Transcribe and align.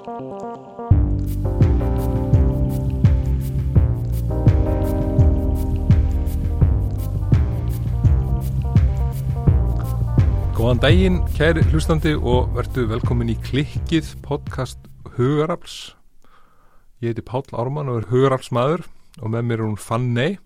Góðan 0.00 0.16
daginn, 10.80 11.18
kæri 11.36 11.60
hlustandi 11.68 12.14
og 12.16 12.48
verðu 12.56 12.86
velkomin 12.88 13.28
í 13.28 13.36
klikkið 13.44 14.08
podcast 14.24 14.80
Hugarafls. 15.18 15.92
Ég 17.04 17.12
heiti 17.12 17.20
Páll 17.20 17.44
Ármann 17.52 17.92
og 17.92 18.00
er 18.00 18.08
Hugaraflsmaður 18.08 18.86
og 19.20 19.28
með 19.34 19.44
mér 19.50 19.58
er 19.58 19.66
hún 19.66 19.76
Fanney, 19.76 20.38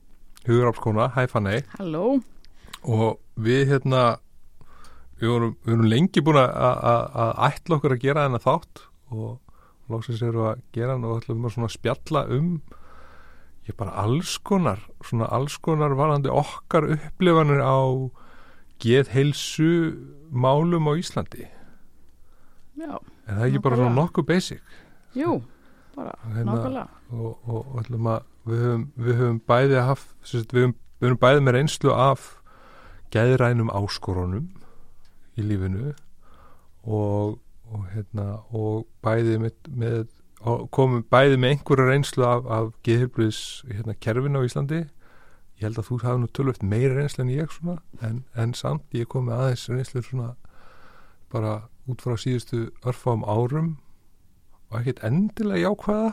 Hugaraflskona. 0.49 1.13
Hæ 1.15 1.31
Fanney. 1.31 1.63
Halló. 1.79 2.19
Og 2.83 3.23
við 3.39 3.71
hérna, 3.71 4.19
við 5.23 5.31
vorum, 5.31 5.55
við 5.63 5.77
vorum 5.77 5.91
lengi 5.95 6.27
búin 6.27 6.43
að 6.43 7.39
ætla 7.53 7.79
okkur 7.79 7.95
að 7.95 8.03
gera 8.09 8.27
þennan 8.27 8.47
þátt 8.51 8.89
og 9.15 9.44
lóksins 9.93 10.23
eru 10.25 10.47
að 10.51 10.63
gera 10.75 10.97
og 10.97 11.19
ætlum 11.23 11.45
að 11.49 11.55
svona 11.57 11.71
spjalla 11.73 12.25
um 12.37 12.51
ég 13.69 13.77
bara 13.81 13.95
alls 14.05 14.37
konar, 14.45 14.81
svona 15.05 15.29
alls 15.33 15.57
konar 15.65 15.95
varandi 15.97 16.29
okkar 16.33 16.87
upplifanir 16.97 17.63
á 17.65 17.81
geðheilsu 18.85 19.69
málum 20.35 20.89
á 20.91 20.93
Íslandi. 20.99 21.47
Já, 22.77 22.99
En 23.25 23.39
það 23.39 23.41
er 23.41 23.49
ekki 23.49 23.63
bara 23.65 23.77
svona 23.79 23.95
nokkuð 23.97 24.27
basic 24.29 24.63
jú, 25.17 25.43
bara 25.95 26.13
Hérna- 26.35 26.57
nákvæmlega. 26.59 26.89
og, 27.13 27.39
og, 27.49 27.61
og 27.71 27.79
ætlum 27.81 28.09
að 28.11 28.23
við 28.45 28.65
höfum, 28.65 28.83
við 28.99 29.21
höfum 29.21 29.39
bæði 29.49 29.79
sérst, 30.25 30.53
við, 30.53 30.61
höfum, 30.67 30.75
við 31.01 31.09
höfum 31.09 31.21
bæði 31.23 31.45
með 31.47 31.57
reynslu 31.57 31.95
af 31.95 32.27
geðrænum 33.15 33.71
áskorunum 33.71 34.51
í 35.39 35.47
lífinu 35.47 35.95
og, 36.85 37.39
og 37.75 37.89
hérna 37.93 38.27
og 38.55 38.87
bæði 39.05 39.41
með, 39.43 39.57
með 39.75 39.99
og 40.45 40.67
komum 40.75 41.05
bæði 41.11 41.39
með 41.41 41.55
einhverja 41.55 41.89
reynslu 41.89 42.27
af, 42.29 42.47
af 42.53 42.73
geðheilbriðs 42.85 43.41
hérna, 43.71 43.97
kerfinu 44.01 44.43
á 44.45 44.47
Íslandi. 44.47 44.81
Ég 45.59 45.69
held 45.69 45.79
að 45.81 45.89
þú 45.89 45.99
hafi 46.03 46.21
nú 46.21 46.31
tölvöft 46.37 46.67
meira 46.67 46.97
reynslu 46.99 47.25
en 47.25 47.33
ég 47.33 47.53
svona 47.55 47.79
en, 48.05 48.25
en 48.37 48.53
samt 48.57 48.97
ég 48.97 49.09
kom 49.09 49.29
með 49.29 49.41
aðeins 49.41 49.69
reynslu 49.73 50.03
svona 50.05 50.35
bara 51.33 51.55
út 51.91 52.05
frá 52.05 52.17
síðustu 52.21 52.69
örfáum 52.85 53.25
árum 53.25 53.75
og 54.71 54.81
ekkert 54.81 55.05
endilega 55.07 55.69
jákvæða. 55.69 56.13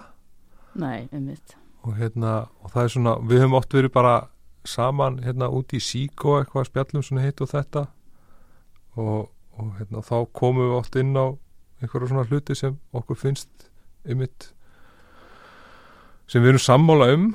Nei, 0.82 1.10
einmitt. 1.12 1.58
og 1.84 1.98
hérna 1.98 2.48
og 2.62 2.72
það 2.72 2.84
er 2.84 2.92
svona, 2.94 3.14
við 3.26 3.42
höfum 3.42 3.58
oft 3.58 3.74
verið 3.74 3.92
bara 3.92 4.16
saman 4.64 5.20
hérna 5.26 5.50
út 5.50 5.74
í 5.74 5.80
síkó 5.82 6.38
eitthvað 6.40 6.68
spjallum 6.70 7.04
svona 7.04 7.26
hitt 7.26 7.42
og 7.42 7.50
þetta. 7.52 7.88
Og, 8.96 9.32
og 9.58 9.72
hérna 9.80 10.04
þá 10.06 10.18
komum 10.38 10.70
við 10.70 10.78
oft 10.78 10.98
inn 11.02 11.18
á 11.18 11.26
einhverja 11.82 12.12
svona 12.12 12.28
hluti 12.30 12.56
sem 12.58 12.78
okkur 12.94 13.20
finnst 13.20 13.70
ymitt 14.06 14.52
sem 16.30 16.44
við 16.44 16.54
erum 16.54 16.64
sammála 16.64 17.12
um. 17.16 17.32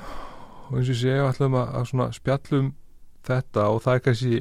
Og 0.67 0.79
eins 0.79 0.89
og 0.89 0.95
ég 0.95 1.01
segja 1.01 1.27
ætlum 1.29 1.55
að, 1.59 1.67
að 1.79 1.89
svona 1.91 2.07
spjallum 2.15 2.71
þetta 3.27 3.67
og 3.71 3.83
það 3.83 3.97
er 3.97 4.05
kannski 4.05 4.39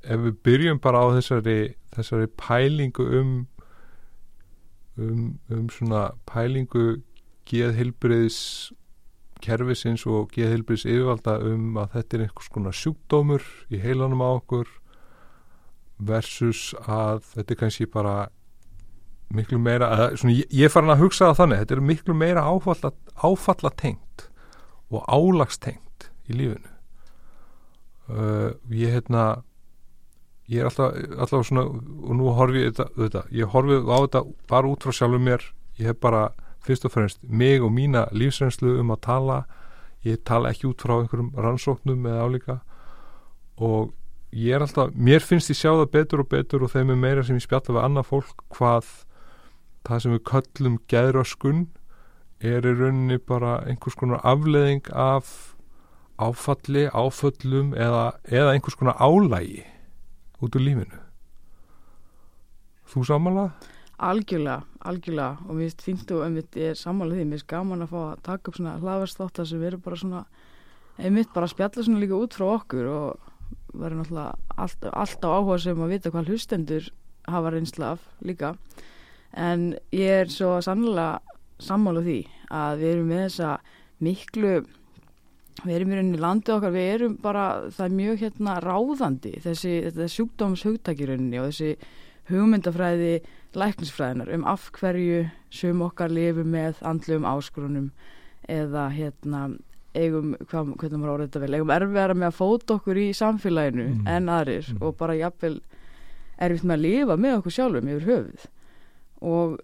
ef 0.00 0.24
við 0.24 0.40
byrjum 0.46 0.80
bara 0.82 1.04
á 1.04 1.06
þessari 1.16 1.58
þessari 1.94 2.28
pælingu 2.40 3.06
um 3.20 3.32
um, 4.96 5.38
um 5.50 5.70
svona 5.72 6.10
pælingu 6.28 7.00
geðhilbriðs 7.50 8.40
kerfisins 9.44 10.04
og 10.08 10.30
geðhilbriðs 10.34 10.86
yfirvalda 10.88 11.38
um 11.48 11.78
að 11.80 11.96
þetta 11.96 12.16
er 12.16 12.24
einhvers 12.26 12.52
konar 12.52 12.76
sjúkdómur 12.76 13.46
í 13.72 13.80
heilanum 13.80 14.24
á 14.24 14.28
okkur 14.36 14.68
versus 16.00 16.70
að 16.86 17.24
þetta 17.32 17.54
er 17.54 17.60
kannski 17.62 17.88
bara 17.90 18.14
miklu 19.34 19.60
meira, 19.62 19.90
svona, 20.18 20.34
ég, 20.34 20.48
ég 20.54 20.72
farin 20.72 20.92
að 20.94 21.04
hugsa 21.04 21.30
það 21.30 21.38
þannig, 21.42 21.62
þetta 21.62 21.76
er 21.76 21.84
miklu 21.90 22.16
meira 22.18 22.46
áfalla, 22.50 22.92
áfalla 23.22 23.70
tengt 23.78 24.26
og 24.90 25.04
álagstengt 25.06 26.10
í 26.30 26.38
lífinu. 26.38 26.74
Uh, 28.10 28.58
ég 28.74 28.96
hérna 28.96 29.44
ég 30.50 30.64
er 30.64 30.66
alltaf, 30.66 30.96
alltaf 31.14 31.46
svona 31.46 31.62
og 31.68 32.14
nú 32.18 32.32
horfi 32.34 32.64
ég 32.64 32.74
þetta, 32.74 33.22
ég 33.30 33.52
horfi 33.52 33.78
á 33.86 33.96
þetta 34.02 34.22
bara 34.50 34.70
út 34.70 34.86
frá 34.86 34.96
sjálfum 34.96 35.22
mér. 35.28 35.44
Ég 35.78 35.92
hef 35.92 36.00
bara 36.02 36.30
fyrst 36.66 36.84
og 36.88 36.94
fremst 36.94 37.22
mig 37.22 37.62
og 37.62 37.70
mína 37.72 38.08
lífsreynslu 38.10 38.74
um 38.82 38.90
að 38.94 39.04
tala. 39.06 39.38
Ég 40.04 40.24
tala 40.26 40.50
ekki 40.50 40.66
út 40.72 40.82
frá 40.82 40.96
einhverjum 40.98 41.30
rannsóknum 41.38 42.08
eða 42.10 42.26
álíka. 42.26 42.58
Og 43.62 43.92
ég 44.34 44.56
er 44.56 44.64
alltaf, 44.66 44.90
mér 44.94 45.22
finnst 45.22 45.52
ég 45.52 45.60
sjá 45.60 45.70
það 45.70 45.92
betur 45.94 46.24
og 46.24 46.30
betur 46.34 46.66
og 46.66 46.74
þeim 46.74 46.92
er 46.94 47.00
meira 47.04 47.24
sem 47.26 47.38
ég 47.38 47.46
spjalla 47.46 47.76
við 47.76 47.84
annað 47.84 48.10
fólk 48.10 48.44
hvað 48.56 48.90
það 49.88 50.02
sem 50.02 50.14
við 50.16 50.24
köllum 50.30 50.78
geðröskun 50.90 51.62
er 52.40 52.64
í 52.64 52.74
rauninni 52.76 53.18
bara 53.20 53.58
einhvers 53.68 53.96
konar 54.00 54.22
afleðing 54.26 54.88
af 54.96 55.54
áfalli, 56.20 56.86
áföllum 56.92 57.74
eða, 57.76 58.10
eða 58.28 58.54
einhvers 58.54 58.76
konar 58.76 59.00
álægi 59.00 59.64
út 60.40 60.56
úr 60.56 60.64
lífinu. 60.64 61.00
Þú 62.90 63.04
samanlega? 63.06 63.70
Algjörlega, 64.00 64.62
algjörlega. 64.88 65.44
Og 65.46 65.56
mér 65.56 65.68
finnst 65.68 65.84
fínt 65.84 66.12
og 66.16 66.24
einmitt 66.24 66.56
ég 66.56 66.72
er 66.72 66.78
sammála 66.80 67.16
því, 67.16 67.26
mér 67.28 67.38
finnst 67.38 67.50
gaman 67.52 67.84
að 67.84 67.92
fá 67.92 68.00
að 68.02 68.22
taka 68.28 68.50
upp 68.50 68.56
svona 68.58 68.78
hlaðvarsþáttar 68.80 69.48
sem 69.50 69.60
verður 69.60 69.84
bara 69.84 70.00
svona 70.00 70.22
einmitt 71.00 71.34
bara 71.34 71.48
að 71.48 71.54
spjalla 71.54 71.84
svona 71.84 72.00
líka 72.02 72.20
út 72.20 72.36
frá 72.36 72.46
okkur 72.54 72.88
og 72.90 73.28
verður 73.72 74.00
náttúrulega 74.00 74.56
allt, 74.56 74.88
alltaf 74.90 75.36
áhuga 75.36 75.58
sem 75.62 75.84
að 75.84 75.92
vita 75.94 76.12
hvað 76.12 76.32
hlustendur 76.32 76.88
hafa 77.30 77.52
reynsla 77.54 77.92
af 77.94 78.08
líka 78.26 78.54
en 79.36 79.74
ég 79.92 80.10
er 80.24 80.26
svo 80.32 80.56
sannlega 80.64 81.20
sammála 81.60 82.02
því 82.02 82.18
að 82.50 82.78
við 82.80 82.92
erum 82.94 83.08
með 83.12 83.24
þessa 83.28 83.50
miklu 84.00 84.52
við 85.60 85.74
erum 85.76 85.90
í 85.92 85.96
rauninni 85.98 86.18
landið 86.22 86.54
okkar, 86.56 86.72
við 86.72 86.88
erum 86.94 87.16
bara 87.20 87.44
það 87.70 87.84
er 87.86 87.96
mjög 87.98 88.20
hérna 88.24 88.54
ráðandi 88.64 89.32
þessi, 89.44 89.72
þetta 89.88 90.06
sjúkdómshugtakirunni 90.14 91.40
og 91.42 91.50
þessi 91.50 91.74
hugmyndafræði 92.30 93.12
læknisfræðinar 93.58 94.30
um 94.36 94.44
af 94.48 94.68
hverju 94.78 95.24
sum 95.52 95.82
okkar 95.84 96.12
lifi 96.14 96.44
með 96.46 96.80
andlum 96.86 97.26
áskorunum 97.28 97.90
eða 98.50 98.86
hérna 98.94 99.40
eigum, 99.98 100.36
hvað, 100.46 100.70
hvernig 100.78 101.00
maður 101.02 101.12
orðið 101.16 101.28
þetta 101.32 101.42
vel 101.44 101.56
eigum 101.58 101.72
erfiðara 101.74 102.14
með 102.14 102.28
að 102.30 102.36
fóta 102.38 102.76
okkur 102.78 103.00
í 103.02 103.08
samfélaginu 103.18 103.86
Mm. 103.90 104.06
en 104.06 104.28
aðrir 104.30 104.68
Mm. 104.70 104.82
og 104.86 104.96
bara 104.96 105.16
jafnvel 105.18 105.60
erfitt 106.38 106.64
með 106.64 106.76
að 106.78 106.84
lifa 106.86 107.16
með 107.18 107.36
okkur 107.40 107.52
sjálfum 107.58 107.88
yfir 107.90 108.06
höfuð 108.10 108.46
og, 109.20 109.60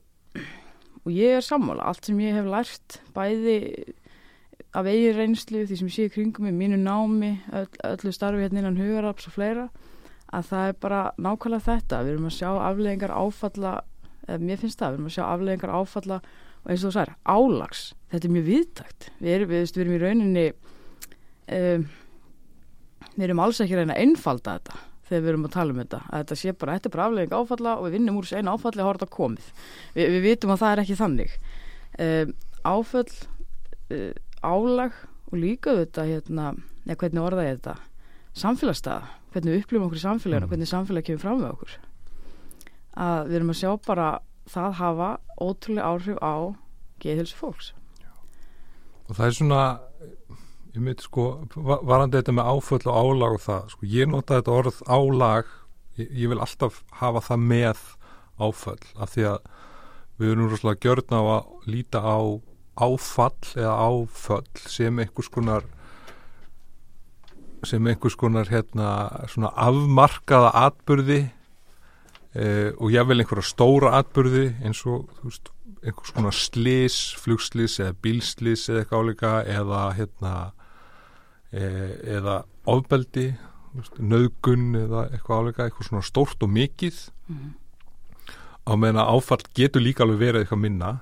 og 1.04 1.12
ég 1.12 1.38
er 1.38 1.44
sammála. 1.44 1.86
Allt 1.88 2.08
sem 2.08 2.20
ég 2.22 2.36
hef 2.36 2.48
lært 2.50 3.00
bæði 3.16 3.58
af 4.76 4.88
eigin 4.90 5.16
reynslu 5.16 5.64
því 5.64 5.78
sem 5.80 5.90
ég 5.90 5.96
sé 5.96 6.08
kringum 6.12 6.48
í 6.50 6.54
mínu 6.54 6.78
námi 6.82 7.36
öll, 7.56 7.68
öllu 7.92 8.12
starfi 8.12 8.44
hérna 8.44 8.60
innan 8.62 8.80
hugaraps 8.80 9.28
og 9.30 9.36
fleira 9.36 9.68
að 10.34 10.48
það 10.50 10.70
er 10.70 10.80
bara 10.82 11.02
nákvæmlega 11.16 11.66
þetta. 11.70 12.02
Við 12.04 12.14
erum 12.14 12.28
að 12.28 12.36
sjá 12.36 12.50
afleðingar 12.50 13.14
áfalla 13.16 13.76
eða 14.26 14.40
mér 14.42 14.60
finnst 14.60 14.80
það, 14.80 14.90
við 14.90 14.98
erum 14.98 15.10
að 15.10 15.16
sjá 15.16 15.24
afleðingar 15.26 15.76
áfalla 15.78 16.18
og 16.66 16.72
eins 16.72 16.82
og 16.82 16.90
þú 16.90 16.96
sagðir, 16.96 17.14
álags. 17.30 17.84
Þetta 18.10 18.28
er 18.28 18.34
mjög 18.34 18.48
viðtakt 18.50 19.08
við 19.20 19.36
erum, 19.36 19.52
við, 19.52 19.64
við 19.70 19.84
erum 19.84 19.96
í 19.96 20.02
rauninni 20.02 20.46
um, 21.56 21.86
við 23.16 23.26
erum 23.28 23.42
alls 23.46 23.62
ekki 23.62 23.78
reyna 23.78 23.96
að 23.96 24.04
einfalda 24.04 24.58
þetta 24.58 24.85
þegar 25.08 25.22
við 25.22 25.30
erum 25.32 25.46
að 25.46 25.54
tala 25.56 25.72
um 25.74 25.80
þetta 25.82 26.00
að 26.06 26.20
þetta 26.22 26.36
sé 26.40 26.52
bara, 26.52 26.76
þetta 26.76 26.88
er 26.90 26.94
bara 26.96 27.06
afleðing 27.10 27.34
áfalla 27.36 27.74
og 27.78 27.84
við 27.86 27.96
vinnum 27.96 28.16
úr 28.18 28.26
þessu 28.26 28.38
einu 28.40 28.54
áfalli 28.56 28.82
og 28.82 28.88
hafa 28.88 28.98
þetta 28.98 29.16
komið. 29.16 29.50
Vi, 29.94 30.06
við 30.16 30.22
vitum 30.26 30.52
að 30.54 30.62
það 30.62 30.72
er 30.74 30.82
ekki 30.82 30.96
þannig. 31.00 31.36
Um, 32.06 32.32
áföll 32.66 33.12
uh, 33.94 34.12
álag 34.42 34.98
og 35.30 35.38
líka 35.40 35.76
þetta 35.78 36.06
hérna, 36.10 36.48
ja, 36.86 36.94
hvernig 36.98 37.22
orða 37.22 37.46
ég 37.46 37.60
þetta? 37.60 37.76
Samfélagsstaða, 38.36 39.06
hvernig 39.32 39.54
við 39.54 39.62
upplifum 39.64 39.86
okkur 39.86 40.00
í 40.00 40.04
samfélaginu 40.04 40.42
Mm. 40.42 40.46
og 40.46 40.52
hvernig 40.52 40.68
samfélag 40.70 41.06
kemur 41.06 41.22
fram 41.22 41.40
með 41.40 41.52
okkur. 41.54 41.76
Að 42.96 43.28
við 43.30 43.38
erum 43.38 43.52
að 43.54 43.60
sjá 43.62 43.70
bara 43.86 44.08
það 44.50 44.72
hafa 44.80 45.08
ótrúlega 45.40 45.88
áhrif 45.90 46.18
á 46.20 46.34
geðhilsu 47.02 47.36
fólks. 47.38 47.72
Og 49.08 49.14
það 49.16 49.26
er 49.26 49.34
svona 49.38 49.62
ég 50.76 50.82
myndi 50.84 51.04
sko, 51.06 51.26
va- 51.56 51.80
varandi 51.88 52.18
þetta 52.20 52.34
með 52.36 52.50
áföll 52.52 52.82
og 52.84 52.96
álag 53.00 53.36
og 53.38 53.44
það, 53.46 53.68
sko, 53.72 53.86
ég 53.96 54.10
nota 54.12 54.40
þetta 54.40 54.56
orð 54.60 54.80
álag, 54.86 55.52
ég, 55.96 56.10
ég 56.24 56.32
vil 56.32 56.42
alltaf 56.44 56.82
hafa 57.00 57.22
það 57.30 57.46
með 57.52 57.84
áföll 58.36 58.90
af 59.00 59.14
því 59.14 59.24
að 59.30 59.38
við 60.20 60.32
erum 60.34 60.50
rosalega 60.52 60.84
gjörna 60.84 61.20
á 61.20 61.24
að 61.36 61.72
líta 61.72 62.02
á 62.04 62.18
áfall 62.76 63.54
eða 63.56 63.72
áföll 63.88 64.68
sem 64.68 65.00
einhvers 65.00 65.30
konar 65.32 65.64
sem 67.66 67.86
einhvers 67.88 68.16
konar 68.20 68.48
hérna 68.52 68.90
svona 69.32 69.50
afmarkaða 69.58 70.52
atburði 70.66 71.18
eh, 72.36 72.70
og 72.76 72.92
jável 72.92 73.18
einhverja 73.22 73.48
stóra 73.48 73.94
atburði 73.98 74.50
eins 74.60 74.82
og 74.86 75.08
þú 75.18 75.30
veist, 75.30 75.50
einhvers 75.86 76.12
konar 76.16 76.36
slís, 76.36 76.98
flugslís 77.22 77.78
eða 77.80 77.96
bílslís 78.04 78.68
eða 78.68 78.84
eitthvað 78.84 79.02
álíka 79.08 79.32
eða 79.56 79.82
hérna 79.98 80.34
eða 81.56 82.40
ofbeldi 82.68 83.30
nauðgun 84.00 84.76
eða 84.78 85.06
eitthvað 85.10 85.42
álíka, 85.42 85.66
eitthvað 85.66 85.90
svona 85.90 86.06
stórt 86.06 86.42
og 86.42 86.52
mikið. 86.52 87.04
Mm. 87.28 87.54
á 88.66 88.72
meðan 88.74 89.06
áfall 89.06 89.42
getur 89.54 89.82
líka 89.82 90.02
alveg 90.02 90.18
verið 90.18 90.42
eitthvað 90.42 90.62
minna. 90.62 90.92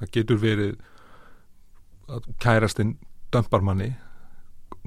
Það 0.00 0.14
getur 0.16 0.40
verið 0.42 0.72
að 2.10 2.26
kærastinn 2.42 2.96
dömpar 3.32 3.62
manni 3.62 3.92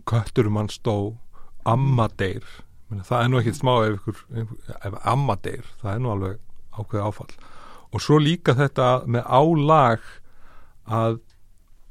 kötturum 0.06 0.54
mann 0.54 0.69
stó 0.69 1.18
amma 1.66 2.08
deyr. 2.19 2.44
Meni, 2.88 3.04
það 3.04 3.24
er 3.24 3.31
nú 3.31 3.40
ekkit 3.42 3.60
smá 3.60 3.74
ef, 3.88 4.22
ef 4.86 5.00
amma 5.04 5.36
deyr, 5.44 5.66
það 5.81 5.94
er 5.94 6.04
nú 6.04 6.12
alveg 6.14 6.38
ákveð 6.78 7.08
áfall. 7.08 7.34
Og 7.92 8.04
svo 8.04 8.19
líka 8.22 8.56
þetta 8.56 8.88
með 9.08 9.28
álag 9.28 10.06
að, 10.86 11.19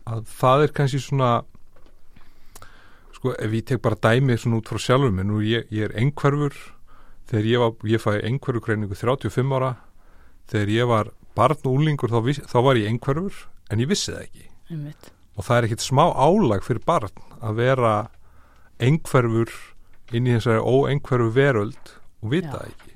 að 0.08 0.24
það 0.38 0.64
er 0.64 0.74
kannski 0.76 1.02
svona 1.02 1.32
sko 3.16 3.32
ef 3.40 3.52
ég 3.56 3.66
tek 3.66 3.82
bara 3.84 3.96
dæmi 3.96 4.36
svona 4.38 4.60
út 4.60 4.70
frá 4.70 4.80
sjálfur 4.82 5.14
minn 5.14 5.32
og 5.32 5.44
ég, 5.46 5.68
ég 5.72 5.88
er 5.88 5.94
einhverfur 5.96 6.56
þegar 7.30 7.50
ég 7.50 7.62
var, 7.62 7.76
ég 7.88 8.02
fæði 8.02 8.24
einhverfu 8.30 8.64
greiningu 8.66 8.98
35 8.98 9.54
ára 9.56 9.72
þegar 10.50 10.72
ég 10.74 10.90
var 10.90 11.12
barn 11.36 11.62
og 11.64 11.78
úlingur 11.78 12.12
þá, 12.12 12.20
þá 12.46 12.58
var 12.64 12.80
ég 12.80 12.90
einhverfur 12.90 13.46
en 13.72 13.82
ég 13.82 13.90
vissi 13.90 14.12
það 14.12 14.26
ekki 14.26 14.50
einmitt. 14.70 15.12
og 15.36 15.46
það 15.48 15.56
er 15.58 15.68
ekkit 15.68 15.86
smá 15.86 16.04
álag 16.12 16.66
fyrir 16.66 16.84
barn 16.86 17.24
að 17.40 17.62
vera 17.62 17.94
einhverfur 18.82 19.54
inn 20.14 20.28
í 20.28 20.36
þessari 20.36 20.62
óeinhverfu 20.62 21.32
veröld 21.34 21.94
og 22.22 22.34
vita 22.34 22.52
Já. 22.52 22.58
það 22.58 22.68
ekki 22.74 22.94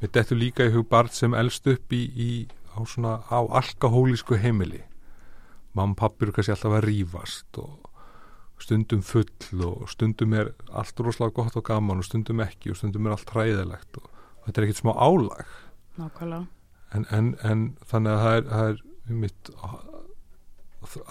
við 0.00 0.14
dettu 0.16 0.38
líka 0.38 0.66
í 0.66 0.72
hug 0.74 0.88
barn 0.88 1.12
sem 1.12 1.36
elst 1.36 1.68
upp 1.68 1.92
í, 1.92 2.02
í 2.08 2.30
á 2.72 2.80
svona 2.88 3.20
á 3.28 3.38
alkahólísku 3.44 4.38
heimili 4.40 4.82
mamma 5.76 5.94
og 5.94 6.00
pappi 6.00 6.26
eru 6.26 6.34
kannski 6.34 6.56
alltaf 6.56 6.78
að 6.80 6.86
rífast 6.88 7.60
og 7.62 7.89
stundum 8.60 9.02
full 9.06 9.64
og 9.66 9.88
stundum 9.90 10.36
er 10.36 10.52
allt 10.76 11.00
rosalega 11.00 11.36
gott 11.40 11.56
og 11.56 11.64
gaman 11.66 12.02
og 12.02 12.06
stundum 12.06 12.42
ekki 12.44 12.72
og 12.72 12.80
stundum 12.80 13.06
er 13.06 13.16
allt 13.16 13.32
hræðilegt 13.34 14.00
og 14.00 14.08
þetta 14.46 14.60
er 14.60 14.68
ekkit 14.68 14.82
smá 14.82 14.92
álag. 14.96 15.54
Nákvæmlega. 16.00 16.46
En, 16.94 17.06
en, 17.14 17.34
en 17.46 17.66
þannig 17.86 18.16
að 18.16 18.22
það 18.24 18.36
er, 18.36 18.46
það 18.50 18.70
er 18.70 19.20
mitt 19.24 19.52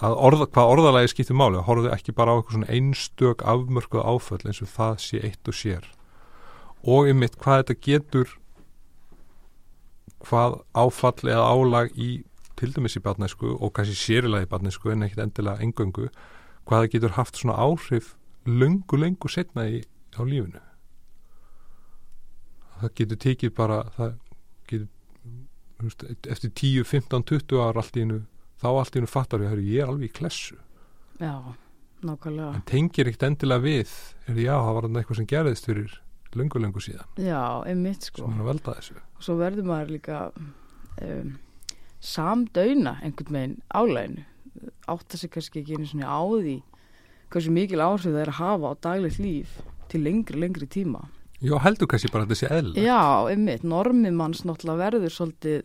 að 0.02 0.16
orða, 0.26 0.46
hvað 0.50 0.72
orðalagi 0.74 1.12
skiptir 1.12 1.38
máli 1.38 1.62
horfðu 1.64 1.92
ekki 1.94 2.14
bara 2.16 2.34
á 2.34 2.38
eitthvað 2.38 2.56
svona 2.58 2.74
einstök 2.74 3.44
afmörkuð 3.46 4.02
áföll 4.02 4.42
eins 4.44 4.62
og 4.64 4.72
það 4.72 4.96
sé 5.04 5.22
eitt 5.28 5.50
og 5.50 5.56
sér. 5.56 5.86
Og 6.82 7.10
einmitt 7.10 7.38
hvað 7.40 7.62
þetta 7.62 7.78
getur 7.86 8.34
hvað 10.26 10.58
áfall 10.76 11.30
eða 11.30 11.46
álag 11.48 11.94
í 11.96 12.10
til 12.60 12.74
dæmis 12.76 12.98
í 12.98 13.04
barnesku 13.04 13.54
og 13.54 13.72
kannski 13.76 13.96
sérilega 13.96 14.44
í 14.44 14.50
barnesku 14.50 14.92
en 14.92 15.06
ekkit 15.06 15.22
endilega 15.24 15.64
engöngu 15.64 16.10
hvað 16.70 16.84
það 16.84 16.92
getur 16.94 17.16
haft 17.16 17.38
svona 17.40 17.58
áhrif 17.58 18.12
löngu, 18.46 18.94
löngu 18.94 19.28
setna 19.28 19.66
í, 19.66 19.80
á 20.14 20.22
lífinu. 20.22 20.60
Það 22.78 22.92
getur 23.00 23.18
tekið 23.26 23.54
bara 23.58 23.80
það 23.96 24.12
getur 24.70 24.88
veist, 25.82 26.04
eftir 26.30 26.52
10, 26.54 26.86
15, 26.86 27.26
20 27.32 27.64
ára 27.64 27.82
allt 27.82 27.98
í 27.98 28.04
einu, 28.06 28.20
þá 28.62 28.68
allt 28.70 28.94
í 28.94 29.02
einu 29.02 29.10
fattar 29.10 29.42
við 29.42 29.66
ég 29.66 29.82
er 29.82 29.90
alveg 29.90 30.12
í 30.12 30.14
klessu. 30.20 30.60
Já, 31.18 31.34
nákvæmlega. 32.06 32.54
En 32.54 32.64
tengir 32.70 33.10
ekkert 33.10 33.26
endilega 33.28 33.66
við 33.66 33.98
er 34.30 34.40
já, 34.40 34.54
það 34.54 34.72
var 34.76 34.86
þarna 34.86 35.02
eitthvað 35.02 35.20
sem 35.20 35.30
gerðist 35.34 35.68
fyrir 35.68 36.00
löngu, 36.38 36.62
löngu 36.62 36.86
síðan. 36.86 37.12
Já, 37.18 37.42
einmitt 37.66 38.06
sko. 38.06 38.30
Og 38.30 39.26
svo 39.26 39.40
verður 39.42 39.66
maður 39.74 39.94
líka 39.96 40.24
um, 41.02 41.34
samdöina 41.98 43.00
einhvern 43.02 43.40
veginn 43.40 43.58
álæginu 43.74 44.28
átta 44.90 45.18
sig 45.20 45.32
kannski 45.32 45.62
ekki 45.62 45.78
einu 45.78 45.88
svona 45.88 46.10
á 46.10 46.20
því 46.22 46.56
hversu 47.30 47.54
mikil 47.54 47.82
áhrif 47.84 48.10
það 48.10 48.22
er 48.24 48.32
að 48.32 48.40
hafa 48.40 48.70
á 48.70 48.74
daglegt 48.86 49.20
líf 49.22 49.58
til 49.90 50.02
lengri, 50.04 50.38
lengri 50.38 50.66
tíma. 50.70 51.04
Já, 51.40 51.54
heldur 51.64 51.88
kannski 51.90 52.10
bara 52.12 52.26
að 52.26 52.32
þetta 52.32 52.40
sé 52.40 52.48
eðla 52.52 52.82
já, 52.84 53.00
einmitt, 53.32 53.62
normi 53.64 54.10
manns 54.12 54.42
náttúrulega 54.44 54.82
verður 54.84 55.14
svolítið 55.14 55.62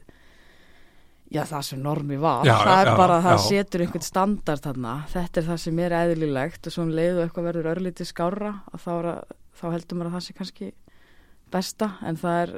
já, 1.34 1.42
það 1.44 1.66
sem 1.68 1.82
normi 1.84 2.20
var. 2.22 2.46
Já, 2.48 2.56
það 2.62 2.80
er 2.80 2.90
já, 2.92 2.96
bara, 3.02 3.20
það 3.26 3.36
já. 3.36 3.44
setur 3.50 3.84
einhvern 3.86 4.06
standard 4.08 4.64
þarna, 4.64 4.96
þetta 5.12 5.42
er 5.42 5.48
það 5.50 5.62
sem 5.66 5.82
er 5.84 5.98
eðlilegt 6.00 6.70
og 6.70 6.76
svo 6.76 6.86
um 6.86 6.96
leiðu 6.96 7.24
eitthvað 7.26 7.50
verður 7.50 7.72
örlítið 7.74 8.12
skárra 8.12 8.54
og 8.72 8.84
þá, 8.86 8.92
að, 8.96 9.36
þá 9.60 9.66
heldur 9.76 10.00
maður 10.00 10.12
að 10.12 10.18
það 10.18 10.26
sé 10.28 10.38
kannski 10.40 10.72
besta. 11.56 11.92
En 12.06 12.20
það 12.22 12.42
er 12.46 12.56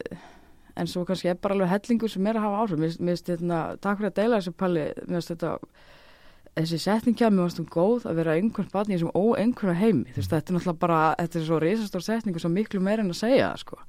eh, 0.00 0.28
en 0.76 0.90
svo 0.90 1.04
kannski 1.08 1.32
er 1.32 1.38
bara 1.40 1.56
alveg 1.56 1.70
hellingur 1.70 2.12
sem 2.12 2.26
er 2.26 2.38
að 2.38 2.46
hafa 2.46 2.64
áhrif. 2.64 2.80
Mér 2.80 3.16
finnst 3.16 3.30
þetta, 3.30 3.62
takk 3.82 4.00
fyrir 4.00 4.10
að 4.10 4.18
deila 4.18 4.40
þessu 4.40 4.54
palli. 4.62 4.86
Mér 5.06 5.18
finnst 5.18 5.32
þetta 5.34 5.52
þessi 6.60 6.80
setningja, 6.84 7.30
mér 7.30 7.48
finnst 7.48 7.62
hún 7.62 7.70
góð 7.74 8.08
að 8.10 8.20
vera 8.20 8.36
einhvern 8.38 8.72
barn 8.72 8.90
í 8.90 8.96
þessum 8.96 9.14
óeinhverja 9.14 9.78
heimi. 9.80 10.10
Þú 10.10 10.22
veist, 10.22 10.34
þetta 10.34 10.52
er 10.52 10.58
náttúrulega 10.58 10.84
bara, 10.86 11.00
þetta 11.20 11.40
er 11.40 11.46
svo 11.46 11.60
risastór 11.64 12.06
setning 12.06 12.36
og 12.36 12.44
svo 12.44 12.52
miklu 12.52 12.82
meira 12.84 13.04
en 13.04 13.14
að 13.14 13.22
segja 13.22 13.46
það, 13.46 13.64
sko. 13.64 13.80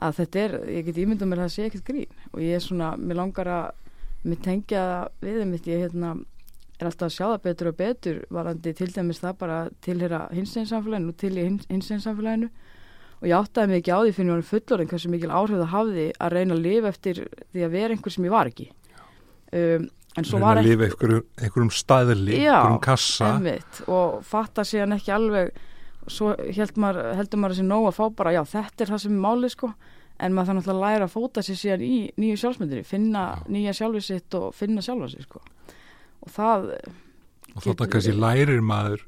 Að 0.00 0.18
þetta 0.20 0.44
er, 0.44 0.58
ég 0.78 0.88
get 0.88 1.00
ímyndað 1.04 1.30
mér 1.30 1.42
að 1.42 1.48
það 1.48 1.56
sé 1.56 1.68
ekkert 1.68 1.88
grín. 1.90 2.26
Og 2.32 2.44
ég 2.44 2.56
er 2.56 2.64
svona, 2.64 2.92
mér 2.96 3.20
langar 3.20 3.52
að 3.52 3.88
mér 4.24 4.44
tengja 4.44 4.84
það 4.90 5.28
við 5.28 5.42
mitt. 5.50 5.68
Ég 5.68 5.84
hérna, 5.84 6.14
er 6.80 6.88
alltaf 6.88 7.10
að 7.10 7.16
sjá 7.16 7.26
það 7.26 7.42
betur 7.44 7.70
og 7.70 7.78
betur 7.78 8.20
varandi 8.32 8.72
til 8.76 8.90
dæmis 8.94 9.20
það 9.20 9.38
bara 9.42 9.58
tilhera 9.84 10.20
hinsteinsamfélaginu 10.32 12.50
og 13.20 13.28
ég 13.28 13.36
áttaði 13.36 13.68
mig 13.70 13.80
ekki 13.82 13.92
á 13.92 14.00
því 14.00 14.12
fyrir 14.16 14.32
hann 14.34 14.44
fullorinn 14.48 14.90
hversu 14.90 15.10
mikil 15.12 15.30
áhrif 15.30 15.58
það 15.60 15.72
hafði 15.74 16.04
að 16.16 16.34
reyna 16.36 16.56
að 16.56 16.62
lifa 16.66 16.92
eftir 16.94 17.22
því 17.52 17.64
að 17.66 17.74
vera 17.76 17.96
einhver 17.96 18.14
sem 18.14 18.24
ég 18.28 18.34
var 18.34 18.50
ekki. 18.50 18.68
Um, 19.50 19.88
en 20.16 20.26
svo 20.26 20.38
Reyna 20.38 20.46
var 20.46 20.56
að 20.56 20.62
ekki 20.62 20.70
lifa 20.72 20.86
einhverjum, 20.88 21.24
einhverjum 21.40 21.72
staðli 21.74 22.38
Já, 22.40 22.54
einhverjum 22.56 22.82
kassa. 22.86 23.30
einmitt, 23.36 23.80
og 23.90 24.20
fatta 24.26 24.64
síðan 24.66 24.96
ekki 24.96 25.12
alveg 25.14 25.52
svo 26.10 26.32
held 26.38 26.78
maður, 26.80 27.10
heldur 27.18 27.42
maður 27.42 27.56
þessi 27.58 27.66
nóg 27.68 27.88
að 27.90 27.98
fá 28.00 28.04
bara 28.18 28.32
já 28.34 28.40
þetta 28.48 28.84
er 28.86 28.92
það 28.94 29.02
sem 29.04 29.16
er 29.18 29.24
málið 29.26 29.54
sko. 29.54 29.72
En 30.20 30.34
maður 30.36 30.50
þannig 30.50 30.66
að 30.68 30.80
læra 30.82 31.06
að 31.06 31.12
fóta 31.14 31.42
sér 31.44 31.56
síðan 31.56 31.84
í 31.86 31.94
nýju 32.20 32.40
sjálfsmyndinni, 32.42 32.84
finna 32.84 33.22
Já. 33.38 33.44
nýja 33.54 33.72
sjálfið 33.78 34.02
sitt 34.04 34.34
og 34.36 34.50
finna 34.56 34.82
sjálfa 34.84 35.08
sig 35.08 35.24
sko. 35.24 35.40
Og 36.20 36.32
það 36.34 36.66
og 37.54 37.62
þarna 37.64 37.70
getur 37.70 37.90
kannski 37.94 38.12
lærir 38.20 38.60
maður 38.60 39.06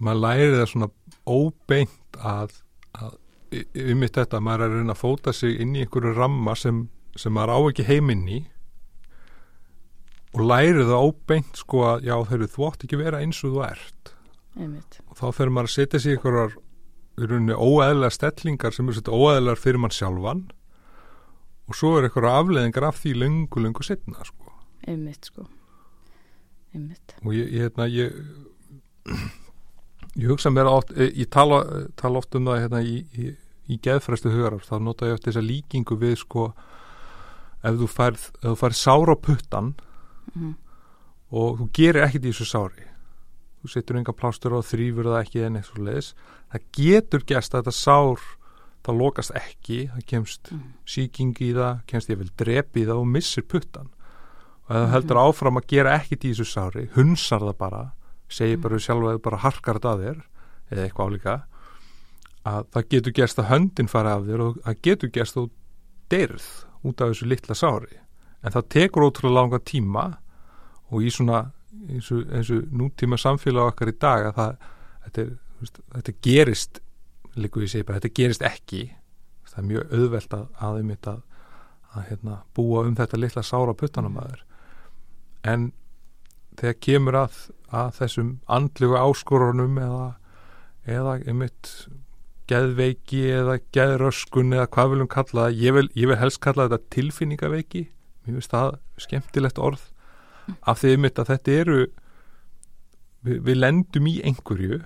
maður 0.00 0.22
lærir 0.24 0.56
það 0.58 0.70
svona 0.72 0.88
óbeint 1.28 2.18
að, 2.18 2.54
að 2.54 2.63
um 3.00 4.00
mitt 4.00 4.18
þetta, 4.18 4.40
maður 4.42 4.64
er 4.64 4.72
að 4.72 4.80
reyna 4.80 4.94
að 4.94 5.00
fóta 5.02 5.34
sig 5.34 5.60
inn 5.62 5.76
í 5.76 5.84
einhverju 5.84 6.14
ramma 6.16 6.54
sem, 6.58 6.84
sem 7.18 7.34
maður 7.34 7.54
á 7.54 7.58
ekki 7.70 7.86
heiminn 7.88 8.26
í 8.28 8.40
og 10.34 10.42
lærir 10.48 10.82
það 10.82 11.08
óbeint 11.08 11.60
sko 11.60 11.84
að 11.92 12.08
já 12.08 12.14
þeir 12.30 12.46
þú 12.50 12.68
átt 12.68 12.86
ekki 12.86 12.98
vera 12.98 13.20
eins 13.22 13.40
og 13.46 13.54
þú 13.54 13.64
ert. 13.68 14.14
Einmitt, 14.54 14.98
og 15.10 15.18
þá 15.18 15.26
fer 15.34 15.50
maður 15.50 15.70
að 15.70 15.74
setja 15.74 16.00
sig 16.02 16.16
einhverjar 16.16 16.56
óæðilega 17.18 18.14
stellingar 18.14 18.74
sem 18.74 18.88
eru 18.88 18.98
setja 18.98 19.14
óæðilegar 19.14 19.60
fyrir 19.62 19.82
mann 19.82 19.94
sjálfan 19.94 20.44
og 21.70 21.78
svo 21.78 21.92
er 21.98 22.08
einhverja 22.08 22.40
afleðingar 22.40 22.88
af 22.90 22.98
því 23.02 23.14
löngu, 23.22 23.62
löngu 23.62 23.86
setna 23.86 24.26
sko. 24.26 24.50
Einmitt 24.86 25.30
sko. 25.30 25.46
Einmitt, 26.74 27.14
og 27.22 27.34
ég, 27.34 27.46
ég, 27.54 27.68
hérna, 27.68 27.86
ég 27.86 28.10
ég 30.16 30.28
hugsa 30.30 30.50
mér 30.54 30.68
oft 30.70 30.92
eh, 30.96 31.10
ég 31.14 31.28
tala, 31.32 31.62
tala 31.98 32.18
oft 32.22 32.34
um 32.38 32.46
það 32.50 32.60
hérna, 32.64 32.82
í, 32.82 33.00
í, 33.18 33.32
í 33.74 33.78
geðfræstu 33.82 34.30
hugarar 34.32 34.62
þá 34.66 34.76
nota 34.82 35.08
ég 35.08 35.16
oft 35.18 35.26
þessa 35.28 35.42
líkingu 35.44 35.96
við 35.98 36.18
sko 36.22 36.52
ef 37.64 37.78
þú 37.80 37.88
færð, 37.88 38.28
ef 38.42 38.48
þú 38.50 38.56
færð 38.60 38.76
sára 38.78 39.16
puttan 39.16 39.72
mm, 40.34 40.54
og 41.34 41.58
þú 41.62 41.68
gerir 41.74 42.04
ekkit 42.06 42.28
í 42.28 42.32
þessu 42.34 42.46
sári 42.50 42.86
þú 43.64 43.72
setur 43.72 43.96
enga 43.98 44.12
plástur 44.12 44.54
á 44.54 44.60
þrýfur 44.60 45.08
það 45.08 45.20
ekki 45.24 45.44
en 45.46 45.56
eitthvað 45.60 45.86
leðis 45.88 46.10
það 46.52 46.66
getur 46.78 47.24
gerst 47.32 47.54
að 47.56 47.62
þetta 47.64 47.76
sár 47.78 48.24
það 48.84 48.98
lokast 49.00 49.32
ekki, 49.40 49.78
það 49.94 50.06
kemst 50.12 50.50
mm, 50.52 50.64
sýking 50.94 51.34
í 51.40 51.50
það, 51.56 51.78
kemst 51.88 52.10
ég 52.12 52.20
vel 52.20 52.30
drepi 52.38 52.82
í 52.84 52.88
það 52.90 53.00
og 53.00 53.08
missir 53.16 53.46
puttan 53.48 53.88
og 53.88 54.70
ef 54.70 54.76
það 54.76 54.84
Mhm. 54.84 54.92
heldur 54.94 55.18
áfram 55.24 55.58
að 55.60 55.66
gera 55.72 55.94
ekkit 55.98 56.24
í 56.24 56.30
þessu 56.34 56.46
sári 56.48 56.84
hunsar 56.94 57.40
það 57.40 57.56
bara 57.58 57.80
segir 58.28 58.60
bara 58.62 58.80
sjálf 58.80 59.04
að 59.04 59.12
það 59.12 59.24
bara 59.26 59.42
harkar 59.44 59.80
þetta 59.80 59.92
að 59.92 60.04
þér 60.04 60.22
eða 60.70 60.86
eitthvað 60.86 61.10
álíka 61.10 61.34
að 62.44 62.70
það 62.74 62.88
getur 62.94 63.16
gerst 63.18 63.40
að 63.40 63.50
höndin 63.50 63.90
fara 63.90 64.14
af 64.18 64.24
þér 64.28 64.44
og 64.44 64.56
það 64.64 64.80
getur 64.88 65.12
gerst 65.14 65.36
að 65.36 65.42
þú 65.42 65.50
deyrð 66.12 66.48
út 66.84 67.00
af 67.00 67.12
þessu 67.12 67.28
litla 67.28 67.56
sári. 67.56 68.00
En 68.44 68.52
það 68.52 68.70
tekur 68.74 69.06
ótrúlega 69.06 69.38
langa 69.38 69.60
tíma 69.64 70.04
og 70.92 71.04
í 71.04 71.12
svona 71.12 71.46
eins 71.88 72.10
og, 72.12 72.24
eins 72.28 72.50
og 72.52 72.66
nútíma 72.76 73.18
samfélag 73.20 73.72
okkar 73.72 73.90
í 73.90 73.96
dag 74.00 74.28
að 74.28 74.34
það 74.38 74.66
þetta, 75.04 75.24
þú 75.60 75.70
þetta 75.94 76.16
gerist 76.26 76.82
líku 77.34 77.64
ég 77.64 77.72
segi 77.72 77.86
bara, 77.86 78.00
þetta 78.00 78.20
gerist 78.20 78.44
ekki. 78.46 78.82
Það 79.48 79.62
er 79.62 79.68
mjög 79.70 79.94
auðvelt 79.96 80.36
að 80.36 80.44
aðeimitt 80.68 81.08
að, 81.10 81.22
að 81.94 82.06
hérna, 82.10 82.36
búa 82.56 82.84
um 82.88 82.98
þetta 82.98 83.20
litla 83.20 83.44
sára 83.46 83.74
puttanum 83.78 84.20
að 84.20 84.34
þér. 84.34 84.44
En 85.54 85.66
þegar 86.60 86.78
kemur 86.86 87.18
að, 87.24 87.40
að 87.74 87.90
þessum 87.98 88.30
andlugu 88.56 88.98
áskorunum 89.00 89.78
eða, 89.82 90.06
eða 90.86 91.18
einmitt 91.24 91.72
geðveiki 92.50 93.22
eða 93.32 93.58
geðröskun 93.74 94.52
eða 94.52 94.68
hvað 94.76 94.94
viljum 94.94 95.10
kalla 95.14 95.46
það. 95.46 95.60
Ég 95.62 95.76
vil, 95.78 95.86
ég 95.96 96.10
vil 96.10 96.20
helst 96.20 96.42
kalla 96.44 96.68
þetta 96.68 96.94
tilfinningaveiki. 96.96 97.84
Mér 98.24 98.38
finnst 98.38 98.54
það 98.54 98.78
skemmtilegt 99.00 99.60
orð. 99.60 99.86
Af 100.60 100.82
því 100.82 100.96
einmitt 100.96 101.20
að 101.20 101.30
þetta 101.32 101.54
eru 101.62 101.78
við, 103.24 103.38
við 103.46 103.60
lendum 103.60 104.10
í 104.10 104.18
einhverju 104.28 104.82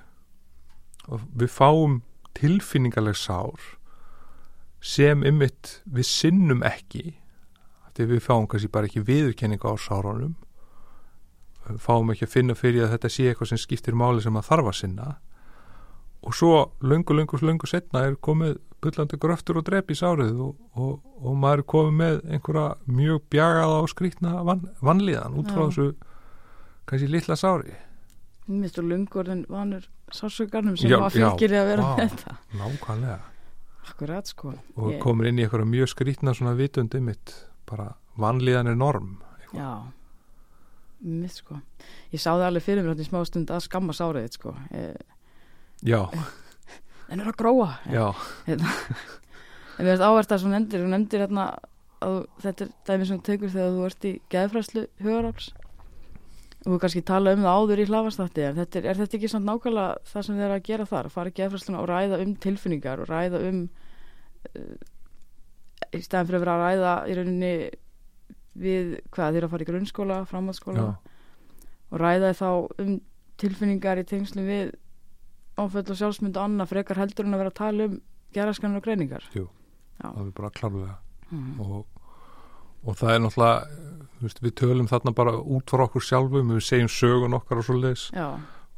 og 1.09 1.25
við 1.41 1.51
fáum 1.51 2.01
tilfinningaleg 2.39 3.17
sár 3.19 3.73
sem 4.85 5.25
ymmit 5.27 5.81
við 5.91 6.07
sinnum 6.07 6.63
ekki 6.67 7.17
því 7.99 8.07
við 8.13 8.21
fáum 8.23 8.47
kannski 8.47 8.71
bara 8.71 8.87
ekki 8.87 9.03
viðurkenninga 9.03 9.73
á 9.75 9.77
sárunum 9.83 10.37
fáum 11.79 12.11
ekki 12.13 12.25
að 12.27 12.33
finna 12.33 12.55
fyrir 12.55 12.85
að 12.87 12.95
þetta 12.97 13.09
sé 13.13 13.27
eitthvað 13.31 13.49
sem 13.53 13.59
skiptir 13.59 13.95
máli 13.95 14.23
sem 14.25 14.37
að 14.37 14.47
þarf 14.49 14.71
að 14.73 14.79
sinna. 14.81 15.09
Og 16.23 16.35
svo 16.35 16.73
lungu, 16.83 17.15
lungu, 17.15 17.39
lungu 17.43 17.67
setna 17.71 18.03
er 18.09 18.17
komið 18.17 18.57
byllandi 18.83 19.19
gröftur 19.19 19.59
og 19.59 19.65
drepp 19.67 19.91
í 19.91 19.97
sárið 19.99 20.39
og, 20.41 20.57
og, 20.79 21.01
og 21.23 21.37
maður 21.39 21.63
er 21.63 21.67
komið 21.73 21.95
með 21.99 22.19
einhverja 22.37 22.67
mjög 22.87 23.23
bjagaða 23.31 23.79
og 23.83 23.89
skrítna 23.91 24.33
van, 24.47 24.65
vanlíðan 24.83 25.35
út 25.41 25.51
frá 25.51 25.65
Já. 25.65 25.69
þessu 25.71 25.87
kannski 26.89 27.09
litla 27.11 27.37
sári. 27.39 27.75
Mér 28.49 28.63
finnst 28.65 28.79
þú 28.79 28.85
lungurinn 28.89 29.43
vanur 29.51 29.89
sásugarnum 30.15 30.77
sem 30.79 30.91
Já, 30.91 30.99
að 31.03 31.19
fylgir 31.19 31.53
því 31.53 31.59
að 31.61 31.67
vera 31.73 31.83
já, 31.83 31.91
með 31.99 32.13
þetta. 32.15 32.37
nákvæmlega. 32.63 33.19
Akkurat 33.89 34.27
sko. 34.31 34.53
og 34.77 34.91
Ég- 34.93 35.01
komur 35.03 35.27
inn 35.27 35.39
í 35.39 35.45
einhverja 35.47 35.67
mjög 35.69 35.89
skrítna 35.95 36.35
svona 36.37 36.55
vitundi 36.57 37.01
mitt 37.01 37.35
bara 37.67 37.95
vanlíðan 38.19 38.69
er 38.69 38.77
norm 38.77 39.19
Já, 39.55 39.83
mitt 41.01 41.39
sko. 41.39 41.61
Ég 42.13 42.23
sá 42.23 42.33
það 42.33 42.47
alveg 42.49 42.67
fyrir 42.67 42.87
mér 42.87 43.01
í 43.01 43.07
smá 43.07 43.23
stund 43.29 43.51
að 43.55 43.65
skamma 43.67 43.97
sárið 43.97 44.31
sko. 44.35 44.55
Ég, 44.75 44.99
já, 45.87 46.01
en 47.11 47.23
er 47.23 47.33
að 47.33 47.39
gróa. 47.41 47.71
já, 47.87 48.11
En 49.79 49.87
við 49.87 49.93
erum 49.95 50.09
áverst 50.11 50.33
að 50.35 50.41
svo 50.43 50.51
nefndir, 50.51 50.83
þú 50.83 50.91
nefndir 50.91 51.23
hérna 51.23 51.43
að 52.03 52.17
þetta 52.43 52.65
er 52.65 52.71
dæmi 52.89 53.07
sem 53.07 53.19
þú 53.19 53.27
tekur 53.29 53.53
þegar 53.53 53.75
þú 53.75 53.87
ert 53.89 54.07
í 54.07 54.13
geðfræslu 54.33 54.85
hugaráls 55.03 55.49
og 56.59 56.75
þú 56.75 56.79
kannski 56.83 57.03
tala 57.07 57.35
um 57.35 57.45
það 57.47 57.59
áður 57.59 57.83
í 57.83 57.87
þetta 57.89 58.79
er, 58.81 58.87
er 58.91 58.99
þetta 58.99 59.19
ekki 59.19 59.31
samt 59.31 59.47
nákvæmlega 59.49 60.11
það 60.11 60.27
sem 60.27 60.39
þið 60.39 60.47
er 60.47 60.55
að 60.55 60.65
gera 60.69 60.87
þar, 60.91 61.09
að 61.09 61.15
fara 61.15 61.31
í 61.31 61.37
geðfræsluna 61.39 61.83
og 61.83 61.89
ræða 61.89 62.21
um 62.25 62.33
tilfinningar 62.45 63.03
og 63.03 63.11
ræða 63.11 63.43
um 63.49 63.61
uh, 64.59 64.75
í 65.95 66.01
staðan 66.05 66.29
fyrir 66.29 66.39
að 66.39 66.45
vera 66.45 66.57
að 66.57 66.65
ræða 66.65 66.95
í 67.09 67.17
rauninni 67.19 67.53
við 68.59 68.99
hvað 69.15 69.39
er 69.39 69.47
að 69.47 69.55
fara 69.55 69.65
í 69.65 69.69
grunnskóla, 69.69 70.19
framhaldsskóla 70.29 70.87
og 71.89 72.03
ræða 72.03 72.35
þá 72.37 72.49
um 72.85 72.95
tilfinningar 73.39 74.01
í 74.03 74.07
tengslum 74.09 74.49
við 74.49 74.73
áföll 75.59 75.85
og 75.85 75.99
sjálfsmynd 75.99 76.39
og 76.39 76.49
annað 76.49 76.73
frekar 76.73 77.01
heldur 77.01 77.27
en 77.27 77.37
að 77.37 77.43
vera 77.43 77.53
að 77.53 77.61
tala 77.61 77.87
um 77.89 78.01
geraskanur 78.35 78.81
og 78.81 78.87
greiningar 78.87 79.25
Jú. 79.35 79.47
Já. 79.99 80.11
það 80.11 80.27
er 80.27 80.35
bara 80.37 80.51
klárlega 80.55 80.97
mm. 81.31 81.61
og, 81.65 81.87
og 82.85 82.99
það 82.99 83.15
er 83.15 83.23
náttúrulega 83.25 83.87
veist, 84.23 84.43
við 84.43 84.55
tölum 84.61 84.91
þarna 84.91 85.15
bara 85.17 85.35
út 85.39 85.73
frá 85.73 85.87
okkur 85.87 86.05
sjálfum 86.05 86.53
við 86.55 86.67
segjum 86.67 86.93
sögun 86.93 87.39
okkar 87.39 87.63
og 87.63 87.69
svo 87.69 87.79
leis 87.81 88.09
Já, 88.15 88.29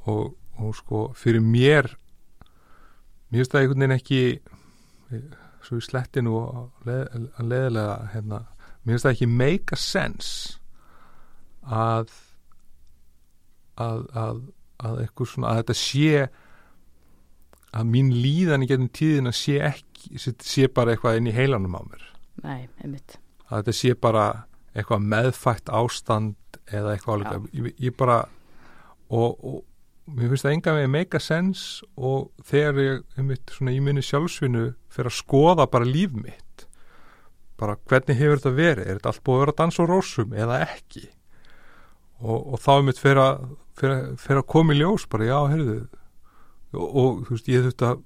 og, 0.08 0.36
og 0.60 0.76
sko 0.78 1.08
fyrir 1.18 1.44
mér 1.44 1.90
mér 3.30 3.42
finnst 3.42 3.54
það 3.54 3.64
einhvern 3.64 3.84
veginn 3.84 3.98
ekki 3.98 4.22
svo 5.66 5.80
í 5.80 5.84
slettinu 5.84 6.36
og 6.38 6.86
leð, 6.88 7.28
að 7.36 7.52
leðilega 7.52 7.96
hérna, 8.14 8.40
mér 8.82 8.94
finnst 8.94 9.06
það 9.06 9.14
ekki 9.14 9.30
make 9.30 9.76
a 9.76 9.80
sense 9.80 10.58
að 11.66 12.12
að, 13.80 14.04
að, 14.12 14.40
að 14.80 15.02
eitthvað 15.04 15.32
svona 15.32 15.52
að 15.52 15.60
þetta 15.60 15.76
sé 15.80 16.28
að 17.70 17.90
mín 17.92 18.10
líðan 18.14 18.64
í 18.64 18.68
getum 18.70 18.90
tíðina 18.92 19.32
sé 19.36 19.60
ekki 19.70 20.18
sé, 20.18 20.66
bara 20.74 20.94
eitthvað 20.94 21.20
inn 21.20 21.30
í 21.30 21.34
heilanum 21.36 21.76
á 21.78 21.82
mér. 21.86 22.04
Nei, 22.42 22.68
einmitt. 22.82 23.18
Að 23.48 23.60
þetta 23.60 23.76
sé 23.78 23.94
bara 24.00 24.26
eitthvað 24.74 25.08
meðfætt 25.12 25.72
ástand 25.74 26.60
eða 26.70 26.94
eitthvað 26.94 27.20
álíka. 27.20 27.40
Ég, 27.54 27.72
ég 27.86 27.96
bara 27.98 28.22
og, 29.10 29.36
og 29.38 29.60
mér 30.10 30.32
finnst 30.32 30.46
það 30.46 30.56
enga 30.56 30.76
með 30.76 30.90
make 30.96 31.18
a 31.18 31.22
sense 31.22 31.86
og 31.96 32.30
þegar 32.46 32.82
ég 32.82 33.18
einmitt 33.18 33.54
svona 33.54 33.74
í 33.74 33.80
minni 33.84 34.04
sjálfsvinu 34.06 34.70
fyrir 34.90 35.10
að 35.10 35.18
skoða 35.18 35.68
bara 35.70 35.88
líf 35.88 36.14
mitt 36.16 36.49
bara 37.60 37.76
hvernig 37.90 38.16
hefur 38.18 38.40
þetta 38.40 38.52
verið? 38.56 38.86
Er 38.90 38.98
þetta 38.98 39.10
allt 39.12 39.24
búið 39.26 39.36
að 39.36 39.42
vera 39.44 39.54
að 39.54 39.58
dansa 39.60 39.82
á 39.84 39.90
rósum 39.90 40.36
eða 40.36 40.60
ekki? 40.66 41.02
Og, 42.20 42.38
og 42.54 42.60
þá 42.60 42.72
fyrir 43.00 43.20
að, 43.22 43.42
fyrir, 43.80 43.94
að- 43.96 44.14
fyrir 44.20 44.40
að 44.42 44.48
koma 44.52 44.74
í 44.76 44.80
ljós 44.80 45.06
bara 45.12 45.28
já, 45.28 45.38
heyrðu 45.54 45.76
og, 46.76 46.86
og 47.02 47.20
þú 47.28 47.36
veist, 47.36 47.48
ég 47.50 47.64
þurfti 47.68 47.86
að 47.88 48.02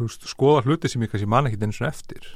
veist, 0.00 0.28
skoða 0.30 0.62
hluti 0.66 0.88
sem 0.92 1.02
ég 1.04 1.10
kannski 1.12 1.28
man 1.30 1.48
ekki 1.50 1.58
eins 1.66 1.80
og 1.82 1.88
eftir. 1.90 2.28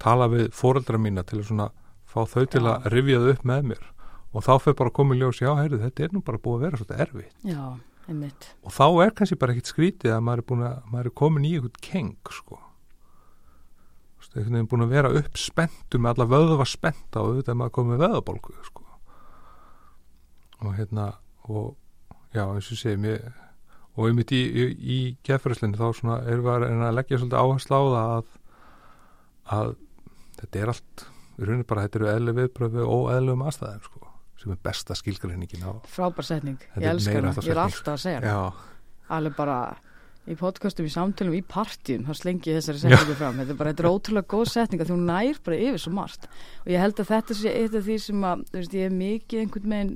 Tala 0.00 0.28
við 0.32 0.46
fóreldra 0.56 1.00
mína 1.02 1.24
til 1.28 1.40
að 1.42 1.48
svona 1.50 1.66
fá 2.10 2.22
þau 2.30 2.44
til 2.50 2.62
að 2.66 2.86
rifja 2.94 3.18
þau 3.20 3.32
upp 3.34 3.44
með 3.50 3.66
mér. 3.72 3.82
Og 4.30 4.44
þá 4.46 4.52
fyrir 4.62 4.78
bara 4.78 4.90
að 4.92 4.96
koma 5.00 5.14
í 5.16 5.20
ljós, 5.20 5.40
já, 5.42 5.50
heyrðu, 5.58 5.80
þetta 5.82 6.04
er 6.06 6.14
nú 6.14 6.22
bara 6.24 6.38
búið 6.40 6.56
að 6.60 6.64
vera 6.66 6.78
svolítið 6.80 7.02
erfitt. 7.04 7.36
Já, 7.50 7.64
einmitt. 8.08 8.48
Og 8.64 8.72
þá 8.78 8.84
er 9.04 9.14
kannski 9.18 9.38
bara 9.42 9.54
ekkit 9.56 9.70
skrítið 9.74 10.14
að 10.14 10.22
maður 10.28 10.44
er, 10.46 10.64
að, 10.70 10.76
maður 10.94 11.10
er 11.10 11.16
komin 11.20 11.46
í 11.50 11.52
eitthvað 11.58 11.80
keng 11.90 12.14
sko 12.38 12.60
einhvern 14.30 14.56
veginn 14.56 14.70
búin 14.70 14.86
að 14.86 14.94
vera 14.94 15.12
upp 15.20 15.38
spenntu 15.40 15.98
með 15.98 16.14
alla 16.14 16.28
vöðva 16.30 16.66
spennta 16.68 17.22
og 17.22 17.32
auðvitað 17.32 17.52
er 17.54 17.60
maður 17.60 17.76
komið 17.78 17.94
með 17.94 18.02
vöðabólgu 18.04 18.56
sko. 18.68 18.84
Og 20.60 20.74
hérna 20.76 21.06
og 21.50 21.70
já, 22.34 22.44
eins 22.44 22.70
og 22.70 22.78
segi 22.78 23.00
mér 23.00 23.30
og 23.96 24.06
einmitt 24.06 24.32
í, 24.34 24.40
í, 24.40 24.66
í 24.80 24.98
geðfærislinu 25.26 25.78
þá 25.80 25.86
svona 25.98 26.20
erum 26.30 26.46
við 26.46 26.84
að 26.86 26.96
leggja 26.98 27.18
svolítið 27.20 27.40
áherslu 27.40 27.80
á 27.80 27.82
það 27.82 28.12
að, 28.14 28.30
að 29.56 29.72
þetta 30.40 30.62
er 30.62 30.72
allt 30.74 31.04
við 31.36 31.50
raunir 31.50 31.68
bara, 31.68 31.84
þetta 31.86 32.00
eru 32.00 32.10
eðli 32.14 32.36
viðbröð 32.38 32.78
við 32.78 32.94
óeðlum 32.94 33.44
aðstæðum 33.48 33.84
sko 33.88 34.06
sem 34.40 34.54
er 34.54 34.60
besta 34.64 34.96
skilgreiningin 34.96 35.66
á 35.68 35.72
Frábær 35.90 36.24
setning, 36.24 36.60
Þetta 36.72 36.80
ég 36.80 36.86
er 36.86 36.94
elska 36.94 37.12
meira 37.12 37.20
hana, 37.26 37.34
háttar 37.34 37.48
ég 37.48 37.56
er 37.56 37.62
alltaf 37.66 37.92
að 37.92 38.02
segja 38.06 38.20
Já, 38.24 38.38
Alveg 39.16 39.36
bara 39.36 39.56
í 40.28 40.36
podcastum, 40.36 40.86
í 40.86 40.92
samtölum, 40.92 41.34
í 41.38 41.42
partjum 41.46 42.04
þá 42.06 42.12
slengi 42.18 42.52
ég 42.52 42.60
þessari 42.60 42.82
setningu 42.82 43.16
fram. 43.18 43.40
Þetta 43.40 43.54
er 43.54 43.58
bara, 43.60 43.72
þetta 43.72 43.84
er 43.84 43.90
ótrúlega 43.90 44.30
góð 44.34 44.46
setning 44.52 44.84
að 44.84 44.92
þú 44.92 44.98
nær 45.06 45.40
bara 45.46 45.60
yfir 45.68 45.82
svo 45.82 45.92
margt. 45.96 46.28
Og 46.64 46.72
ég 46.74 46.84
held 46.84 47.00
að 47.00 47.10
þetta 47.14 47.36
sé 47.38 47.54
eitt 47.56 47.76
af 47.78 47.86
því 47.86 47.98
sem 48.04 48.26
að, 48.28 48.44
veist, 48.54 48.76
ég 48.76 48.86
hef 48.86 48.96
mikið 49.00 49.44
einhvern 49.44 49.74
veginn 49.74 49.94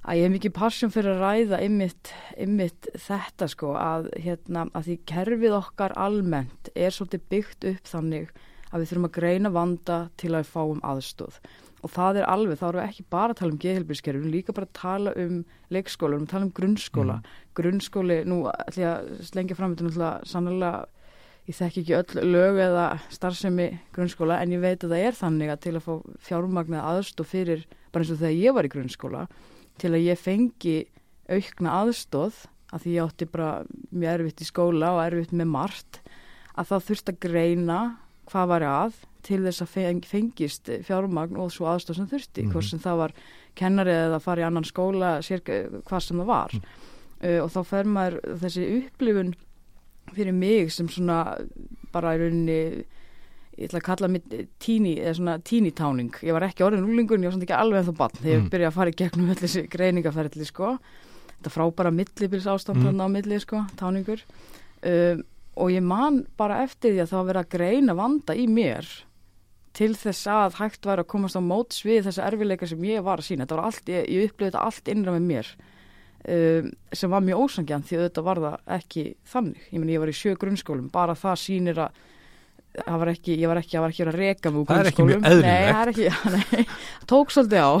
að 0.00 0.16
ég 0.16 0.24
hef 0.24 0.34
mikið 0.34 0.54
passion 0.56 0.92
fyrir 0.94 1.12
að 1.14 1.24
ræða 1.24 1.62
ymmit, 1.66 2.12
ymmit 2.40 2.88
þetta 2.96 3.48
sko 3.52 3.74
að 3.76 4.08
hérna 4.16 4.64
að 4.72 4.86
því 4.88 4.96
kerfið 5.12 5.56
okkar 5.58 5.96
almennt 6.00 6.70
er 6.72 6.94
svolítið 6.96 7.26
byggt 7.34 7.68
upp 7.74 7.90
þannig 7.92 8.30
að 8.70 8.80
við 8.80 8.90
þurfum 8.90 9.08
að 9.10 9.16
greina 9.18 9.52
vanda 9.52 9.98
til 10.20 10.32
að 10.38 10.48
fáum 10.48 10.80
aðstóð 10.86 11.40
og 11.80 11.92
það 11.94 12.20
er 12.20 12.28
alveg, 12.28 12.60
þá 12.60 12.66
erum 12.68 12.80
við 12.80 12.88
ekki 12.88 13.04
bara 13.14 13.34
að 13.34 13.40
tala 13.40 13.54
um 13.54 13.60
geðhelbilskerfi, 13.64 14.20
við 14.20 14.26
erum 14.26 14.36
líka 14.36 14.54
bara 14.56 14.68
að 14.68 14.78
tala 14.80 15.12
um 15.20 15.42
leikskóla, 15.72 16.12
við 16.12 16.18
erum 16.18 16.28
að 16.28 16.32
tala 16.34 16.46
um 16.46 16.54
grunnskóla. 16.60 17.18
Grunnskóli, 17.58 18.18
nú 18.28 18.40
ætlum 18.52 18.84
ég 18.84 18.90
að 18.90 19.28
slengja 19.30 19.58
fram 19.58 19.74
þetta 19.74 19.86
náttúrulega 19.88 20.30
sannlega 20.30 20.72
ég 21.50 21.56
þekki 21.56 21.82
ekki 21.82 21.96
öll 21.98 22.30
lög 22.30 22.60
eða 22.62 22.86
starfsemi 23.10 23.68
grunnskóla 23.94 24.38
en 24.42 24.54
ég 24.54 24.62
veit 24.62 24.84
að 24.84 24.94
það 24.94 25.04
er 25.08 25.18
þannig 25.18 25.52
að 25.52 25.62
til 25.64 25.74
að 25.74 25.86
fá 25.86 25.92
fjármagnað 26.28 26.88
aðstóð 26.92 27.30
fyrir, 27.30 27.64
bara 27.90 28.04
eins 28.04 28.12
og 28.14 28.20
þegar 28.20 28.38
ég 28.38 28.56
var 28.56 28.68
í 28.68 28.72
grunnskóla 28.74 29.24
til 29.80 29.92
að 29.94 30.04
ég 30.04 30.20
fengi 30.20 30.76
aukna 31.30 31.76
aðstóð 31.80 32.44
að 32.70 32.84
því 32.84 32.94
ég 32.94 33.08
átti 33.08 33.30
bara 33.30 33.50
mjög 33.90 34.12
erfitt 34.12 34.44
í 34.44 34.48
skóla 34.48 34.92
og 34.94 35.02
erfitt 35.08 35.34
með 35.34 35.50
margt 35.50 36.00
að 36.54 36.70
það 36.70 36.86
þurft 36.90 37.12
að 37.12 37.20
greina 37.24 37.80
hvað 38.32 38.46
var 38.54 38.62
að 38.62 38.94
til 39.22 39.40
þess 39.44 39.62
að 39.62 39.68
feng, 39.74 40.00
fengist 40.08 40.70
fjármagn 40.86 41.36
og 41.36 41.50
svo 41.52 41.66
aðstóð 41.68 41.96
sem 42.00 42.06
þurfti, 42.08 42.42
Mhm. 42.46 42.52
hvort 42.52 42.64
sem 42.70 42.78
það 42.80 42.96
var 42.96 43.12
kennari 43.54 43.90
eða 43.92 44.20
fara 44.22 44.40
í 44.42 44.46
annan 44.46 44.64
skóla 44.64 45.18
sér 45.20 45.40
hvað 45.84 46.00
sem 46.02 46.16
það 46.18 46.26
var 46.26 46.50
uh, 46.54 47.40
og 47.44 47.50
þá 47.52 47.60
fer 47.66 47.84
maður 47.84 48.20
þessi 48.40 48.64
upplifun 48.86 49.34
fyrir 50.14 50.32
mig 50.34 50.72
sem 50.72 50.88
svona 50.88 51.36
bara 51.92 52.14
í 52.16 52.18
rauninni 52.22 52.84
ég 53.60 53.68
ætla 53.68 53.80
að 53.82 53.84
kalla 53.90 54.08
mig 54.08 54.22
tíni 54.58 54.94
eða 54.98 55.14
svona 55.18 55.38
tínitáning, 55.44 56.14
ég 56.24 56.32
var 56.32 56.46
ekki 56.46 56.64
orðin 56.64 56.86
úlingun 56.88 57.20
ég 57.20 57.28
var 57.28 57.36
svona 57.36 57.44
ekki 57.44 57.58
alveg 57.60 57.82
ennþá 57.84 57.96
bann 57.98 58.16
þegar 58.22 58.38
Mm. 58.40 58.44
ég 58.46 58.50
byrjaði 58.50 58.70
að 58.70 58.78
fara 58.78 58.90
í 58.90 58.96
gegnum 58.96 59.28
öll 59.30 59.40
þessi 59.42 59.68
greiningaferðli 59.68 60.46
sko 60.46 60.78
þetta 61.42 61.50
frábæra 61.52 61.92
millibils 61.92 62.46
ástand 62.46 62.76
Mm. 62.80 62.94
mm. 62.94 63.00
á 63.04 63.06
milli 63.10 63.38
sko, 63.40 63.66
táningur 63.76 64.20
um, 64.82 65.22
og 65.58 65.72
ég 65.74 65.82
man 65.84 66.24
bara 66.38 66.62
eftir 66.64 66.94
því 66.94 67.04
að 67.04 67.12
það 67.12 67.20
var 67.20 67.30
verið 67.30 67.42
að 67.44 67.54
greina 67.56 67.96
vanda 67.98 68.36
í 68.38 68.46
mér 68.50 68.90
til 69.76 69.92
þess 69.98 70.26
að 70.30 70.60
hægt 70.60 70.86
var 70.86 71.02
að 71.02 71.10
komast 71.12 71.38
á 71.38 71.42
móts 71.42 71.82
við 71.86 72.08
þessa 72.08 72.26
erfileika 72.26 72.68
sem 72.68 72.86
ég 72.88 73.04
var 73.06 73.22
að 73.22 73.30
sína 73.30 73.46
þetta 73.46 73.58
var 73.58 73.68
allt, 73.70 73.90
ég, 73.90 74.08
ég 74.10 74.30
upplifði 74.30 74.50
þetta 74.50 74.64
allt 74.66 74.90
innra 74.90 75.14
með 75.14 75.28
mér 75.30 75.50
um, 76.26 76.70
sem 76.92 77.14
var 77.14 77.26
mjög 77.26 77.44
ósangjan 77.46 77.84
því 77.86 78.00
þetta 78.04 78.24
var 78.26 78.42
það 78.44 78.76
ekki 78.78 79.04
þannig. 79.32 79.66
Ég 79.70 79.82
meni 79.82 79.96
ég 79.96 80.02
var 80.02 80.12
í 80.12 80.16
sjö 80.16 80.36
grunnskólum 80.40 80.90
bara 80.92 81.16
það 81.18 81.42
sýnir 81.44 81.82
að 81.86 82.00
það 82.70 83.00
var 83.02 83.10
ekki, 83.10 83.34
ég 83.40 83.50
var 83.50 83.58
ekki, 83.60 83.78
var 83.82 83.94
ekki 83.94 84.04
að 84.06 84.18
Það 84.70 84.80
er 84.80 84.90
ekki 84.90 85.06
mjög 85.08 85.24
grunnskólum. 85.24 85.48
það 85.50 85.80
er 85.80 85.92
ekki, 85.92 86.08
nei, 86.36 86.64
tók 87.10 87.34
svolítið 87.34 87.66
á. 87.66 87.70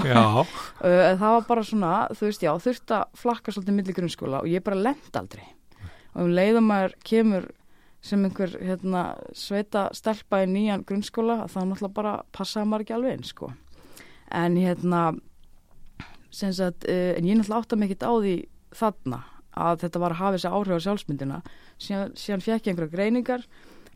Uh, 0.80 1.12
það 1.20 1.34
var 1.34 1.42
bara 1.44 1.62
svona, 1.66 1.94
þú 2.16 2.24
veist, 2.24 2.42
já, 2.46 2.50
þurft 2.64 2.92
að 2.96 3.18
flakka 3.20 3.52
svolítið 3.52 3.74
milli 3.76 3.94
grunnskóla 3.98 4.38
og 4.40 4.48
ég 4.48 4.62
bara 4.64 4.78
lend 4.80 5.18
aldrei. 5.20 5.44
Og 6.16 6.22
um 6.24 6.30
leiðum 6.32 6.70
maður 6.70 6.94
kemur 7.04 7.50
sem 8.04 8.22
einhver 8.24 8.54
hérna, 8.60 9.04
sveita 9.36 9.88
stelpa 9.96 10.42
í 10.44 10.48
nýjan 10.50 10.84
grunnskóla, 10.88 11.44
þá 11.52 11.58
náttúrulega 11.64 11.96
bara 11.96 12.14
passaði 12.32 12.70
maður 12.70 12.86
ekki 12.86 12.96
alveg 12.96 13.16
eins, 13.16 13.32
sko. 13.34 13.50
En 14.30 14.56
hérna, 14.56 15.02
sagt, 16.30 16.86
uh, 16.88 17.12
en 17.16 17.28
ég 17.28 17.36
náttúrulega 17.36 17.60
átta 17.60 17.76
mig 17.76 17.90
ekkert 17.90 18.08
á 18.08 18.12
því 18.16 18.36
þarna 18.80 19.20
að 19.60 19.82
þetta 19.82 20.00
var 20.00 20.14
að 20.14 20.20
hafa 20.22 20.36
þessi 20.38 20.54
áhrif 20.54 20.78
á 20.78 20.84
sjálfsmyndina. 20.86 21.42
Síðan, 21.80 22.16
síðan 22.16 22.44
fekk 22.46 22.66
ég 22.66 22.72
einhverja 22.72 22.94
greiningar 22.94 23.46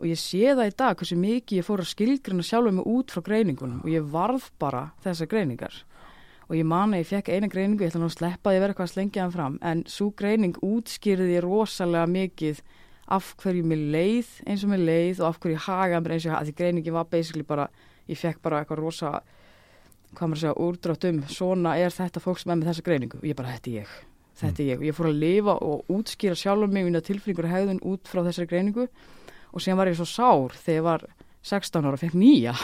og 0.00 0.06
ég 0.10 0.18
sé 0.18 0.52
það 0.52 0.68
í 0.68 0.76
dag 0.82 0.98
hversu 0.98 1.18
mikið 1.18 1.60
ég 1.60 1.66
fór 1.66 1.82
að 1.84 1.90
skilgrina 1.92 2.44
sjálfur 2.44 2.74
mig 2.74 2.88
út 2.90 3.14
frá 3.14 3.22
greiningunum 3.28 3.82
og 3.84 3.90
ég 3.92 4.06
varð 4.10 4.48
bara 4.58 4.88
þessar 5.04 5.30
greiningar 5.30 5.76
og 6.48 6.56
ég 6.58 6.66
man 6.68 6.92
að 6.92 7.04
ég 7.04 7.08
fekk 7.08 7.30
eina 7.32 7.48
greiningu, 7.48 7.84
ég 7.84 7.92
ætla 7.92 8.02
nú 8.02 8.10
að 8.10 8.18
sleppa 8.18 8.50
að 8.50 8.56
ég 8.56 8.64
verði 8.64 8.74
eitthvað 8.74 8.88
að 8.88 8.94
slengja 8.94 9.22
hann 9.22 9.34
fram 9.34 9.58
en 9.64 9.84
svo 9.88 10.10
greining 10.18 10.58
útskýrði 10.66 11.36
ég 11.36 11.44
rosalega 11.46 12.10
mikið 12.10 12.60
af 13.12 13.34
hverju 13.42 13.64
mér 13.68 13.82
leið 13.92 14.30
eins 14.48 14.64
og 14.64 14.72
mér 14.72 14.84
leið 14.84 15.22
og 15.22 15.28
af 15.28 15.40
hverju 15.40 15.58
ég 15.58 15.66
hagaði 15.68 16.04
mér 16.04 16.16
eins 16.16 16.24
og 16.24 16.30
ég 16.30 16.34
hagaði 16.34 16.50
því 16.50 16.58
greiningin 16.60 16.96
var 16.96 17.08
basically 17.10 17.46
bara, 17.46 17.68
ég 18.08 18.20
fekk 18.20 18.40
bara 18.42 18.62
eitthvað 18.62 18.80
rosa 18.80 19.14
hvað 20.14 20.30
maður 20.30 20.42
segja, 20.42 20.54
úrdrátt 20.62 21.06
um 21.08 21.20
svona 21.30 21.74
er 21.80 21.94
þetta 21.94 22.22
fólk 22.22 22.40
sem 22.40 22.52
er 22.52 22.60
með 22.60 22.70
þessa 22.70 22.86
greiningu? 22.86 23.20
Og 23.20 23.26
ég 23.28 23.38
bara, 23.38 23.54
þetta 23.56 23.70
er 23.70 23.76
ég, 23.80 23.92
þetta 24.40 24.62
er 24.62 24.70
ég. 24.70 24.80
Og 24.80 24.86
ég 24.88 24.96
fór 24.96 25.10
að 25.10 25.20
lifa 25.24 25.56
og 25.66 25.92
útskýra 25.92 26.38
sjálfur 26.38 26.72
mig 26.72 26.86
minna 26.86 27.02
tilfringur 27.04 27.48
og 27.48 27.54
hegðun 27.54 27.82
út 27.90 28.10
frá 28.10 28.22
þessari 28.26 28.50
greiningu. 28.50 28.88
Og 29.54 29.62
síðan 29.62 29.80
var 29.80 29.90
ég 29.90 29.98
svo 29.98 30.08
sár 30.08 30.56
þegar 30.56 30.78
ég 30.78 30.86
var 30.88 31.06
16 31.44 31.84
ára 31.84 31.98
og 31.98 32.00
fekk 32.00 32.16
nýja. 32.18 32.54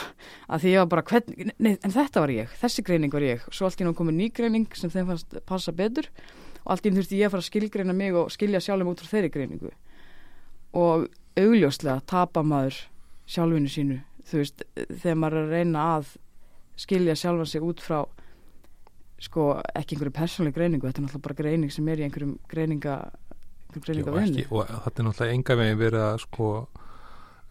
Að 0.49 0.63
því 0.63 0.73
ég 0.73 0.83
var 0.83 0.91
bara, 0.95 1.05
hvern, 1.11 1.51
nei, 1.61 1.75
en 1.75 1.93
þetta 1.93 2.23
var 2.23 2.33
ég. 2.33 2.55
Þessi 2.61 2.85
greining 2.87 3.13
var 3.13 3.27
ég, 3.27 3.43
svo 3.51 3.67
allt 3.67 3.77
í 3.77 3.85
náttúrulega 3.85 4.01
komið 4.01 4.17
ný 4.17 4.31
greining 4.39 4.79
sem 4.79 4.93
þeim 4.93 5.11
fannst 5.11 5.37
passa 5.47 5.75
betur. 5.75 6.09
Og 6.63 6.73
allt 6.73 6.87
í 6.87 6.89
náttúrulega 6.89 7.03
þurfti 7.03 7.21
ég 7.21 7.29
að 7.29 7.35
fara 7.35 7.45
að 7.45 7.51
skilgreina 7.51 7.97
mig 7.97 8.17
og 8.17 8.33
skilja 8.33 8.63
sjálfum 8.63 8.91
út 8.93 9.03
frá 9.03 9.13
þeirri 9.15 9.33
greiningu 9.35 9.71
og 10.77 11.07
augljóslega 11.39 12.01
tapa 12.07 12.43
maður 12.43 12.77
sjálfinu 13.31 13.71
sínu 13.71 13.99
þú 14.27 14.41
veist, 14.41 14.65
þegar 14.75 15.19
maður 15.19 15.39
er 15.39 15.45
að 15.45 15.55
reyna 15.55 15.85
að 15.97 16.11
skilja 16.81 17.15
sjálfan 17.19 17.49
sig 17.49 17.65
út 17.65 17.81
frá 17.83 18.01
sko, 19.21 19.47
ekki 19.77 19.95
einhverju 19.95 20.15
persónlega 20.15 20.57
greiningu, 20.57 20.87
þetta 20.87 21.01
er 21.01 21.05
náttúrulega 21.05 21.27
bara 21.27 21.39
greining 21.41 21.73
sem 21.73 21.89
er 21.91 22.01
í 22.01 22.05
einhverjum 22.07 22.37
greininga 22.49 22.95
einhverjum 23.71 23.85
greininga 23.85 24.15
vinni 24.17 24.45
og 24.49 24.69
þetta 24.69 25.03
er 25.03 25.07
náttúrulega 25.07 25.37
enga 25.37 25.57
veginn 25.59 25.81
verið 25.81 26.05
að 26.07 26.21
sko 26.25 26.51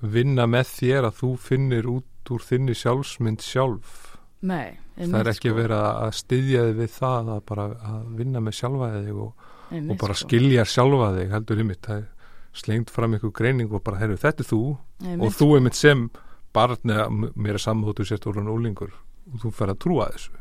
vinna 0.01 0.47
með 0.51 0.73
þér 0.75 1.11
að 1.11 1.19
þú 1.21 1.33
finnir 1.49 1.91
út 1.91 2.33
úr 2.35 2.47
þinni 2.47 2.77
sjálfsmynd 2.79 3.45
sjálf 3.45 4.07
Nei, 4.41 4.79
það 4.97 5.19
er 5.19 5.31
ekki 5.35 5.51
sko. 5.51 5.57
verið 5.59 5.83
að 5.85 6.15
styðja 6.17 6.63
þig 6.67 6.79
við 6.79 6.93
það 6.95 7.33
að 7.35 7.43
bara 7.51 7.67
að 7.91 8.05
vinna 8.21 8.41
með 8.41 8.57
sjálfa 8.57 8.91
þig 8.95 9.19
og, 9.21 9.45
og 9.81 9.93
bara 10.01 10.17
sko. 10.17 10.29
skilja 10.29 10.65
sjálfa 10.65 11.11
þig 11.19 11.35
heldur 11.35 11.63
ymitt, 11.65 11.83
það 11.85 12.01
er 12.01 12.09
slengt 12.57 12.91
fram 12.91 13.15
einhver 13.15 13.33
greining 13.35 13.71
og 13.73 13.85
bara, 13.87 14.01
herru, 14.01 14.17
þetta 14.19 14.45
er 14.45 14.49
þú 14.49 14.61
Einmitt. 15.05 15.23
og 15.27 15.37
þú 15.39 15.49
er 15.57 15.65
mitt 15.67 15.79
sem 15.79 16.09
barn 16.55 16.93
eða 16.95 17.09
mér 17.11 17.57
er 17.59 17.63
samþóttu 17.63 18.07
sért 18.09 18.27
úr 18.27 18.41
hann 18.41 18.51
ólingur 18.51 18.95
og 19.31 19.43
þú 19.45 19.53
fer 19.55 19.73
að 19.73 19.83
trúa 19.85 20.09
þessu 20.11 20.39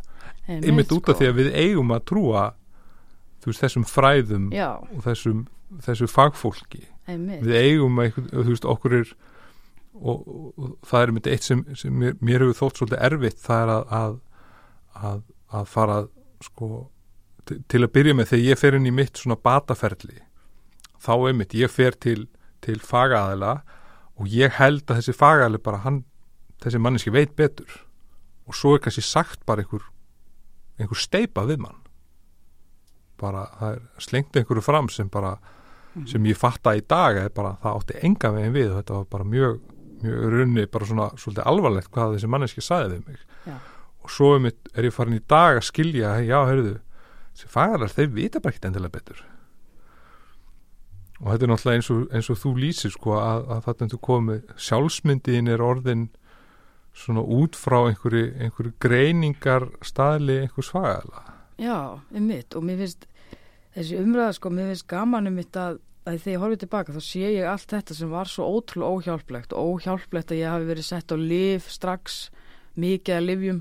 ymitt 0.49 0.91
út 0.91 1.09
af 1.09 1.15
sko. 1.15 1.19
því 1.19 1.29
að 1.29 1.39
við 1.39 1.49
eigum 1.61 1.93
að 1.93 2.05
trúa 2.09 2.45
veist, 3.45 3.61
þessum 3.61 3.85
fræðum 3.87 4.49
Já. 4.53 4.69
og 4.81 5.03
þessum, 5.05 5.43
þessu 5.85 6.09
fagfólki 6.09 6.87
Einmitt. 7.09 7.43
við 7.45 7.59
eigum 7.61 8.01
að, 8.01 8.17
þú 8.31 8.47
veist, 8.49 8.65
okkur 8.65 8.97
er 9.01 9.11
og, 9.99 10.23
og, 10.23 10.53
og 10.57 10.73
það 10.87 11.01
er 11.01 11.13
myndið 11.15 11.35
eitt 11.35 11.45
sem, 11.45 11.65
sem 11.77 11.93
mér, 11.93 12.15
mér 12.23 12.45
hefur 12.45 12.57
þótt 12.63 12.81
svolítið 12.81 13.03
erfitt 13.09 13.43
það 13.43 13.61
er 13.61 13.73
að 13.75 13.93
að, 13.99 14.15
að, 15.09 15.21
að 15.59 15.69
fara 15.69 15.99
sko 16.45 16.69
til, 17.45 17.59
til 17.67 17.83
að 17.83 17.93
byrja 17.97 18.17
með 18.17 18.31
þegar 18.33 18.45
ég 18.47 18.61
fer 18.61 18.77
inn 18.79 18.89
í 18.89 18.95
mitt 18.95 19.19
svona 19.19 19.37
bataferli 19.37 20.19
þá 20.99 21.13
er 21.29 21.37
mitt, 21.39 21.55
ég 21.57 21.71
fer 21.71 21.95
til, 21.95 22.27
til 22.65 22.79
fagaðila 22.83 23.59
og 24.19 24.27
ég 24.31 24.57
held 24.59 24.83
að 24.87 24.99
þessi 24.99 25.15
fagaðili 25.15 25.61
bara 25.63 25.83
hann, 25.85 26.03
þessi 26.63 26.81
manneski 26.81 27.13
veit 27.15 27.35
betur. 27.39 27.79
Og 28.49 28.57
svo 28.57 28.75
er 28.75 28.83
kannski 28.83 29.05
sagt 29.05 29.45
bara 29.47 29.63
einhver 29.63 29.85
einhver 30.79 30.99
steipa 30.99 31.45
við 31.47 31.63
mann. 31.63 31.79
Bara 33.19 33.47
það 33.59 33.73
er 33.75 33.81
slengt 34.03 34.37
einhverju 34.39 34.63
fram 34.63 34.87
sem 34.91 35.09
bara 35.11 35.37
sem 36.07 36.23
ég 36.29 36.37
fatta 36.37 36.75
í 36.77 36.83
dag 36.87 37.17
eða 37.17 37.33
bara 37.35 37.55
það 37.63 37.79
átti 37.79 37.99
enga 38.07 38.31
veginn 38.35 38.55
við. 38.55 38.69
Og 38.71 38.79
þetta 38.79 38.99
var 38.99 39.09
bara 39.15 39.27
mjög 39.27 39.59
mjög 40.03 40.29
runni 40.33 40.65
bara 40.71 40.87
svona 40.87 41.09
svolítið 41.19 41.49
alvarlegt 41.51 41.91
hvað 41.95 42.15
þessi 42.15 42.29
manneski 42.31 42.63
sagði 42.63 42.93
við 42.93 43.07
mig. 43.07 43.25
Já. 43.47 43.55
og 44.03 44.13
svo 44.13 44.29
er, 44.37 44.53
ég 44.85 44.93
farin 44.95 45.17
í 45.17 45.23
dag 45.27 45.59
að 45.59 45.65
skilja 45.67 46.13
já, 46.23 46.37
heyrðu, 46.47 46.77
þessi 47.33 47.51
fagarar 47.51 47.91
þeir 47.91 48.13
vita 48.15 48.39
bara 48.39 48.53
ekkert 48.53 48.69
endilega 48.69 48.95
betur 48.95 49.23
og 51.19 51.31
þetta 51.31 51.45
er 51.45 51.51
náttúrulega 51.51 51.79
eins 51.79 51.91
og, 51.93 52.05
eins 52.15 52.29
og 52.31 52.39
þú 52.39 52.53
lýsir 52.63 52.93
sko 52.95 53.17
að, 53.19 53.49
að 53.55 53.65
þetta 53.67 53.89
þú 53.93 53.99
komið. 54.07 54.53
Sjálfsmyndiðin 54.67 55.51
er 55.51 55.65
orðin 55.65 56.07
svona 56.95 57.23
út 57.23 57.59
frá 57.59 57.81
einhverju, 57.89 58.31
einhverju 58.39 58.73
greiningar 58.81 59.69
staðli 59.85 60.41
einhvers 60.43 60.71
fagala 60.73 61.27
Já, 61.59 61.99
um 61.99 62.25
mitt 62.25 62.55
og 62.55 62.63
mér 62.65 62.79
finnst 62.81 63.05
þessi 63.75 63.99
umræða 63.99 64.33
sko, 64.37 64.51
mér 64.51 64.71
finnst 64.71 64.87
gaman 64.89 65.27
um 65.29 65.35
mitt 65.37 65.59
að 65.59 65.81
að 66.09 66.19
þegar 66.23 66.33
ég 66.33 66.43
horfið 66.43 66.61
tilbaka 66.63 66.95
þá 66.95 67.01
sé 67.05 67.31
ég 67.35 67.47
allt 67.49 67.73
þetta 67.73 67.95
sem 67.97 68.11
var 68.11 68.29
svo 68.29 68.47
ótrúlega 68.47 68.93
óhjálplegt. 68.95 69.53
Óhjálplegt 69.53 70.33
að 70.33 70.41
ég 70.41 70.53
hafi 70.53 70.69
verið 70.69 70.87
sett 70.87 71.13
á 71.13 71.17
liv 71.19 71.67
strax, 71.69 72.19
mikið 72.79 73.17
að 73.17 73.27
livjum, 73.27 73.59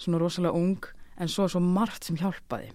svona 0.00 0.20
rosalega 0.20 0.60
ung 0.60 0.88
en 1.20 1.30
svo 1.30 1.46
svo 1.48 1.62
margt 1.62 2.08
sem 2.08 2.18
hjálpaði. 2.20 2.72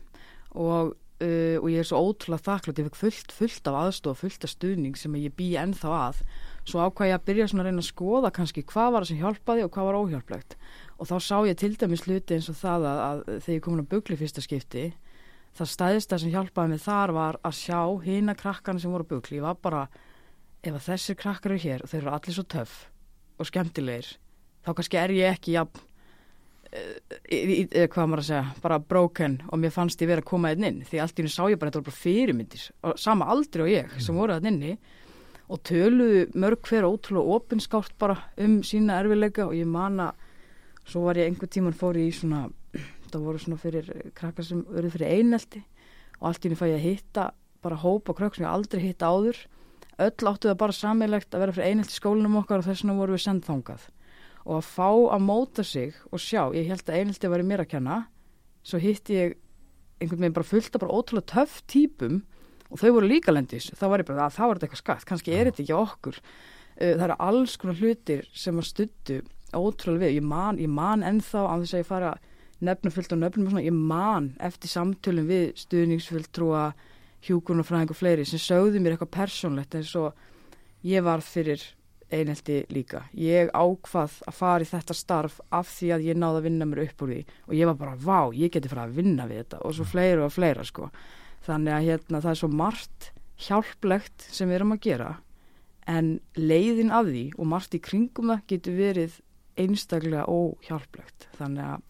Og, 0.56 0.96
uh, 1.22 1.58
og 1.62 1.70
ég 1.72 1.80
er 1.82 1.88
svo 1.88 2.02
ótrúlega 2.02 2.48
þakklátt, 2.48 2.82
ég 2.82 2.90
fekk 2.90 3.00
fullt, 3.04 3.36
fullt 3.36 3.70
af 3.72 3.80
aðstof 3.84 4.24
fullt 4.24 4.48
af 4.48 4.54
stuðning 4.54 5.00
sem 5.00 5.16
ég 5.22 5.36
bý 5.38 5.54
ennþá 5.62 5.94
að. 6.02 6.26
Svo 6.66 6.82
ákvæði 6.82 7.12
ég 7.12 7.20
að 7.20 7.26
byrja 7.30 7.48
svona 7.52 7.66
að 7.66 7.70
reyna 7.70 7.84
að 7.84 7.90
skoða 7.92 8.34
kannski 8.34 8.66
hvað 8.66 8.92
var 8.92 9.06
það 9.06 9.12
sem 9.12 9.22
hjálpaði 9.22 9.66
og 9.66 9.74
hvað 9.76 9.90
var 9.90 10.00
óhjálplegt. 10.02 10.56
Og 10.98 11.10
þá 11.10 11.16
sá 11.22 11.38
ég 11.46 11.58
til 11.62 11.76
dæmis 11.78 12.06
hluti 12.08 12.38
eins 12.38 12.50
og 12.50 12.58
það 12.58 12.88
að, 12.90 13.02
að 13.06 13.26
þegar 13.46 13.58
ég 13.58 13.66
komin 13.68 13.86
á 13.86 13.92
bugli 13.92 14.18
fyrsta 14.18 14.44
skipti 14.44 14.86
það 15.56 15.72
stæðista 15.72 16.20
sem 16.20 16.34
hjálpaði 16.34 16.74
mig 16.74 16.84
þar 16.84 17.14
var 17.16 17.40
að 17.48 17.58
sjá 17.62 17.80
hýna 18.04 18.36
krakkana 18.36 18.82
sem 18.82 18.92
voru 18.92 19.08
bukli 19.08 19.40
ég 19.40 19.46
var 19.46 19.58
bara, 19.64 19.86
ef 20.60 20.74
að 20.74 20.88
þessir 20.90 21.20
krakkar 21.20 21.56
eru 21.56 21.64
hér 21.64 21.86
og 21.86 21.92
þeir 21.92 22.02
eru 22.02 22.16
allir 22.16 22.36
svo 22.36 22.46
töff 22.52 22.76
og 23.40 23.48
skemmtilegir, 23.48 24.10
þá 24.66 24.70
kannski 24.74 25.00
er 25.00 25.14
ég 25.16 25.38
ekki 25.38 25.56
jafn 25.56 25.84
hvað 26.76 28.10
maður 28.10 28.22
að 28.22 28.28
segja, 28.30 28.44
bara 28.64 28.80
broken 28.80 29.40
og 29.50 29.62
mér 29.62 29.74
fannst 29.76 30.02
ég 30.02 30.10
verið 30.10 30.26
að 30.26 30.30
koma 30.32 30.52
einn 30.52 30.68
inn 30.68 30.84
því 30.88 31.02
allt 31.04 31.16
í 31.18 31.24
henni 31.24 31.34
sá 31.34 31.44
ég 31.50 31.60
bara, 31.60 31.72
þetta 31.72 31.82
voru 31.82 31.90
bara 31.90 32.04
fyrirmyndir 32.04 32.66
og 32.84 33.00
sama 33.02 33.28
aldrei 33.32 33.64
og 33.66 33.72
ég 33.72 33.98
sem 34.04 34.18
voru 34.18 34.36
að 34.36 34.50
inni 34.52 34.76
og 35.46 35.62
töluðu 35.68 36.26
mörg 36.42 36.66
hver 36.66 36.88
ótrúlega 36.88 37.38
opinskátt 37.38 37.96
bara 38.02 38.18
um 38.42 38.60
sína 38.66 39.00
erfilega 39.02 39.48
og 39.48 39.56
ég 39.58 39.70
man 39.70 40.02
að 40.08 40.24
svo 40.86 41.06
var 41.06 41.20
ég 41.22 41.30
einhver 41.30 41.52
tíman 41.52 41.78
fór 41.78 41.98
í 42.02 42.10
svona 42.14 42.48
þetta 43.06 43.24
voru 43.24 43.42
svona 43.42 43.62
fyrir 43.62 43.90
krakkar 44.18 44.48
sem 44.48 44.66
eru 44.76 44.92
fyrir 44.94 45.20
einelti 45.20 45.64
og 46.20 46.30
allt 46.32 46.46
í 46.46 46.50
henni 46.50 46.60
fæ 46.60 46.68
ég 46.70 46.80
að 46.80 46.88
hitta 46.90 47.30
bara 47.66 47.82
hópa 47.82 48.14
krakk 48.18 48.38
sem 48.38 48.46
ég 48.46 48.52
aldrei 48.52 48.84
hitta 48.84 49.10
áður. 49.10 49.38
Öll 49.96 50.28
áttu 50.30 50.50
það 50.52 50.58
bara 50.60 50.76
sammeilegt 50.76 51.34
að 51.34 51.42
vera 51.42 51.56
fyrir 51.56 51.72
einelti 51.72 51.96
skólinum 51.96 52.42
okkar 52.42 52.62
og 52.62 52.68
þess 52.68 52.84
vegna 52.84 52.98
voru 53.00 53.16
við 53.16 53.24
sendþangað 53.26 53.86
og 54.46 54.60
að 54.60 54.70
fá 54.70 54.90
að 55.16 55.26
móta 55.26 55.66
sig 55.66 55.96
og 56.12 56.22
sjá, 56.22 56.48
ég 56.54 56.70
held 56.70 56.86
að 56.86 57.00
einelti 57.00 57.28
að 57.28 57.36
vera 57.36 57.48
mér 57.50 57.64
að 57.66 57.72
kenna. 57.74 57.98
Svo 58.66 58.80
hitti 58.82 59.18
ég 59.18 59.38
einhvern 60.02 60.22
veginn 60.22 60.36
bara 60.36 60.48
fullt 60.48 60.76
af 60.76 60.84
bara 60.84 60.98
ótrúlega 60.98 61.32
töff 61.34 61.62
típum 61.72 62.22
og 62.70 62.82
þau 62.82 62.92
voru 62.98 63.10
líka 63.10 63.34
lendis 63.34 63.72
þá 63.78 63.86
var 63.90 64.04
ég 64.04 64.10
bara 64.10 64.28
að 64.28 64.38
það 64.38 64.52
var 64.52 64.62
eitthvað 64.62 64.82
skatt. 64.84 65.08
Kannski 65.10 65.34
er 65.34 65.50
þetta 65.50 65.64
ekki 65.64 65.78
okkur. 65.78 66.20
Það 66.76 67.06
eru 67.08 67.18
alls 67.24 67.58
konar 67.58 67.80
hlutir 67.80 68.26
sem 68.36 68.58
að 68.60 68.70
stuttu 68.70 69.20
ótrúlega 69.56 70.06
við, 70.06 70.18
ég 70.20 70.26
man, 70.28 70.60
ég 70.60 70.72
man 70.72 71.06
ennþá 71.06 71.46
að 71.48 71.64
þess 71.64 71.78
að 71.78 71.82
ég 71.82 71.90
fara 71.90 72.16
nefnum 72.66 72.94
fullt 72.96 73.16
á 73.16 73.18
nöfnum 73.20 73.48
og 73.48 73.54
svona, 73.54 73.66
ég 73.66 73.76
man 73.76 74.30
eftir 74.44 74.72
samtölum 74.72 75.30
við 75.30 75.46
stuðningsfulltrúa 75.60 76.66
hjúkurinn 77.26 77.64
og 77.64 77.68
fræðing 77.68 77.94
og 77.94 78.00
fleiri 78.00 78.28
sem 78.28 78.42
sögðu 78.42 78.82
mér 78.82 78.96
eitthvað 78.96 79.14
persónlegt 79.16 79.78
eins 79.78 79.94
og 80.00 80.16
ég 80.86 81.04
var 81.06 81.24
fyrir 81.26 81.64
einhelti 82.14 82.62
líka. 82.74 83.04
Ég 83.18 83.50
ákvað 83.54 84.20
að 84.30 84.38
fara 84.38 84.66
í 84.66 84.70
þetta 84.70 84.96
starf 84.98 85.40
af 85.56 85.70
því 85.74 85.92
að 85.96 86.08
ég 86.10 86.20
náði 86.20 86.42
að 86.42 86.48
vinna 86.48 86.68
mér 86.70 86.84
upp 86.86 87.06
úr 87.06 87.14
því 87.14 87.20
og 87.48 87.54
ég 87.58 87.70
var 87.72 87.78
bara, 87.82 87.96
vá, 87.98 88.20
ég 88.38 88.54
geti 88.54 88.72
fara 88.72 88.86
að 88.88 88.98
vinna 89.00 89.28
við 89.30 89.44
þetta 89.44 89.62
og 89.66 89.76
svo 89.78 89.88
fleira 89.90 90.26
og 90.28 90.34
fleira 90.36 90.66
sko. 90.68 90.90
Þannig 91.46 91.76
að 91.76 91.88
hérna 91.90 92.22
það 92.24 92.32
er 92.32 92.42
svo 92.42 92.52
margt 92.62 93.10
hjálplegt 93.46 94.28
sem 94.32 94.50
við 94.50 94.60
erum 94.60 94.76
að 94.76 94.84
gera 94.86 95.12
en 95.92 96.16
leiðin 96.38 96.94
af 96.96 97.10
því 97.10 97.26
og 97.38 97.50
margt 97.52 97.76
í 97.78 97.82
kringum 97.84 98.32
það 98.34 98.46
getur 98.54 98.80
verið 98.80 99.20
einstaklega 99.62 100.26
óhjálplegt. 100.30 101.30
Þannig 101.40 101.74
að 101.74 101.84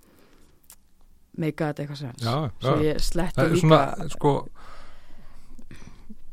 meika 1.42 1.70
þetta 1.70 1.84
eitthvað 1.84 2.02
sens 2.02 2.24
já, 2.24 2.36
svo 2.64 2.76
ég 2.84 3.02
sletti 3.04 3.48
líka 3.52 3.62
svona, 3.62 4.10
sko 4.14 4.34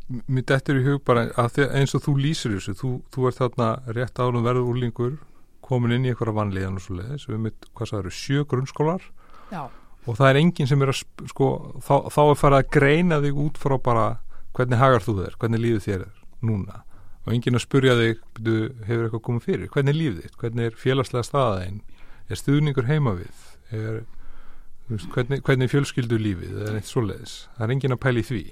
mér 0.09 0.47
dettur 0.49 0.81
í 0.81 0.85
hug 0.87 1.03
bara 1.07 1.29
eins 1.39 1.95
og 1.97 2.05
þú 2.05 2.17
lýsir 2.21 2.57
þessu 2.57 2.75
þú, 2.79 2.91
þú 3.15 3.29
ert 3.29 3.41
þarna 3.41 3.69
rétt 3.97 4.21
ánum 4.21 4.45
verður 4.45 4.71
úrlingur 4.73 5.19
komin 5.65 5.95
inn 5.97 6.07
í 6.07 6.13
eitthvað 6.13 6.37
vanlíðan 6.37 6.79
og 6.79 6.85
svo 6.85 6.99
leiðis 6.99 7.29
við 7.31 7.43
mitt, 7.47 7.69
hvað 7.73 7.93
það 7.93 8.03
eru, 8.03 8.15
sjö 8.19 8.45
grunnskólar? 8.51 9.05
Já. 9.53 9.69
og 10.09 10.17
það 10.19 10.29
er 10.29 10.41
enginn 10.41 10.69
sem 10.69 10.83
er 10.83 10.93
að 10.93 11.03
sko, 11.31 11.49
þá, 11.85 11.95
þá 12.13 12.23
er 12.25 12.41
farið 12.41 12.59
að 12.59 12.71
greina 12.77 13.21
þig 13.23 13.43
út 13.45 13.61
frá 13.61 13.77
bara 13.91 14.07
hvernig 14.57 14.81
hagar 14.81 15.05
þú 15.05 15.17
þér 15.21 15.37
hvernig 15.41 15.63
líður 15.63 15.85
þér 15.87 16.07
er 16.07 16.15
núna. 16.43 16.83
Og 17.23 17.37
enginn 17.37 17.55
að 17.55 17.63
spurja 17.63 17.95
þig, 18.01 18.23
byrju, 18.35 18.71
hefur 18.89 19.05
eitthvað 19.07 19.25
komið 19.29 19.45
fyrir? 19.47 19.69
Hvernig 19.71 19.95
líður 19.95 20.25
þitt, 20.25 20.39
hvernig 20.41 20.69
er 20.69 20.81
félagslega 20.81 21.29
staðaðinn 21.29 21.77
er 22.27 22.41
stuðningur 22.41 22.89
heima 22.89 23.13
við? 23.21 23.45
Er 23.71 24.01
veist, 24.89 25.07
hvernig, 25.15 25.45
hvernig 25.47 25.71
fjölskyldu 25.71 26.19
lífið? 26.19 26.57
Eða 26.65 26.81
eitt 26.81 26.91
svoleiðis, 26.91 27.37
það 27.55 27.69
er 27.69 27.77
engin 27.77 27.95
að 27.95 28.03
pæli 28.03 28.27
því 28.27 28.43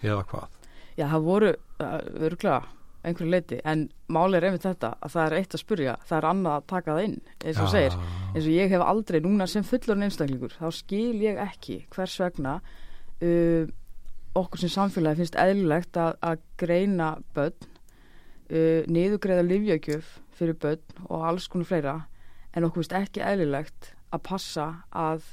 eða 0.00 0.22
hvað 0.30 0.57
Já, 0.98 1.06
það 1.06 1.26
voru 1.28 1.54
örgla 1.78 2.58
einhverju 3.06 3.30
leiti, 3.30 3.58
en 3.68 3.86
máli 4.10 4.38
er 4.38 4.48
einmitt 4.48 4.64
þetta 4.66 4.92
að 4.98 5.12
það 5.14 5.24
er 5.24 5.36
eitt 5.38 5.54
að 5.54 5.62
spurja, 5.62 5.94
það 6.08 6.18
er 6.18 6.26
annað 6.32 6.56
að 6.56 6.66
taka 6.72 6.94
það 6.96 7.04
inn, 7.06 7.16
eins 7.38 7.58
og 7.58 7.60
þú 7.60 7.68
segir. 7.74 7.96
Eins 8.32 8.44
og 8.44 8.52
ég 8.56 8.72
hef 8.74 8.84
aldrei, 8.84 9.18
núna 9.24 9.46
sem 9.50 9.66
fullorinn 9.66 10.08
einstaklingur 10.08 10.56
þá 10.58 10.66
skil 10.74 11.22
ég 11.22 11.40
ekki 11.42 11.78
hvers 11.94 12.18
vegna 12.24 12.58
uh, 12.58 13.70
okkur 14.38 14.62
sem 14.62 14.74
samfélagi 14.74 15.22
finnst 15.22 15.38
eðlilegt 15.40 15.98
að, 16.02 16.18
að 16.20 16.44
greina 16.60 17.10
börn 17.36 17.56
uh, 17.62 18.82
niðugreiða 18.90 19.46
livjögjöf 19.46 20.16
fyrir 20.38 20.58
börn 20.60 21.06
og 21.08 21.26
alls 21.30 21.48
konar 21.50 21.70
fleira 21.70 21.96
en 22.52 22.66
okkur 22.66 22.82
finnst 22.82 22.98
ekki 22.98 23.24
eðlilegt 23.24 23.92
að 24.14 24.24
passa 24.26 24.68
að 24.90 25.26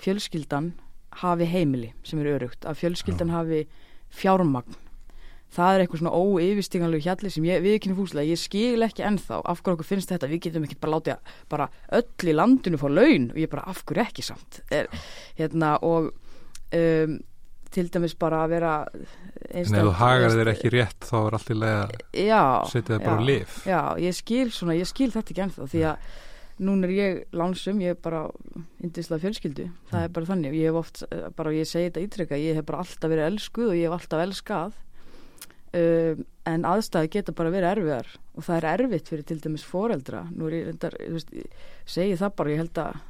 fjölskyldan 0.00 0.72
hafi 1.20 1.46
heimili 1.50 1.90
sem 2.06 2.20
er 2.22 2.36
örugt, 2.36 2.64
að 2.64 2.78
fjölskyldan 2.80 3.34
hafi 3.34 3.66
fjármagn 4.14 4.78
það 5.54 5.72
er 5.72 5.84
eitthvað 5.84 6.02
svona 6.02 6.18
óyfirstinganlegu 6.20 7.06
hjalli 7.06 7.32
sem 7.34 7.48
ég, 7.48 7.62
við 7.64 7.76
ekki 7.78 7.94
fúslega, 7.96 8.30
ég 8.30 8.40
skil 8.40 8.86
ekki 8.86 9.06
ennþá 9.06 9.40
af 9.40 9.62
hverju 9.62 9.78
okkur 9.78 9.88
finnst 9.88 10.12
þetta, 10.12 10.30
við 10.30 10.44
getum 10.46 10.66
ekki 10.68 10.78
bara 10.82 10.98
látið 10.98 11.34
bara 11.50 11.66
öll 11.98 12.30
í 12.30 12.36
landinu 12.36 12.80
fá 12.80 12.86
laun. 12.90 13.30
Og 13.34 13.42
ég 13.42 13.50
bara 13.50 13.66
af 13.70 13.82
hverju 13.88 14.04
ekki 14.04 14.26
samt? 14.26 14.62
Er, 14.70 14.86
hérna 15.40 15.74
og 15.86 16.12
um, 16.76 17.18
til 17.70 17.90
dæmis 17.92 18.16
bara 18.18 18.44
að 18.44 18.56
vera 18.56 18.72
En 19.50 19.62
ef 19.62 19.86
þú 19.86 19.92
hagar 20.00 20.34
þér 20.34 20.50
ekki 20.52 20.72
rétt 20.74 21.06
þá 21.06 21.14
er 21.20 21.36
allt 21.36 21.52
í 21.52 21.56
leið 21.58 21.76
að 22.34 22.64
setja 22.72 22.96
það 22.96 23.04
bara 23.06 23.26
lif 23.28 23.60
Já, 23.66 23.80
ég 24.02 24.16
skil 24.18 24.48
svona, 24.54 24.74
ég 24.78 24.90
skil 24.90 25.10
þetta 25.14 25.34
ekki 25.34 25.44
ennþá 25.46 25.68
því 25.70 25.84
að 25.92 26.10
núna 26.60 26.88
er 26.88 26.92
ég 26.92 27.20
lansum, 27.32 27.78
ég 27.80 27.94
er 27.94 28.00
bara 28.02 28.26
indislega 28.84 29.22
fjölskyldu, 29.22 29.70
það 29.88 29.96
mm. 29.96 30.04
er 30.04 30.10
bara 30.16 30.28
þannig. 30.28 30.56
Ég 30.58 30.68
hef 30.68 30.80
oft, 30.80 31.02
bara 31.38 31.54
ég 31.56 31.68
segi 31.68 31.88
þetta 31.88 32.02
ítrekka 32.04 32.40
ég 32.40 32.58
hef 32.58 32.66
bara 32.68 32.82
alltaf 32.84 33.12
verið 33.12 33.28
elskuð 33.30 33.70
og 33.70 33.78
ég 33.78 33.86
hef 33.88 33.96
alltaf 33.96 34.24
elskað 34.26 34.74
um, 35.76 36.24
en 36.50 36.66
aðstæði 36.66 37.12
geta 37.14 37.34
bara 37.36 37.52
verið 37.52 37.70
erfiðar 37.74 38.12
og 38.34 38.46
það 38.46 38.56
er 38.58 38.68
erfitt 38.74 39.10
fyrir 39.12 39.26
til 39.28 39.38
dæmis 39.44 39.66
foreldra. 39.66 40.24
Nú 40.32 40.48
er 40.48 40.56
ég, 40.56 40.68
reyndar, 40.70 40.96
segi 41.88 42.18
það 42.18 42.36
bara, 42.38 42.54
ég 42.54 42.62
held 42.64 42.80
að 42.82 43.00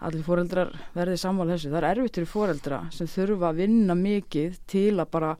allir 0.00 0.24
foreldrar 0.24 0.70
verði 0.96 1.16
sammála 1.20 1.56
þessu, 1.56 1.72
það 1.72 1.80
er 1.82 1.88
erfitt 1.90 2.18
fyrir 2.18 2.30
foreldra 2.30 2.82
sem 2.94 3.10
þurfa 3.10 3.50
að 3.50 3.62
vinna 3.64 3.96
mikið 3.98 4.60
til 4.70 4.94
að 4.96 5.10
bara 5.12 5.34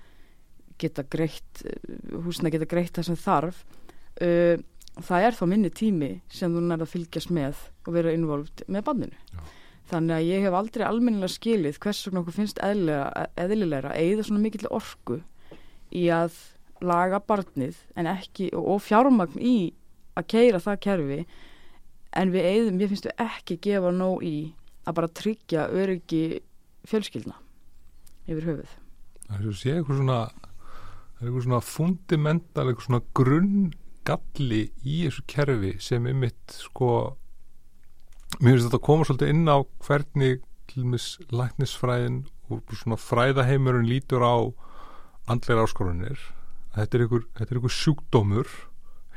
geta 0.81 1.05
greitt 1.13 1.63
húsina 2.25 2.53
geta 2.53 2.69
greitt 2.69 2.97
það 2.97 3.11
sem 3.11 3.21
þarf. 3.21 3.65
Um, 4.21 4.67
það 5.01 5.27
er 5.27 5.37
þá 5.37 5.45
minni 5.49 5.71
tími 5.73 6.11
sem 6.33 6.53
þú 6.53 6.63
nærða 6.67 6.87
að 6.87 6.95
fylgjast 6.95 7.33
með 7.35 7.65
og 7.87 7.97
vera 7.97 8.15
involvd 8.17 8.65
með 8.69 8.87
banninu. 8.89 9.43
Þannig 9.91 10.15
að 10.15 10.29
ég 10.29 10.45
hef 10.47 10.55
aldrei 10.55 10.85
almennilega 10.87 11.35
skilið 11.35 11.79
hvers 11.83 12.05
vegna 12.07 12.21
okkur 12.23 12.37
finnst 12.37 12.61
eðlilegra 12.63 13.91
að 13.91 14.03
eigða 14.05 14.27
svona 14.29 14.43
mikill 14.45 14.69
orku 14.71 15.19
í 15.97 16.07
að 16.15 16.37
laga 16.81 17.21
barnið 17.21 17.79
ekki 17.99 18.51
og, 18.57 18.67
og 18.75 18.83
fjármagn 18.85 19.41
í 19.41 19.73
að 20.19 20.29
keira 20.33 20.61
það 20.63 20.83
kerfi 20.87 21.21
en 22.17 22.33
við 22.35 22.49
eigðum, 22.51 22.81
ég 22.83 22.91
finnst 22.91 23.09
við 23.09 23.25
ekki 23.25 23.59
gefa 23.69 23.93
nóg 23.95 24.25
í 24.27 24.37
að 24.89 24.97
bara 24.97 25.13
tryggja 25.21 25.67
öryggi 25.71 26.25
fjölskyldna 26.89 27.37
yfir 28.31 28.49
höfuð. 28.49 28.73
Það 29.29 29.37
er 29.37 29.77
eitthvað 29.77 30.01
svona, 30.01 30.19
eitthvað 31.21 31.45
svona 31.47 31.63
fundamental, 31.63 32.67
eitthvað 32.67 32.89
svona 32.89 33.05
grunn 33.15 33.71
galli 34.09 34.63
í 34.83 35.03
þessu 35.05 35.25
kerfi 35.31 35.75
sem 35.83 36.07
er 36.09 36.17
mitt 36.17 36.55
sko 36.57 36.91
mér 38.41 38.55
finnst 38.55 38.69
þetta 38.69 38.79
að 38.81 38.87
koma 38.87 39.07
svolítið 39.07 39.33
inn 39.35 39.51
á 39.51 39.59
hvernig 39.85 40.47
læknisfræðin 41.35 42.21
og 42.51 42.75
svona 42.79 42.99
fræðaheimurinn 43.01 43.89
lítur 43.91 44.23
á 44.23 44.37
andleira 45.31 45.65
áskorunir 45.67 46.21
þetta 46.75 46.99
er 46.99 47.07
einhver, 47.07 47.25
þetta 47.39 47.55
er 47.55 47.61
einhver 47.61 47.77
sjúkdómur 47.77 48.53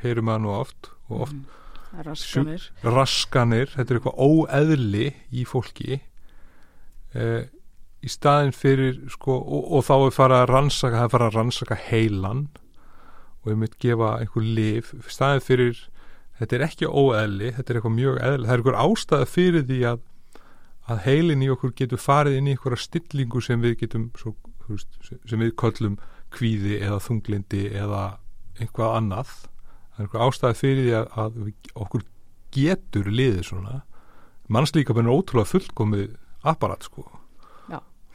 heyrum 0.04 0.30
við 0.30 0.34
það 0.34 0.42
nú 0.44 0.54
oft 0.54 0.90
og 1.08 1.20
oft. 1.26 1.36
Mm, 1.36 2.00
raskanir. 2.08 2.68
Raskanir 2.84 3.72
þetta 3.74 3.94
er 3.94 4.00
eitthvað 4.00 4.24
óeðli 4.24 5.06
í 5.32 5.44
fólki. 5.48 6.00
Eh, 7.14 7.46
í 8.04 8.10
staðin 8.10 8.52
fyrir 8.54 9.00
sko 9.12 9.36
og, 9.38 9.66
og 9.78 9.84
þá 9.86 9.94
er 9.96 10.14
farað 10.14 10.42
að 10.42 10.50
rannsaka 10.52 10.98
það 10.98 11.06
er 11.06 11.12
farað 11.14 11.30
að 11.30 11.38
rannsaka 11.38 11.80
heilan 11.88 12.46
og 13.44 13.52
ég 13.52 13.60
mitt 13.60 13.76
gefa 13.80 14.14
einhver 14.20 14.48
lif 14.56 14.90
staðið 15.12 15.46
fyrir, 15.46 15.80
þetta 16.40 16.56
er 16.56 16.64
ekki 16.66 16.88
óeðli 16.88 17.52
þetta 17.56 17.72
er 17.72 17.78
eitthvað 17.78 17.96
mjög 17.98 18.18
eðli, 18.18 18.48
það 18.48 18.54
er 18.54 18.62
einhver 18.62 18.80
ástæða 18.82 19.30
fyrir 19.30 19.66
því 19.68 19.80
að, 19.92 20.02
að 20.90 21.02
heilin 21.06 21.44
í 21.44 21.50
okkur 21.54 21.74
getur 21.80 22.02
farið 22.02 22.38
inn 22.40 22.50
í 22.50 22.56
einhverja 22.56 22.84
stillingu 22.84 23.44
sem 23.44 23.64
við 23.64 23.78
getum 23.84 24.08
svo, 24.20 24.34
veist, 24.68 25.00
sem 25.28 25.42
við 25.42 25.54
köllum 25.60 25.98
kvíði 26.34 26.78
eða 26.82 27.00
þunglindi 27.04 27.64
eða 27.72 28.04
einhvað 28.60 28.96
annað. 28.98 29.34
Það 29.94 29.98
er 29.98 30.06
einhver 30.06 30.24
ástæða 30.26 30.58
fyrir 30.58 30.86
því 30.86 30.94
að, 31.00 31.42
okkur 31.74 32.06
getur 32.54 33.10
liðið 33.10 33.44
svona. 33.50 33.82
Mannslíkapin 34.52 35.08
er 35.08 35.14
ótrúlega 35.14 35.50
fullkomið 35.50 36.16
apparat 36.44 36.86
sko. 36.86 37.06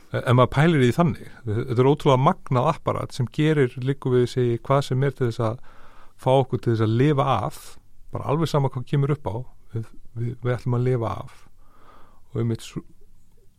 En 0.09 0.39
maður 0.39 0.53
pælir 0.55 0.83
í 0.87 0.93
þannig 0.93 1.27
þetta 1.45 1.83
er 1.83 1.87
ótrúlega 1.89 2.21
magnað 2.25 2.67
apparat 2.71 3.13
sem 3.13 3.27
gerir 3.29 3.75
líku 3.85 4.09
við 4.09 4.23
sig 4.31 4.55
hvað 4.65 4.87
sem 4.87 5.03
er 5.05 5.13
til 5.13 5.27
þess 5.27 5.43
að 5.45 5.59
fá 6.17 6.29
okkur 6.31 6.63
til 6.63 6.73
þess 6.73 6.85
að 6.87 6.95
lifa 6.97 7.27
af 7.35 7.59
bara 8.09 8.31
alveg 8.31 8.49
sama 8.49 8.71
hvað 8.73 8.87
kemur 8.89 9.13
upp 9.13 9.29
á 9.29 9.35
við, 9.75 9.91
við, 10.17 10.31
við 10.41 10.55
ætlum 10.55 10.77
að 10.79 10.87
lifa 10.87 11.11
af. 11.13 11.35
Og, 12.33 12.55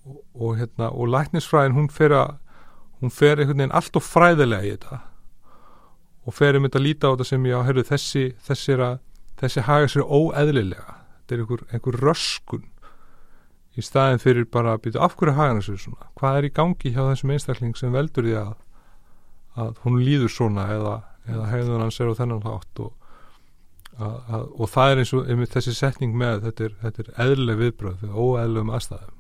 og, 0.03 0.19
og 0.35 0.59
hérna 0.59 0.91
og 0.91 1.13
læknisfræðin 1.15 1.79
hún 1.79 1.87
fer 1.95 2.17
að 2.19 2.35
hún 3.01 3.13
fer 3.13 3.39
einhvern 3.39 3.63
veginn 3.63 3.77
allt 3.77 3.97
og 3.97 4.05
fræðilega 4.05 4.67
í 4.67 4.73
þetta. 4.75 5.01
Og 6.29 6.37
fer 6.37 6.57
einmitt 6.57 6.77
að 6.77 6.85
líta 6.85 7.09
á 7.09 7.13
þetta 7.15 7.29
sem 7.31 7.47
ég 7.49 7.57
á 7.57 7.67
herru 7.67 7.85
þessi 7.87 8.25
þessi, 8.45 8.77
þessi 9.41 9.65
haga 9.67 9.89
sér 9.89 10.05
óeðlilega. 10.05 10.97
Þetta 11.21 11.35
er 11.35 11.45
einhver, 11.45 11.65
einhver 11.73 12.01
röskun. 12.05 12.67
Í 13.79 13.85
staðin 13.87 14.21
fyrir 14.21 14.49
bara 14.51 14.75
að 14.75 14.83
byrja 14.87 15.05
af 15.07 15.15
hverju 15.17 15.37
hagan 15.37 15.61
þessu 15.61 15.77
svona, 15.85 16.09
hvað 16.19 16.39
er 16.39 16.49
í 16.49 16.55
gangi 16.57 16.91
hjá 16.91 17.05
þessum 17.07 17.33
einstakling 17.37 17.77
sem 17.79 17.95
veldur 17.95 18.27
því 18.27 18.35
að, 18.41 18.51
að 19.63 19.79
hún 19.85 20.01
líður 20.03 20.33
svona 20.35 20.65
eða, 20.75 20.97
eða 21.31 21.47
hefðun 21.53 21.85
hans 21.85 22.01
er 22.03 22.11
á 22.11 22.19
þennan 22.19 22.43
hátt 22.45 22.83
og, 22.83 22.91
að, 23.95 24.17
að, 24.27 24.45
og 24.59 24.73
það 24.75 24.91
er 24.91 25.03
eins 25.05 25.15
og 25.15 25.31
einmitt 25.31 25.55
þessi 25.55 25.77
setning 25.79 26.19
með 26.19 26.45
þetta 26.49 26.67
er, 26.67 26.77
þetta 26.83 27.05
er 27.05 27.13
eðlileg 27.25 27.63
viðbröð 27.63 27.97
fyrir 28.03 28.21
óeðlum 28.27 28.75
aðstæðum. 28.75 29.17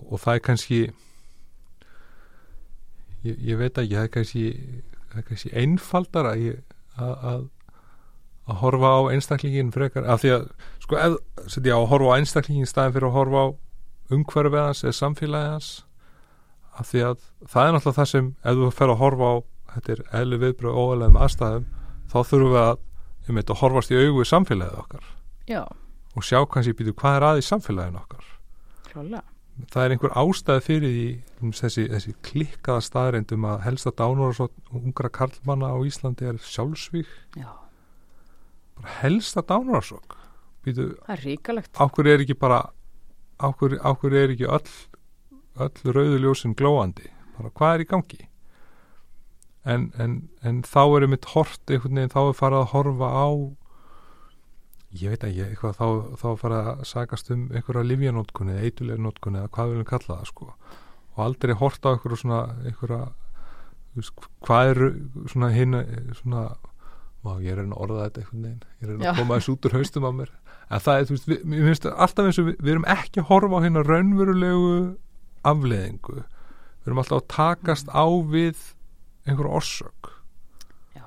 Og 0.00 0.16
það 0.22 0.34
er 0.34 0.42
kannski 0.46 0.80
ég, 3.26 3.38
ég 3.52 3.58
veit 3.60 3.78
ekki 3.78 3.96
það 3.96 4.06
er 4.06 4.12
kannski, 4.16 4.44
það 5.10 5.22
er 5.22 5.26
kannski 5.30 5.54
einfaldara 5.62 6.36
að 7.00 7.48
að 8.50 8.60
horfa 8.64 8.90
á 8.90 9.00
einstaklingin 9.14 9.72
frekar, 9.74 10.06
af 10.10 10.22
því 10.22 10.32
að 10.34 10.46
sko, 10.82 10.98
ef, 10.98 11.16
setja 11.50 11.76
á 11.76 11.80
að 11.80 11.90
horfa 11.92 12.14
á 12.14 12.18
einstaklingin 12.18 12.68
staðin 12.68 12.96
fyrir 12.96 13.08
að 13.10 13.16
horfa 13.18 13.42
á 13.44 13.48
umhverfið 14.10 14.64
hans 14.64 14.82
eða 14.84 14.96
samfélagið 14.98 15.52
hans 15.54 15.70
af 16.80 16.88
því 16.90 17.02
að 17.06 17.24
það 17.52 17.66
er 17.68 17.74
náttúrulega 17.76 17.98
það 17.98 18.10
sem 18.10 18.30
ef 18.42 18.60
þú 18.60 18.70
fer 18.78 18.92
að 18.94 19.00
horfa 19.04 19.30
á, 19.30 19.34
þetta 19.74 19.92
er 19.94 20.02
eðli 20.20 20.40
viðbröð 20.44 20.72
og 20.72 20.90
óæðlega 20.90 21.14
með 21.14 21.26
aðstæðum, 21.26 21.68
þá 22.10 22.18
þurfum 22.30 22.54
við 22.54 22.62
að 22.64 22.80
um 23.30 23.40
þetta 23.40 23.54
að 23.54 23.62
horfast 23.62 23.92
í 23.94 24.00
augu 24.00 24.24
í 24.24 24.30
samfélagið 24.30 24.82
okkar 24.82 25.08
Já. 25.50 25.62
og 26.16 26.26
sjá 26.26 26.38
kannski 26.50 26.76
býtu 26.78 26.96
hvað 26.98 27.18
er 27.20 27.28
að 27.28 27.42
í 27.42 27.46
samfélaginu 27.46 28.02
okkar 28.02 28.26
Klálega. 28.90 29.22
Það 29.70 29.84
er 29.84 29.94
einhver 29.94 30.16
ástæð 30.22 30.60
fyrir 30.66 30.94
því 30.94 31.06
um 31.40 31.54
þessi, 31.56 31.86
þessi 31.92 32.14
klikkaða 32.26 32.84
staðreindum 32.86 33.46
að 33.50 33.64
helsta 33.66 33.92
dánur 33.98 34.42
og 34.44 34.76
ungra 34.80 35.10
karlmanna 35.12 35.72
á 35.72 35.78
Íslandi 35.86 36.28
er 36.30 36.40
sjálfsvík 36.44 37.10
Já. 37.40 37.50
Helsta 39.00 39.44
dánarsokk 39.44 40.16
það 40.64 41.14
er 41.16 41.24
ríkalegt 41.24 41.80
áhver 41.80 42.08
er 42.12 42.24
ekki 42.24 42.36
bara 42.36 42.62
áhver, 43.40 43.78
áhver 43.80 44.16
er 44.16 44.34
ekki 44.34 44.48
öll 44.48 44.68
öll 45.60 45.92
rauðuljósin 45.94 46.54
glóandi? 46.56 47.10
Bara 47.36 47.52
hvað 47.56 47.74
er 47.74 47.84
í 47.84 47.88
gangi? 47.90 48.20
En, 49.68 49.90
en, 50.00 50.14
en 50.46 50.62
þá 50.64 50.82
er 50.86 51.06
einmitt 51.06 51.30
hort 51.34 51.72
einhvern 51.72 51.98
veginn 52.00 52.14
þá 52.14 52.20
er 52.22 52.38
farað 52.38 52.62
að 52.64 52.70
horfa 52.74 53.10
á 53.12 53.28
ég 54.98 55.12
veit 55.12 55.24
ekki 55.26 55.44
eitthvað 55.46 55.76
þá, 55.78 55.86
þá 56.18 56.28
farað 56.40 56.70
að 56.72 56.84
sagast 56.90 57.30
um 57.34 57.46
einhverja 57.54 57.86
livjanótkunni 57.86 58.56
eða 58.56 58.68
eitulegnótkunni 58.68 59.42
eða 59.42 59.52
hvað 59.54 59.74
viljum 59.74 59.90
kalla 59.90 60.16
það 60.16 60.30
sko. 60.32 60.48
Og 61.14 61.22
aldrei 61.26 61.54
hort 61.60 61.86
á 61.86 61.88
einhverja 61.92 62.22
svona 62.24 62.40
einhverja 62.64 63.02
hvað 64.46 64.72
er 64.72 64.82
svona 65.30 65.54
hinn 65.54 65.78
svona 66.22 66.50
Má, 67.20 67.34
ég 67.44 67.52
er 67.52 67.58
að 67.60 67.72
orða 67.76 68.06
þetta 68.06 68.20
einhvern 68.22 68.44
veginn. 68.46 68.60
Ég 68.80 68.86
er 68.86 68.92
að 69.10 69.18
koma 69.18 69.36
þessu 69.36 69.52
út 69.52 69.66
úr 69.68 69.74
haustum 69.76 70.06
á 70.08 70.12
mér. 70.16 70.30
En 70.72 70.80
það 70.80 71.00
er, 71.00 71.02
þú 71.04 71.12
veist, 71.12 71.26
við, 71.28 71.40
við 71.52 71.66
finnst 71.68 71.88
alltaf 71.90 72.28
eins 72.30 72.38
og 72.40 72.46
við, 72.46 72.54
við 72.64 72.72
erum 72.72 72.86
ekki 72.94 73.20
að 73.20 73.26
horfa 73.28 73.60
á 73.60 73.64
hérna 73.66 73.82
raunverulegu 73.84 74.70
afleðingu 75.50 76.14
við 76.80 76.88
erum 76.88 77.00
alltaf 77.02 77.20
að 77.20 77.28
takast 77.34 77.92
á 77.92 78.04
við 78.32 78.62
einhverju 79.28 79.52
orsök. 79.60 80.10
Já. 80.96 81.04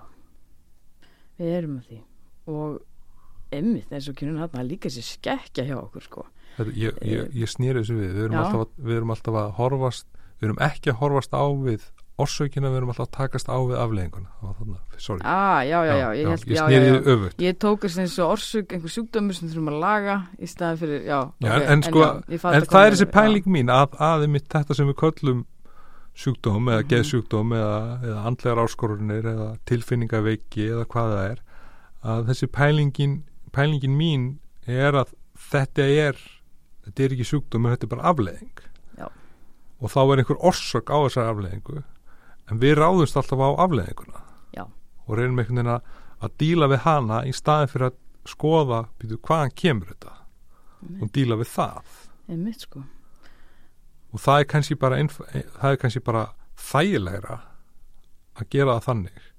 Við 1.41 1.53
erum 1.57 1.79
að 1.79 1.87
því. 1.89 1.99
Og 2.53 2.75
emmitt 3.57 3.91
eins 3.93 4.09
og 4.09 4.15
kynun 4.19 4.39
hann 4.43 4.67
líka 4.69 4.89
sér 4.93 5.05
skekkja 5.07 5.65
hjá 5.69 5.77
okkur 5.79 6.05
sko. 6.07 6.25
Ég, 6.75 6.93
ég, 7.01 7.29
ég 7.33 7.49
snýri 7.49 7.81
þessu 7.81 7.95
við. 7.97 8.11
Við 8.13 8.23
erum, 8.27 8.39
að, 8.43 8.67
við 8.77 8.99
erum 8.99 9.13
alltaf 9.15 9.39
að 9.41 9.51
horfast 9.57 10.07
við 10.39 10.49
erum 10.49 10.59
ekki 10.61 10.91
að 10.93 10.99
horfast 11.01 11.33
á 11.33 11.43
við 11.63 11.85
orsökina 12.21 12.69
við 12.69 12.77
erum 12.77 12.91
alltaf 12.93 13.07
að 13.07 13.13
takast 13.15 13.47
á 13.49 13.57
við 13.57 13.79
afleðinguna 13.81 14.29
þarna, 14.43 14.75
sorry. 15.01 15.23
Ah, 15.25 15.63
já, 15.65 15.79
já, 15.87 15.93
já, 15.97 16.07
ég, 16.13 16.27
held, 16.29 16.43
ég 16.45 16.57
já, 16.59 16.65
snýði 16.67 16.83
já, 16.85 16.93
já. 16.93 17.13
öfut 17.15 17.41
ég 17.41 17.55
tókast 17.63 18.01
eins 18.03 18.17
og 18.21 18.33
orsök 18.35 18.75
einhver 18.75 18.93
sjúkdömur 18.93 19.33
sem 19.37 19.49
þurfum 19.49 19.71
að 19.71 19.79
laga 19.81 20.17
í 20.37 20.49
staðin 20.51 20.77
fyrir, 20.83 20.99
já, 21.07 21.17
Já, 21.41 21.49
ok, 21.55 21.65
en 21.73 21.83
sko, 21.87 22.03
ég 22.03 22.37
en 22.37 22.43
hvað 22.43 22.69
það 22.75 22.85
er 22.85 22.93
þessi 22.97 23.07
pæling 23.17 23.49
mín 23.55 23.73
að, 23.73 23.97
að 23.97 24.27
mitt 24.35 24.45
þetta 24.53 24.77
sem 24.77 24.91
við 24.91 24.97
köllum 25.01 25.41
sjúkdóm 26.13 26.69
eða 26.69 26.83
Mhm. 26.83 26.89
geðsjúkdóm 26.93 27.55
eða, 27.57 27.81
eða 28.05 28.21
andlegar 28.29 28.61
áskorunir 28.67 29.29
eða 29.33 29.49
tilfinningaveiki 29.65 30.67
eða 30.69 30.85
hvað 30.85 31.13
það 31.15 31.25
er 31.31 31.39
að 32.13 32.25
þessi 32.29 32.51
pælingin 32.53 33.17
pælingin 33.53 33.97
mín 33.97 34.27
er 34.69 34.95
að 35.03 35.13
þetta 35.51 35.87
er 35.87 36.21
þetta 36.85 37.03
er 37.05 37.15
ekki 37.15 37.27
sjúkdóm 37.27 37.65
en 37.65 37.75
þetta 37.75 37.87
er 37.87 37.93
bara 37.95 38.11
afleðing 38.11 38.63
Já. 38.99 39.07
og 39.79 39.93
þá 39.93 39.99
er 40.03 40.23
einhver 40.23 40.45
orsök 40.51 40.91
á 40.93 40.97
þessar 41.05 41.31
afleðingu 41.31 41.81
en 42.51 42.61
við 42.61 42.77
ráðumst 42.79 43.19
alltaf 43.19 43.43
á 43.43 43.49
afleðinguna 43.65 44.23
Já. 44.57 44.65
og 45.07 45.17
reynum 45.17 45.39
einhvern 45.39 45.61
veginn 45.61 45.75
að, 45.77 45.93
að 46.23 46.35
díla 46.43 46.69
við 46.71 46.83
hana 46.87 47.21
í 47.27 47.35
staðin 47.35 47.71
fyrir 47.71 47.89
að 47.91 47.99
skoða 48.29 48.83
býtu, 48.99 49.19
hvaðan 49.19 49.55
kemur 49.59 49.89
þetta? 49.91 50.13
Og 51.03 51.09
díla 51.15 51.37
við 51.39 51.49
það. 51.53 51.91
Einmitt 52.31 52.65
sko. 52.65 52.83
Og 54.13 54.21
það 54.21 54.39
er 54.39 54.47
kannski 54.51 54.77
bara, 54.79 54.99
það 54.99 55.69
er 55.69 55.79
kannski 55.81 56.01
bara 56.03 56.23
þægilegra 56.59 57.39
að 58.39 58.49
gera 58.53 58.77
það 58.77 58.87
þannig 58.87 59.29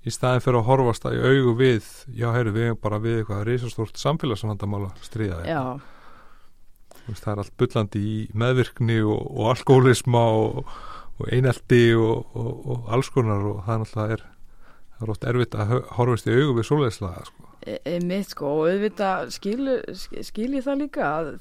í 0.00 0.12
staðin 0.14 0.44
fyrir 0.44 0.60
að 0.60 0.68
horfast 0.70 1.04
það 1.04 1.16
í 1.16 1.22
augu 1.28 1.54
við 1.58 1.88
já, 2.16 2.28
heyrðu, 2.32 2.52
við 2.56 2.68
erum 2.68 2.80
bara 2.80 3.00
við 3.02 3.18
eitthvað 3.20 3.42
risastórt 3.48 4.00
samfélagsvandamála 4.00 4.92
stríða 5.04 5.42
já, 5.48 5.62
Þú 7.00 7.12
veist, 7.14 7.24
það 7.24 7.32
er 7.32 7.42
allt 7.42 7.54
bullandi 7.60 8.00
í 8.06 8.16
meðvirkni 8.38 8.98
og, 9.02 9.22
og 9.34 9.50
alkoholisma 9.54 10.24
og, 10.36 10.72
og 11.18 11.30
einelti 11.32 11.82
og, 11.96 12.36
og, 12.36 12.50
og 12.70 12.90
alls 12.94 13.10
konar 13.12 13.46
og 13.50 13.62
það 13.66 13.82
náttúrulega 13.84 14.16
er, 14.16 14.24
það 14.94 15.06
er 15.06 15.14
oft 15.14 15.28
erfitt 15.32 15.56
að 15.56 15.74
horfast 15.96 16.28
í 16.28 16.36
augu 16.36 16.56
við 16.58 16.68
svoleiðslaga 16.70 17.26
sko. 17.28 17.48
e- 17.66 17.80
einmitt 17.94 18.32
sko 18.34 18.54
og 18.54 18.70
auðvitað 18.70 19.34
skil, 19.36 19.66
skil 20.28 20.50
ég 20.54 20.66
það 20.68 20.82
líka 20.84 21.10
að 21.10 21.32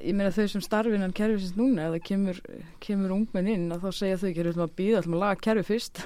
ég 0.00 0.14
meina 0.16 0.32
þau 0.32 0.46
sem 0.48 0.64
starfinan 0.64 1.14
kerfisins 1.16 1.56
núna 1.58 1.88
ef 1.88 1.96
það 1.96 2.04
kemur, 2.08 2.38
kemur 2.84 3.16
ungmenn 3.18 3.50
inn 3.52 3.72
þá 3.82 3.88
segja 3.92 4.20
þau 4.20 4.28
ekki, 4.30 4.46
að 4.52 4.76
býða, 4.78 5.02
að 5.02 5.18
laga 5.20 5.40
kerfi 5.48 5.66
fyrst. 5.68 6.04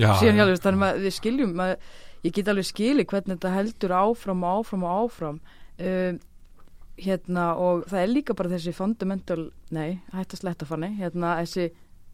Já, 0.00 0.10
síðan 0.20 0.40
já, 0.40 0.42
hjálfist 0.42 0.66
þannig 0.66 0.86
að 0.88 1.04
við 1.04 1.16
skiljum 1.18 1.62
að 1.66 1.76
ég 2.26 2.34
get 2.36 2.50
alveg 2.52 2.68
skili 2.68 3.06
hvernig 3.08 3.36
þetta 3.36 3.54
heldur 3.54 3.94
áfram 4.00 4.42
og 4.44 4.60
áfram 4.60 4.88
og 4.88 5.04
áfram. 5.04 5.38
Um, 5.80 6.18
hérna 7.00 7.52
og 7.56 7.86
það 7.88 8.02
er 8.02 8.10
líka 8.10 8.36
bara 8.36 8.50
þessi 8.52 8.74
fundamental, 8.76 9.46
nei, 9.72 10.00
hætt 10.12 10.34
að 10.34 10.42
sletta 10.42 10.66
fanni 10.68 10.90
hérna 10.98 11.36
þessi, 11.38 11.70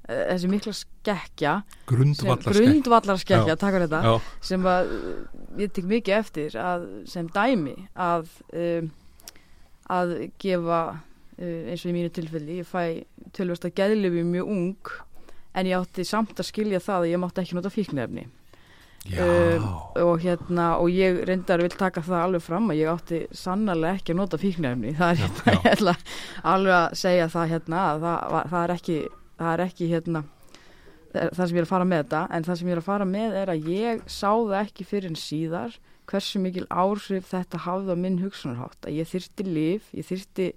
eh, 0.07 0.21
þessi 0.31 0.51
mikla 0.53 0.75
skekkja 0.79 1.55
grundvallar 1.91 2.45
skekk 2.45 2.61
grundvallar 2.61 3.19
skekkja, 3.23 3.57
Já. 3.57 3.59
takk 3.59 3.75
fyrir 3.75 3.89
þetta 3.89 4.03
já, 4.07 4.31
sem 4.51 4.69
að 4.71 4.93
uh, 4.95 5.17
ég 5.59 5.75
tek 5.75 5.91
mikið 5.91 6.19
eftir 6.21 6.59
að, 6.63 6.87
sem 7.11 7.33
dæmi 7.35 7.75
að 8.07 8.31
um, 8.53 8.93
að 9.93 10.15
gefa 10.43 10.81
uh, 10.95 11.71
eins 11.71 11.85
og 11.85 11.91
í 11.93 11.95
mínu 11.97 12.11
tilfelli 12.17 12.61
ég 12.63 12.69
fæ 12.71 13.05
tölvast 13.37 13.67
að 13.69 13.75
geðlifi 13.81 14.25
mjög 14.27 14.51
ung 14.57 14.93
en 15.57 15.67
ég 15.71 15.79
átti 15.81 16.05
samt 16.05 16.35
að 16.43 16.51
skilja 16.51 16.81
það 16.85 17.05
að 17.07 17.13
ég 17.15 17.23
mátti 17.23 17.43
ekki 17.45 17.57
nota 17.57 17.71
fíknefni 17.73 18.27
já, 19.07 19.23
um, 19.23 19.67
og 20.03 20.21
hérna 20.25 20.67
og 20.83 20.91
ég 20.93 21.21
reyndar 21.29 21.63
vil 21.63 21.73
taka 21.79 22.03
það 22.05 22.25
alveg 22.27 22.43
fram 22.45 22.71
að 22.73 22.81
ég 22.83 22.91
átti 22.93 23.21
sannarlega 23.37 24.01
ekki 24.01 24.13
að 24.15 24.21
nota 24.21 24.41
fíknefni 24.43 24.95
það 24.99 25.13
er 25.13 25.21
Já, 25.21 25.27
hérna, 25.27 25.53
já. 25.53 25.61
ég 25.63 25.73
ætla 25.77 25.95
alveg 26.55 26.75
að 26.81 26.97
segja 27.05 27.29
það 27.37 27.53
hérna 27.55 27.85
að 27.93 28.01
það, 28.07 28.19
var- 28.37 28.51
það 28.55 28.65
er 28.67 28.75
ekki 28.77 28.99
það 29.39 29.53
er 29.55 29.65
ekki 29.69 29.91
hérna 29.95 30.25
það 31.17 31.47
sem 31.47 31.57
ég 31.57 31.63
er 31.63 31.65
að 31.65 31.71
fara 31.71 31.85
með 31.89 32.01
þetta. 32.03 32.19
En 32.37 32.45
það 32.45 32.57
sem 32.59 32.69
ég 32.69 32.75
er 32.75 32.81
að 32.83 32.87
fara 32.91 33.05
með 33.09 33.37
er 33.41 33.49
að 33.55 33.69
ég 33.73 34.01
sá 34.11 34.29
það 34.37 34.57
ekki 34.59 34.85
fyrir 34.85 35.09
en 35.09 35.17
síðar 35.17 35.77
hversu 36.11 36.41
mikil 36.43 36.67
áhrif 36.71 37.31
þetta 37.33 37.63
hafði 37.67 37.95
á 37.95 38.03
minn 38.03 38.21
hugsunarhátt 38.23 38.87
að 38.87 39.01
ég 39.01 39.11
þyrti 39.11 39.47
lif, 39.47 39.89
ég 39.97 40.07
þyrti 40.07 40.51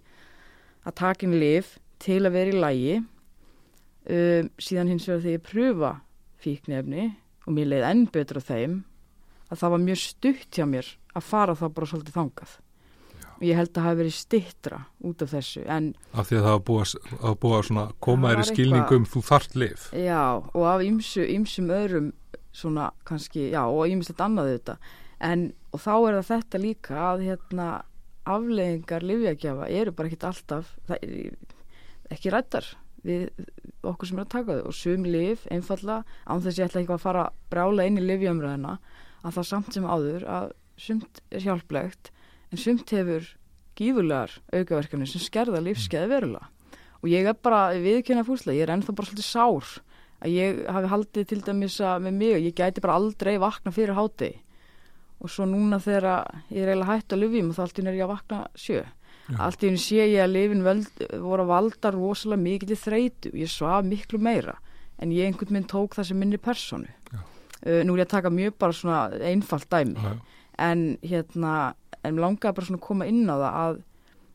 að 0.85 0.97
taka 1.01 1.27
inn 1.27 1.39
lif 1.41 1.77
til 2.01 2.21
að 2.23 2.35
vera 2.37 2.53
í 2.53 2.61
lægi 2.63 2.93
um, 2.99 4.53
síðan 4.61 4.93
hins 4.93 5.09
vegar 5.09 5.25
þegar 5.25 5.37
ég 5.37 5.47
pröfa 5.49 5.91
fíknefni 6.39 7.09
og 7.45 7.55
mér 7.57 7.73
leið 7.73 7.89
enn 7.89 8.07
betur 8.13 8.39
á 8.39 8.43
þeim 8.49 8.79
að 9.49 9.61
það 9.61 9.73
var 9.73 9.85
mjög 9.85 10.01
stutt 10.05 10.57
hjá 10.57 10.65
mér 10.69 10.89
að 11.17 11.25
fara 11.25 11.55
þá 11.57 11.65
bara 11.73 11.89
svolítið 11.89 12.17
þangað. 12.19 12.51
Og 13.39 13.45
ég 13.47 13.55
held 13.57 13.71
að 13.71 13.85
hafa 13.85 13.97
verið 14.01 14.15
stittra 14.17 14.77
út 15.07 15.21
af 15.23 15.31
þessu 15.31 15.61
en 15.71 15.93
af 16.11 16.27
því 16.27 16.39
að 16.39 16.45
það 16.45 16.55
var 16.55 16.63
búið 16.67 16.95
að, 16.99 17.35
búið 17.39 17.55
að 17.55 17.67
svona 17.69 17.85
koma 18.03 18.27
Það 18.27 18.33
þér 18.33 18.41
í 18.41 18.47
skilningum 18.49 19.05
þú 19.09 19.21
þart 19.29 19.55
lif 19.63 19.85
já 19.95 20.23
og 20.35 20.65
af 20.67 20.83
ýmsum 20.83 21.71
öðrum 21.71 22.09
svona 22.51 22.89
kannski, 23.07 23.45
já 23.53 23.61
og 23.63 23.87
ýmislegt 23.87 24.23
annað 24.25 24.51
þetta 24.57 24.75
en 25.19 25.49
og 25.73 25.83
þá 25.83 25.93
er 25.95 26.17
það 26.17 26.29
þetta 26.29 26.61
líka 26.63 26.99
að 27.11 27.25
hérna 27.27 27.69
afleðingar 28.29 29.05
livjagjafa 29.05 29.67
eru 29.73 29.93
bara 29.95 30.09
ekkit 30.09 30.27
alltaf 30.29 30.71
ekki 32.09 32.31
rættar 32.33 32.67
við 33.05 33.29
okkur 33.87 34.09
sem 34.09 34.19
er 34.19 34.25
að 34.25 34.33
taka 34.33 34.57
þau. 34.57 34.63
Og 34.69 34.75
sum 34.75 35.05
liv 35.07 35.45
einfalla 35.53 36.01
án 36.25 36.43
þess 36.43 36.55
að 36.55 36.61
ég 36.61 36.69
ætla 36.69 36.81
ekki 36.83 36.95
að 36.95 37.03
fara 37.05 37.25
að 37.27 37.43
brála 37.53 37.87
inn 37.87 37.99
í 37.99 38.05
livjamröðina 38.05 38.77
að 39.23 39.35
það 39.37 39.49
samt 39.51 39.75
sem 39.75 39.87
áður 39.87 40.25
að 40.29 40.47
sumt 40.79 41.21
er 41.29 41.45
hjálplegt 41.45 42.11
en 42.49 42.61
sumt 42.61 42.95
hefur 42.95 43.27
gífurlegar 43.79 44.33
aukaverkanir 44.51 45.09
sem 45.09 45.23
skerða 45.23 45.61
lífskeiði 45.63 46.11
verulega. 46.11 46.49
Og 46.99 47.07
ég 47.13 47.29
er 47.29 47.37
bara 47.39 47.69
viðkynna 47.79 48.25
fúslega, 48.27 48.57
ég 48.57 48.67
er 48.67 48.73
ennþá 48.73 48.95
bara 48.95 49.07
svolítið 49.07 49.27
sár 49.29 49.69
að 50.19 50.33
ég 50.35 50.57
hafi 50.67 50.91
haldið 50.91 51.27
til 51.29 51.39
dæmis 51.45 51.77
að 51.79 52.01
með 52.03 52.17
mig, 52.19 52.39
ég 52.43 52.57
gæti 52.57 52.83
bara 52.83 52.97
aldrei 52.99 53.37
vakna 53.39 53.71
fyrir 53.71 53.95
háti 53.95 54.33
og 55.19 55.31
svo 55.31 55.47
núna 55.49 55.81
þegar 55.83 56.25
ég 56.49 56.63
er 56.63 56.71
eiginlega 56.71 56.95
hætt 56.95 57.13
að 57.15 57.23
lifjum 57.23 57.51
og 57.51 57.57
þá 57.57 57.61
allt 57.65 57.79
í 57.79 57.85
er 57.85 57.97
ég 57.99 58.05
að 58.05 58.13
vakna 58.13 58.39
sjö. 58.55 58.85
Allt 59.37 59.63
í 59.63 59.69
einu 59.69 59.81
sé 59.81 60.05
ég 60.09 60.23
að 60.23 60.31
lifin 60.33 60.63
völd, 60.65 61.03
voru 61.21 61.43
að 61.45 61.51
valda 61.51 61.91
rosalega 61.93 62.41
mikið 62.41 62.71
til 62.71 62.79
þreytu. 62.83 63.33
Ég 63.37 63.51
svaf 63.51 63.83
miklu 63.85 64.17
meira 64.17 64.55
en 64.99 65.13
ég 65.13 65.29
einhvern 65.29 65.53
veginn 65.53 65.69
tók 65.69 65.95
það 65.95 66.09
sem 66.09 66.19
minni 66.19 66.39
personu 66.41 66.89
uh, 67.65 67.81
nú 67.83 67.95
er 67.95 68.03
ég 68.03 68.07
að 68.07 68.15
taka 68.15 68.31
mjög 68.33 68.57
bara 68.61 68.75
svona 68.75 68.99
einfalt 69.29 69.69
dæmi. 69.71 69.99
Já, 69.99 70.41
en 70.59 70.83
hérna 71.03 71.53
en 72.03 72.19
langaði 72.19 72.55
bara 72.55 72.67
svona 72.67 72.79
að 72.79 72.87
koma 72.87 73.07
inn 73.09 73.23
á 73.27 73.35
það 73.35 73.47
að 73.61 73.79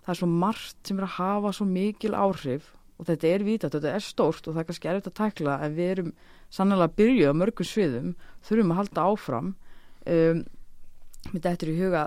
það 0.04 0.14
er 0.14 0.20
svo 0.20 0.30
margt 0.30 0.88
sem 0.88 0.98
er 1.00 1.06
að 1.06 1.16
hafa 1.18 1.52
svo 1.56 1.66
mikil 1.68 2.12
áhrif 2.16 2.72
og 3.00 3.08
þetta 3.08 3.30
er 3.30 3.44
vítast, 3.44 3.74
þetta 3.74 3.94
er 3.96 4.04
stórt 4.04 4.46
og 4.46 4.54
það 4.54 4.62
er 4.62 4.68
kannski 4.68 4.90
erfitt 4.90 5.10
að 5.10 5.16
tækla 5.20 5.54
en 5.64 5.78
við 5.78 5.92
erum 5.94 6.10
sannlega 6.52 6.88
að 6.88 6.98
byrja 7.00 7.32
á 7.32 7.38
mörgum 7.40 7.68
sviðum 7.68 8.10
þurfum 8.46 8.74
að 8.74 8.80
halda 8.82 9.06
áfram. 9.08 9.48
Um, 10.04 10.44
þetta 11.32 11.66
er 11.66 11.72
í 11.72 11.76
huga 11.78 12.06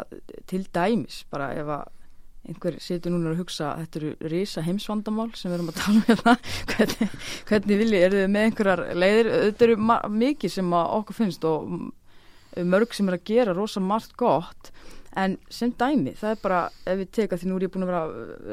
til 0.49 0.63
dæmis 0.73 1.23
bara 1.31 1.51
ef 1.57 1.71
að 1.77 1.85
einhver 2.47 2.77
situr 2.79 3.11
núna 3.11 3.33
að 3.33 3.41
hugsa 3.41 3.73
að 3.73 3.83
þetta 3.83 3.99
eru 3.99 4.31
risa 4.31 4.63
heimsvandamál 4.63 5.29
sem 5.35 5.51
við 5.51 5.57
erum 5.57 5.71
að 5.71 5.79
tala 5.81 5.97
um 5.97 6.05
hérna. 6.07 6.35
Hvernig, 6.71 7.15
hvernig 7.49 7.79
vilji, 7.81 8.01
eru 8.07 8.19
þið 8.21 8.29
með 8.33 8.45
einhverjar 8.47 8.83
leiðir, 8.95 9.31
þetta 9.43 9.65
eru 9.67 9.77
mikið 10.21 10.53
sem 10.53 10.75
okkur 10.79 11.17
finnst 11.17 11.47
og 11.47 11.73
mörg 12.67 12.93
sem 12.95 13.09
er 13.09 13.17
að 13.17 13.25
gera 13.27 13.55
rosa 13.57 13.83
margt 13.83 14.15
gott. 14.19 14.71
En 15.17 15.35
sem 15.49 15.71
dæmi, 15.73 16.13
það 16.17 16.35
er 16.35 16.41
bara 16.43 16.59
ef 16.85 16.99
við 16.99 17.11
teka 17.17 17.39
því 17.41 17.49
nú 17.49 17.57
er 17.57 17.65
ég 17.65 17.73
búin 17.73 17.87
að 17.87 17.91
vera 17.91 18.01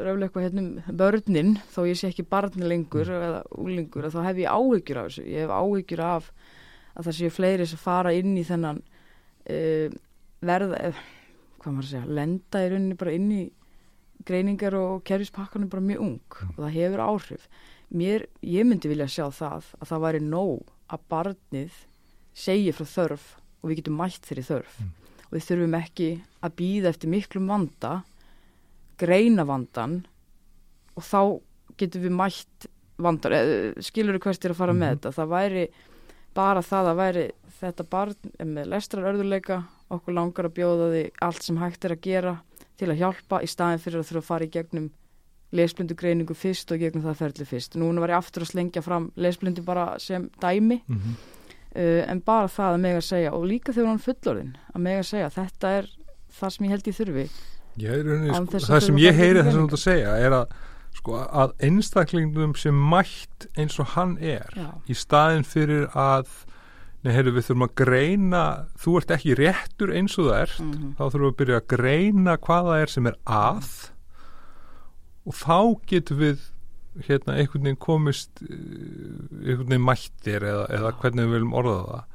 röflega 0.07 0.27
eitthvað 0.27 0.47
hérna 0.47 0.63
um 0.65 0.99
börnin, 1.03 1.53
þó 1.75 1.81
ég 1.85 1.99
sé 2.01 2.09
ekki 2.09 2.25
barni 2.31 2.71
lengur 2.71 3.11
eða 3.13 3.43
úlingur, 3.61 4.09
þá 4.09 4.21
hef 4.25 4.41
ég 4.41 4.49
áhyggjur 4.49 5.01
af 5.03 5.11
þessu, 5.11 5.27
ég 5.29 5.45
hef 5.45 5.53
áhyggjur 5.53 6.05
af 6.09 6.31
að 6.95 7.09
það 7.09 7.17
séu 7.19 7.35
fleiri 7.35 7.69
sem 7.69 7.83
fara 7.83 8.15
inn 8.17 8.33
í 8.41 8.47
þennan 8.49 8.81
uh, 8.81 9.97
verða, 10.49 10.93
hvað 11.61 11.73
maður 11.75 11.85
að 11.87 11.91
segja 11.93 12.15
lenda 12.19 12.63
í 12.65 12.71
rauninni 12.73 12.97
bara 13.01 13.13
inn 13.17 13.31
í 13.33 13.43
greiningar 14.25 14.75
og 14.79 15.03
kerfispakkanum 15.05 15.69
bara 15.73 15.83
mjög 15.85 16.01
ung 16.01 16.39
og 16.57 16.59
það 16.63 16.75
hefur 16.79 17.03
áhrif 17.05 17.49
mér, 17.95 18.27
ég 18.43 18.65
myndi 18.67 18.89
vilja 18.89 19.07
sjá 19.11 19.27
það 19.31 19.65
að 19.81 19.89
það 19.91 20.05
væri 20.07 20.21
nóg 20.25 20.71
að 20.95 21.01
barnið 21.13 21.73
segi 22.35 22.73
frá 22.75 22.85
þörf 22.89 23.27
og 23.63 23.71
við 23.71 23.77
getum 23.83 23.97
mætt 24.01 24.25
þeirri 24.29 24.47
þörf 24.49 24.79
Mm. 24.81 24.91
og 25.29 25.33
við 25.39 25.45
þurfum 25.49 25.75
ekki 25.81 26.09
að 26.45 26.55
býða 26.59 26.89
eftir 26.95 27.09
miklum 27.11 27.47
vanda 27.49 27.93
greina 29.01 29.45
vandan 29.49 30.05
og 30.97 31.03
þá 31.03 31.21
getum 31.81 32.05
við 32.05 32.15
mætt 32.15 32.67
vandar, 33.03 33.33
skilur 33.83 34.19
þú 34.19 34.23
hvert 34.29 34.45
er 34.47 34.51
að 34.55 34.57
fara 34.61 34.73
með 34.73 34.91
Mhm. 34.91 34.99
þetta, 34.99 35.13
það 35.19 35.29
væri 35.35 35.65
bara 36.35 36.61
það 36.63 36.91
að 36.93 36.97
væri 37.01 37.25
þetta 37.61 37.85
barn 37.91 38.15
með 38.39 38.69
lestrar 38.69 39.09
örðuleika, 39.13 39.65
okkur 39.99 40.17
langar 40.17 40.49
að 40.49 40.57
bjóða 40.59 40.91
því 40.93 41.05
allt 41.27 41.47
sem 41.47 41.61
hægt 41.63 41.85
er 41.85 41.95
að 41.95 42.05
gera 42.05 42.35
til 42.79 42.91
að 42.91 43.01
hjálpa 43.01 43.41
í 43.45 43.49
staðin 43.51 43.83
fyrir 43.83 44.03
að 44.03 44.09
þurfa 44.11 44.23
að 44.23 44.29
fara 44.29 44.45
í 44.49 44.53
gegnum 44.55 44.91
lesblindu 45.55 45.95
greiningu 45.95 46.35
fyrst 46.35 46.73
og 46.75 46.83
gegnum 46.83 47.05
það 47.05 47.21
ferli 47.23 47.47
fyrst. 47.47 47.77
Núna 47.79 48.03
var 48.03 48.15
ég 48.15 48.19
aftur 48.19 48.43
að 48.43 48.51
slengja 48.51 48.83
fram 48.83 49.11
lesblindu 49.15 49.63
bara 49.63 49.99
sem 49.99 50.31
dæmi 50.43 50.83
Mm 50.89 50.99
-hmm. 50.99 51.17
uh, 51.77 52.11
en 52.11 52.21
bara 52.21 52.49
það 52.49 52.75
að 52.75 52.81
meg 52.81 52.97
að 52.97 53.05
segja 53.05 53.33
og 53.33 53.47
líka 53.47 53.73
þegar 53.73 53.89
hann 53.89 53.99
fullorinn 53.99 54.57
að 54.75 54.81
meg 54.81 54.99
að 54.99 55.07
segja 55.07 55.29
þetta 55.29 55.69
er 55.69 55.91
það 56.41 56.51
sem 56.51 56.65
ég 56.65 56.71
held 56.71 56.87
ég 56.87 56.97
þurfi 56.97 57.29
Ég 57.77 58.07
sko, 58.35 58.59
það 58.59 58.81
sem 58.81 58.99
ég 58.99 59.17
heyri 59.19 59.43
þess 59.43 59.57
að 59.57 59.71
þú 59.73 59.77
segja 59.83 60.17
er 60.23 60.33
að 60.33 60.47
sko 60.95 61.19
að 61.19 61.55
einstaklingnum 61.67 62.55
sem 62.55 62.75
mætt 62.75 63.49
eins 63.59 63.79
og 63.83 63.95
hann 63.97 64.17
er 64.23 64.47
Já. 64.55 64.69
í 64.87 64.95
staðin 64.95 65.45
fyrir 65.45 65.89
að 65.91 66.31
nei, 67.05 67.13
heyrðu, 67.13 67.35
við 67.37 67.47
þurfum 67.49 67.67
að 67.67 67.75
greina 67.83 68.45
þú 68.81 68.97
ert 69.01 69.15
ekki 69.17 69.37
réttur 69.41 69.93
eins 69.95 70.17
og 70.19 70.31
það 70.31 70.41
ert. 70.41 70.61
Mhm. 70.65 70.95
þá 70.99 71.05
þurfum 71.05 71.27
við 71.27 71.33
að 71.33 71.39
byrja 71.43 71.61
að 71.61 71.69
greina 71.75 72.39
hvað 72.49 72.71
það 72.71 72.85
er 72.85 72.95
sem 72.95 73.11
er 73.11 73.19
að. 73.25 73.71
Og 75.25 75.39
þá 75.41 75.59
getum 75.93 76.21
við 76.21 76.49
hérna 77.09 77.37
einhvern 77.41 77.67
veginn 77.67 77.83
komist 77.83 78.43
uh, 78.45 78.57
einhvern 79.43 79.71
veginn 79.71 79.87
mættir 79.89 80.45
eða, 80.47 80.67
eða 80.71 80.95
hvernig 81.01 81.27
við 81.27 81.37
viljum 81.39 81.57
orða 81.59 81.79
það. 81.85 82.11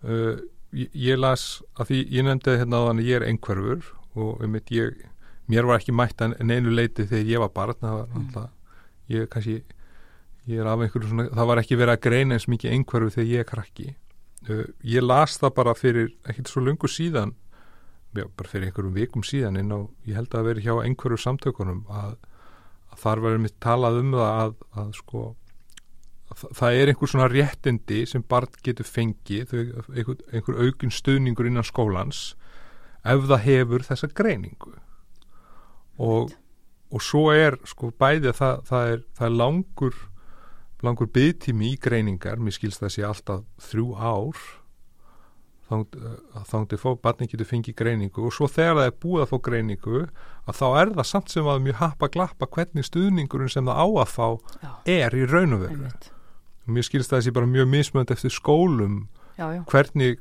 Uh, 0.00 0.42
ég, 0.76 0.90
ég 0.94 1.18
las 1.20 1.46
að 1.76 1.90
því 1.90 2.00
ég 2.14 2.26
nefndi 2.26 2.56
hérna 2.60 2.80
á 2.80 2.88
þannig 2.90 3.10
ég 3.10 3.20
er 3.20 3.26
einhverfur 3.28 3.88
og 4.20 4.44
einmitt 4.44 4.70
ég 4.74 5.02
mér 5.50 5.66
var 5.66 5.80
ekki 5.80 5.94
mætt 5.96 6.22
en 6.22 6.34
einu 6.50 6.72
leiti 6.74 7.06
þegar 7.08 7.30
ég 7.30 7.42
var 7.42 7.52
barn 7.54 7.78
það 7.80 7.96
var 7.96 8.16
alltaf 8.20 9.10
ég 9.10 9.30
kannski 9.32 9.56
ég 10.50 10.60
er 10.62 10.70
af 10.70 10.84
einhverju 10.84 11.10
svona 11.10 11.26
það 11.34 11.50
var 11.50 11.62
ekki 11.62 11.78
verið 11.80 11.96
að 11.96 12.04
greina 12.06 12.36
eins 12.36 12.48
mikið 12.50 12.76
einhverfu 12.76 13.14
þegar 13.16 13.30
ég 13.30 13.44
er 13.44 13.48
krakki 13.50 13.88
uh, 14.48 14.64
ég 14.86 15.04
las 15.04 15.36
það 15.42 15.54
bara 15.58 15.74
fyrir 15.76 16.08
ekkert 16.28 16.48
svo 16.48 16.62
lungu 16.64 16.88
síðan 16.88 17.34
já, 18.16 18.24
bara 18.36 18.48
fyrir 18.48 18.70
einhverjum 18.70 18.96
vikum 18.96 19.22
síðan 19.26 19.58
inn 19.60 19.74
á, 19.74 19.80
ég 20.08 20.16
held 20.18 20.34
að 20.34 20.48
veri 20.50 20.64
hjá 20.64 20.74
einhverju 20.82 21.20
samtökunum 21.20 21.84
að, 21.90 22.16
að 22.90 23.04
þar 23.04 23.22
verður 23.26 23.44
mitt 23.44 23.58
talað 23.62 24.00
um 24.02 24.16
það 24.16 24.32
að, 24.40 24.56
að 24.82 24.90
sko 24.98 25.22
að 26.30 26.44
það- 26.58 26.80
er 26.80 26.92
einhver 26.92 27.10
svona 27.10 27.30
réttindi 27.30 28.00
sem 28.06 28.22
barn 28.22 28.50
getur 28.62 28.86
fengið 28.86 29.54
einhver, 29.58 30.20
einhver 30.32 30.60
aukinn 30.66 30.94
stuðningur 30.94 31.48
innan 31.50 31.66
skólans 31.66 32.34
ef 33.02 33.24
það 33.30 33.40
hefur 33.46 33.82
þessa 33.86 34.10
greiningu. 34.14 34.74
Og, 36.00 36.30
og 36.92 37.02
svo 37.04 37.30
er 37.32 37.56
sko 37.68 37.90
bæði 37.98 38.30
að 38.30 38.36
það, 38.38 38.60
það, 38.68 38.90
er, 38.92 39.02
það 39.18 39.26
er 39.26 39.34
langur 39.40 39.96
langur 40.86 41.10
byggtími 41.12 41.72
í 41.74 41.78
greiningar 41.82 42.40
mér 42.40 42.56
skilst 42.56 42.80
það 42.82 42.94
sé 42.94 43.04
alltaf 43.08 43.44
þrjú 43.70 43.86
ár 43.96 44.40
þándi 45.70 46.78
fá 46.80 46.88
barni 46.98 47.28
getur 47.30 47.46
fengið 47.46 47.76
greiningu 47.78 48.24
og 48.26 48.32
svo 48.34 48.48
þegar 48.50 48.78
það 48.80 48.88
er 48.88 48.96
búið 49.04 49.22
að 49.24 49.28
fá 49.30 49.36
greiningu 49.46 50.00
að 50.50 50.56
þá 50.58 50.64
er 50.80 50.92
það 50.96 51.06
samt 51.10 51.30
sem 51.34 51.50
að 51.52 51.60
mjög 51.66 51.78
happa 51.82 52.08
glappa 52.16 52.48
hvernig 52.56 52.88
stuðningurinn 52.88 53.52
sem 53.52 53.68
það 53.70 53.78
á 53.78 53.86
að 54.02 54.10
fá 54.10 54.26
Já, 54.64 54.72
er 54.96 55.14
í 55.14 55.22
raun 55.30 55.54
og 55.54 55.62
veru 55.62 55.76
einmitt. 55.76 56.10
mér 56.66 56.86
skilst 56.88 57.12
það 57.14 57.22
sé 57.28 57.34
bara 57.38 57.50
mjög 57.50 57.70
mismönd 57.70 58.10
eftir 58.14 58.34
skólum 58.34 58.98
Já, 59.38 59.46
já. 59.54 59.62
hvernig 59.70 60.18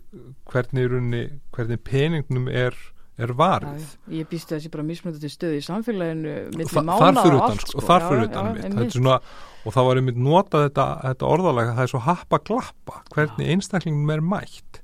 hvernig, 0.51 1.39
hvernig 1.55 1.81
peningnum 1.83 2.47
er, 2.47 2.77
er 3.19 3.33
varið. 3.37 3.83
Já. 3.83 4.15
Ég 4.19 4.29
býstu 4.31 4.55
þessi 4.55 4.71
bara 4.73 4.85
mismunandi 4.87 5.29
stöð 5.31 5.55
í 5.57 5.61
samfélaginu 5.65 6.33
milli 6.55 6.67
Þa, 6.71 6.83
mánaða 6.87 7.23
og 7.35 7.45
allt, 7.49 7.65
sko, 7.67 7.83
þar 7.85 8.03
Já, 8.03 8.07
fyrir 8.09 8.23
já, 8.23 8.29
utan 8.29 8.79
mitt. 8.79 8.95
svona, 8.95 9.19
og 9.65 9.75
þá 9.75 9.79
var 9.89 10.01
einmitt 10.01 10.19
notað 10.23 10.65
þetta, 10.69 10.87
þetta 11.05 11.29
orðalega 11.29 11.75
það 11.77 11.85
er 11.85 11.93
svo 11.93 12.03
happa 12.07 12.41
glappa 12.49 13.01
hvernig 13.15 13.53
einstaklingum 13.55 14.13
er 14.15 14.25
mætt. 14.33 14.81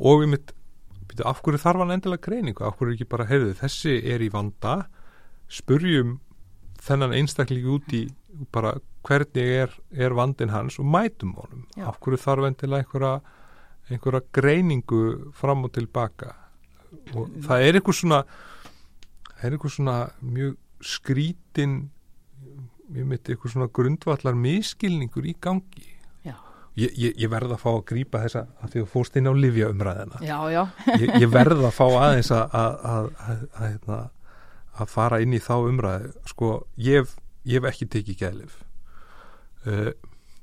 Og 0.00 0.24
einmitt 0.24 0.54
byrju, 1.10 1.28
af 1.30 1.42
hverju 1.44 1.62
þarf 1.62 1.84
hann 1.84 1.94
endilega 1.98 2.24
greiningu? 2.24 2.64
Af 2.66 2.78
hverju 2.80 2.96
ekki 2.96 3.08
bara, 3.12 3.28
heyrðu, 3.30 3.54
þessi 3.60 3.98
er 4.14 4.24
í 4.24 4.30
vanda 4.32 4.84
spurjum 5.52 6.18
þennan 6.84 7.14
einstakling 7.16 7.68
út 7.76 7.92
í 7.94 8.06
bara 8.52 8.74
hvernig 9.04 9.50
er, 9.62 9.72
er 9.92 10.14
vandin 10.16 10.50
hans 10.50 10.78
og 10.80 10.88
mætum 10.88 11.34
honum. 11.38 11.66
Já. 11.76 11.88
af 11.88 12.00
hverju 12.00 12.20
þarf 12.24 12.48
endilega 12.48 12.84
einhverja 12.84 13.14
einhverja 13.92 14.22
greiningu 14.32 15.32
fram 15.36 15.66
og 15.66 15.74
tilbaka 15.76 16.32
og 17.14 17.30
það 17.46 17.64
er 17.68 17.78
eitthvað 17.80 17.98
svona 18.00 18.20
það 19.34 19.44
er 19.48 19.56
eitthvað 19.56 19.74
svona 19.78 19.96
mjög 20.34 20.54
skrítin 20.84 21.74
ég 22.94 23.04
myndi 23.08 23.32
eitthvað 23.34 23.54
svona 23.56 23.70
grundvallar 23.74 24.36
miskilningur 24.38 25.26
í 25.26 25.34
gangi. 25.40 25.90
Ég, 26.74 26.90
ég, 26.98 27.12
ég 27.22 27.30
verð 27.30 27.52
að 27.54 27.60
fá 27.62 27.68
að 27.70 27.84
grípa 27.86 28.18
þessa 28.24 28.40
að 28.58 28.72
því 28.72 28.80
að 28.82 28.86
fórst 28.90 29.14
inn 29.20 29.28
á 29.30 29.32
livja 29.38 29.68
umræðina 29.70 30.18
Já, 30.26 30.38
já, 30.50 30.62
ég, 30.98 31.12
ég 31.22 31.28
verð 31.30 31.60
að 31.68 31.76
fá 31.76 31.84
aðeins 31.86 32.30
að 32.34 32.56
að, 32.58 32.72
að, 32.90 33.04
að, 33.28 33.44
að, 33.54 33.68
hérna, 33.68 33.98
að 34.82 34.90
fara 34.90 35.20
inn 35.22 35.36
í 35.36 35.40
þá 35.44 35.52
umræði 35.68 36.10
sko, 36.32 36.48
ég, 36.82 37.04
hef- 37.04 37.14
ég 37.46 37.60
hef 37.62 37.68
ekki 37.70 37.86
tekið 37.94 38.18
gæðlif 38.24 38.56
uh, 39.70 39.92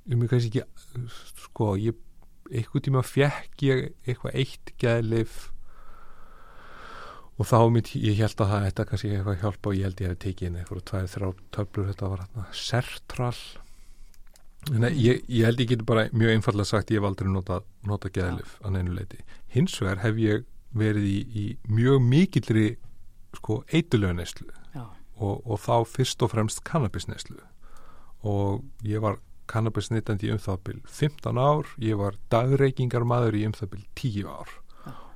ég 0.07 0.21
mér 0.21 0.31
kannski 0.31 0.63
ekki 0.63 1.03
sko, 1.49 1.67
ég 1.83 1.99
eitthvað 2.47 2.85
tíma 2.87 3.03
fekk 3.11 3.67
ég 3.67 3.83
eitthvað 4.07 4.39
eitt 4.45 4.71
gæðlif 4.79 5.35
og 7.41 7.47
þá 7.49 7.57
mitt, 7.73 7.91
ég 7.97 8.21
held 8.21 8.43
að 8.43 8.53
það 8.53 8.63
þetta 8.67 8.87
kannski 8.91 9.11
eitthvað 9.15 9.41
hjálpa 9.41 9.71
og 9.71 9.77
ég 9.79 9.87
held 9.87 10.01
ég 10.03 10.11
hef 10.11 10.21
tekið 10.21 10.47
inn 10.47 10.61
eitthvað 10.61 10.85
tvær, 10.91 11.11
þrjá 11.15 11.29
töflur, 11.57 11.89
þetta 11.89 12.13
var 12.13 12.23
hérna 12.25 12.47
sertral 12.61 13.35
Nei, 14.69 14.91
ég, 15.01 15.23
ég 15.25 15.47
held 15.47 15.61
ég 15.63 15.71
geti 15.71 15.85
bara 15.89 16.03
mjög 16.13 16.35
einfallega 16.35 16.69
sagt 16.69 16.91
ég 16.93 17.01
hef 17.01 17.07
aldrei 17.09 17.31
notað 17.33 17.63
nota 17.89 18.11
geðlif 18.13 18.59
að 18.61 18.75
neinu 18.75 18.93
leiti. 18.93 19.23
Hins 19.49 19.73
vegar 19.81 20.03
hef 20.03 20.19
ég 20.21 20.43
verið 20.77 21.07
í, 21.09 21.17
í 21.33 21.45
mjög 21.65 22.03
mikillri 22.05 22.67
sko 23.39 23.63
eitulögneslu 23.73 24.51
já, 24.75 24.85
og, 25.17 25.41
og 25.41 25.57
þá 25.63 25.87
fyrst 25.89 26.21
og 26.21 26.33
fremst 26.35 26.61
kannabisneslu 26.67 27.39
og 28.27 28.61
ég 28.85 29.01
var 29.01 29.17
kannabisnitandi 29.51 30.29
í 30.29 30.35
um 30.35 30.39
það 30.39 30.61
bil 30.67 30.79
15 30.85 31.41
ár, 31.41 31.73
ég 31.81 31.97
var 31.99 32.19
dagreikingar 32.31 33.07
maður 33.07 33.39
í 33.41 33.47
um 33.49 33.55
það 33.57 33.73
bil 33.73 33.85
10 33.97 34.29
ár. 34.29 34.53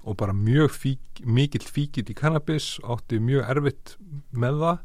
Og 0.05 0.17
bara 0.19 0.35
mjög 0.37 0.71
fík, 0.73 1.23
mikill 1.25 1.65
fíkitt 1.65 2.11
í 2.11 2.15
kannabis, 2.17 2.75
átti 2.85 3.19
mjög 3.23 3.49
erfitt 3.55 3.95
með 4.35 4.61
það. 4.61 4.83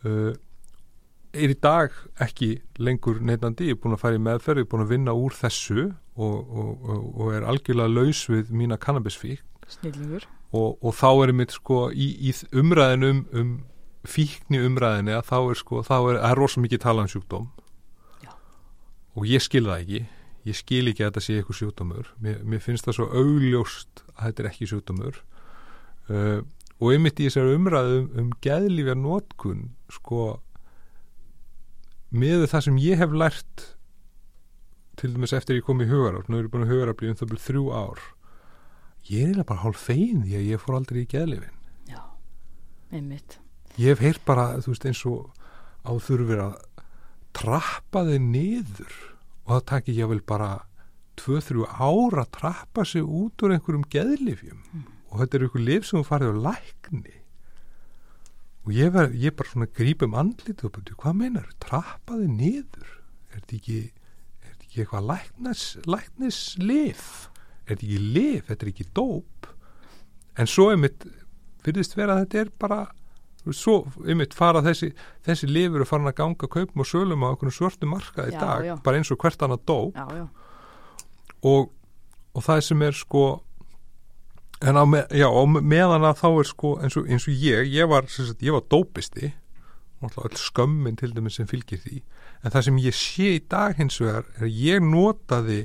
Uh, 0.00 0.32
er 1.36 1.52
í 1.52 1.56
dag 1.62 1.94
ekki 2.22 2.50
lengur 2.82 3.20
neittandi, 3.22 3.70
ég 3.70 3.76
er 3.76 3.80
búin 3.82 3.94
að 3.94 4.02
fara 4.02 4.18
í 4.18 4.22
meðferð 4.24 4.62
ég 4.62 4.66
er 4.66 4.70
búin 4.72 4.84
að 4.84 4.92
vinna 4.94 5.14
úr 5.14 5.36
þessu 5.36 5.84
og, 6.16 6.36
og, 6.50 6.86
og, 7.14 7.26
er 7.36 7.46
algjörlega 7.46 7.92
laus 7.92 8.24
við 8.30 8.50
mína 8.56 8.78
kannabisfík 8.80 9.44
og, 10.50 10.78
og 10.82 10.94
þá 10.98 11.10
er 11.12 11.34
mitt 11.38 11.54
sko 11.54 11.84
í, 11.94 12.10
í 12.26 12.34
umræðin 12.50 13.06
um, 13.06 13.20
um 13.32 13.52
fíkni 14.08 14.62
umræðinni 14.64 15.14
að 15.14 15.26
þá 15.28 15.36
er 15.40 15.60
sko 15.60 15.82
þá 15.86 15.96
er, 15.98 16.20
er 16.30 16.38
rosa 16.40 16.62
mikið 16.62 16.82
talað 16.82 17.06
um 17.06 17.12
sjúkdóm. 17.14 17.50
Já. 18.24 18.32
og 19.14 19.28
ég 19.28 19.44
skil 19.44 19.66
það 19.68 19.84
ekki. 19.84 20.02
Ég 20.48 20.56
skil 20.56 20.86
ekki 20.88 21.04
að 21.04 21.10
þetta 21.10 21.22
sé 21.24 21.36
eitthvað 21.36 21.58
sjúkdómur. 21.58 22.12
Mér, 22.24 22.38
mér 22.48 22.62
finnst 22.64 22.86
það 22.88 22.96
svo 22.96 23.08
augljóst 23.20 24.04
þetta 24.26 24.42
er 24.44 24.48
ekki 24.52 24.68
sjúkdómur 24.70 25.18
uh, 26.10 26.40
og 26.80 26.94
einmitt 26.94 27.20
í 27.20 27.26
þessari 27.28 27.56
umræðu 27.58 27.98
um, 28.02 28.06
um 28.22 28.30
geðlífjar 28.44 28.98
nótkun 29.00 29.66
sko 29.92 30.30
með 32.10 32.46
það 32.50 32.64
sem 32.66 32.80
ég 32.82 33.00
hef 33.00 33.12
lært 33.14 33.66
til 35.00 35.12
dæmis 35.14 35.32
eftir 35.36 35.60
ég 35.60 35.66
kom 35.66 35.80
í 35.80 35.88
hugarafl 35.88 36.28
nú 36.28 36.38
er 36.40 36.46
ég 36.48 36.52
búin 36.52 36.66
að 36.66 36.72
hugarafli 36.74 37.12
um 37.12 37.18
það 37.20 37.30
byrju 37.32 37.44
þrjú 37.46 37.66
ár 37.72 38.00
ég 39.10 39.20
er 39.20 39.28
eiginlega 39.30 39.48
bara 39.48 39.64
hálf 39.64 39.84
fegin 39.88 40.24
því 40.26 40.34
að 40.38 40.48
ég 40.50 40.62
fór 40.64 40.76
aldrei 40.76 41.02
í 41.04 41.10
geðlifin 41.10 41.54
Já, 41.88 42.00
einmitt. 42.92 43.38
ég 43.80 43.94
hef 43.94 44.02
heyrt 44.04 44.24
bara, 44.28 44.48
þú 44.60 44.74
veist, 44.74 44.88
eins 44.90 45.04
og 45.08 45.30
á 45.86 45.92
þurfir 45.96 46.42
að 46.44 46.58
trappa 47.36 48.02
þig 48.08 48.26
niður 48.26 48.96
og 49.46 49.54
það 49.54 49.64
takir 49.72 50.00
ég 50.02 50.10
vel 50.10 50.20
bara 50.26 50.50
2-3 51.20 51.66
ára 51.70 52.24
að 52.24 52.32
trappa 52.38 52.84
sig 52.88 53.04
út 53.04 53.44
úr 53.44 53.54
einhverjum 53.56 53.86
geðlifjum 53.92 54.60
og 55.10 55.18
þetta 55.22 55.36
er 55.40 55.44
einhver 55.46 55.64
lif 55.66 55.86
sem 55.88 55.98
þú 56.00 56.06
farið 56.08 56.36
á 56.38 56.42
lækni. 56.48 57.16
Og 58.66 58.74
ég, 58.76 58.90
ver, 58.94 59.08
ég 59.16 59.34
bara 59.38 59.50
svona 59.50 59.70
grípum 59.74 60.14
andlítið 60.20 60.68
og 60.68 60.74
bara, 60.76 60.96
hvað 61.02 61.16
meinar, 61.18 61.48
trappa 61.64 62.18
þig 62.20 62.30
niður? 62.36 62.90
Er 63.32 63.40
þetta 63.40 63.56
ekki 63.56 63.78
er 63.80 64.52
þetta 64.52 64.66
ekki 64.68 64.82
eitthvað 64.84 65.08
læknis, 65.10 65.64
læknislif 65.90 67.06
er 67.64 67.72
þetta 67.74 67.86
ekki 67.88 68.00
lif, 68.14 68.46
þetta 68.50 68.66
er 68.66 68.72
ekki 68.74 68.88
dóp. 68.96 69.50
En 70.40 70.48
svo 70.50 70.68
einmitt 70.74 71.06
fyrirst 71.64 71.96
vera 71.98 72.16
að 72.16 72.24
þetta 72.26 72.42
er 72.44 72.52
bara 72.62 72.80
svo 73.56 73.78
einmitt 74.04 74.34
fara 74.36 74.60
þessi 74.64 74.90
þessi 75.26 75.48
lifur 75.48 75.82
og 75.84 75.88
farin 75.88 76.10
að 76.10 76.18
ganga 76.20 76.48
kaupum 76.52 76.82
og 76.84 76.88
sölum 76.88 77.24
á 77.24 77.32
einhvern 77.32 77.54
svörtu 77.56 77.88
markað 77.88 78.28
í 78.30 78.36
Já, 78.36 78.40
dag 78.44 78.66
já. 78.68 78.74
bara 78.84 79.00
eins 79.00 79.10
og 79.14 79.20
hvert 79.24 79.42
annað 79.46 79.64
dóp. 79.70 79.96
Já, 79.96 80.06
já, 80.20 80.26
og, 81.42 81.70
og 82.34 82.42
það 82.44 82.60
sem 82.68 82.82
er 82.82 82.92
sko 82.96 83.24
en 84.60 84.76
á, 84.76 84.84
með, 84.84 85.06
já, 85.16 85.24
á 85.28 85.42
meðan 85.48 86.04
að 86.04 86.18
þá 86.20 86.26
er 86.42 86.48
sko 86.50 86.72
eins 86.84 86.96
og, 87.00 87.06
eins 87.08 87.26
og 87.30 87.34
ég, 87.46 87.70
ég 87.72 87.88
var, 87.88 88.08
sagt, 88.12 88.42
ég 88.44 88.52
var 88.56 88.66
dópisti 88.68 89.32
öll 90.00 90.36
skömmin 90.40 90.96
til 90.96 91.10
dæmis 91.12 91.36
sem 91.36 91.48
fylgir 91.48 91.80
því 91.82 91.98
en 92.44 92.52
það 92.54 92.62
sem 92.66 92.78
ég 92.80 92.94
sé 92.96 93.30
í 93.36 93.40
dag 93.52 93.76
hins 93.76 93.98
vegar 94.00 94.24
er 94.38 94.46
að 94.46 94.54
ég 94.64 94.84
notaði 94.84 95.58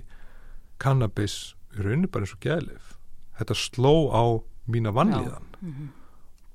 kannabis 0.84 1.54
í 1.76 1.84
rauninni 1.86 2.10
bara 2.12 2.26
eins 2.28 2.36
og 2.36 2.42
geðlif 2.44 2.90
þetta 3.40 3.56
sló 3.60 3.94
á 4.12 4.24
mína 4.72 4.92
vannlíðan 4.96 5.52
Mhm. 5.62 5.88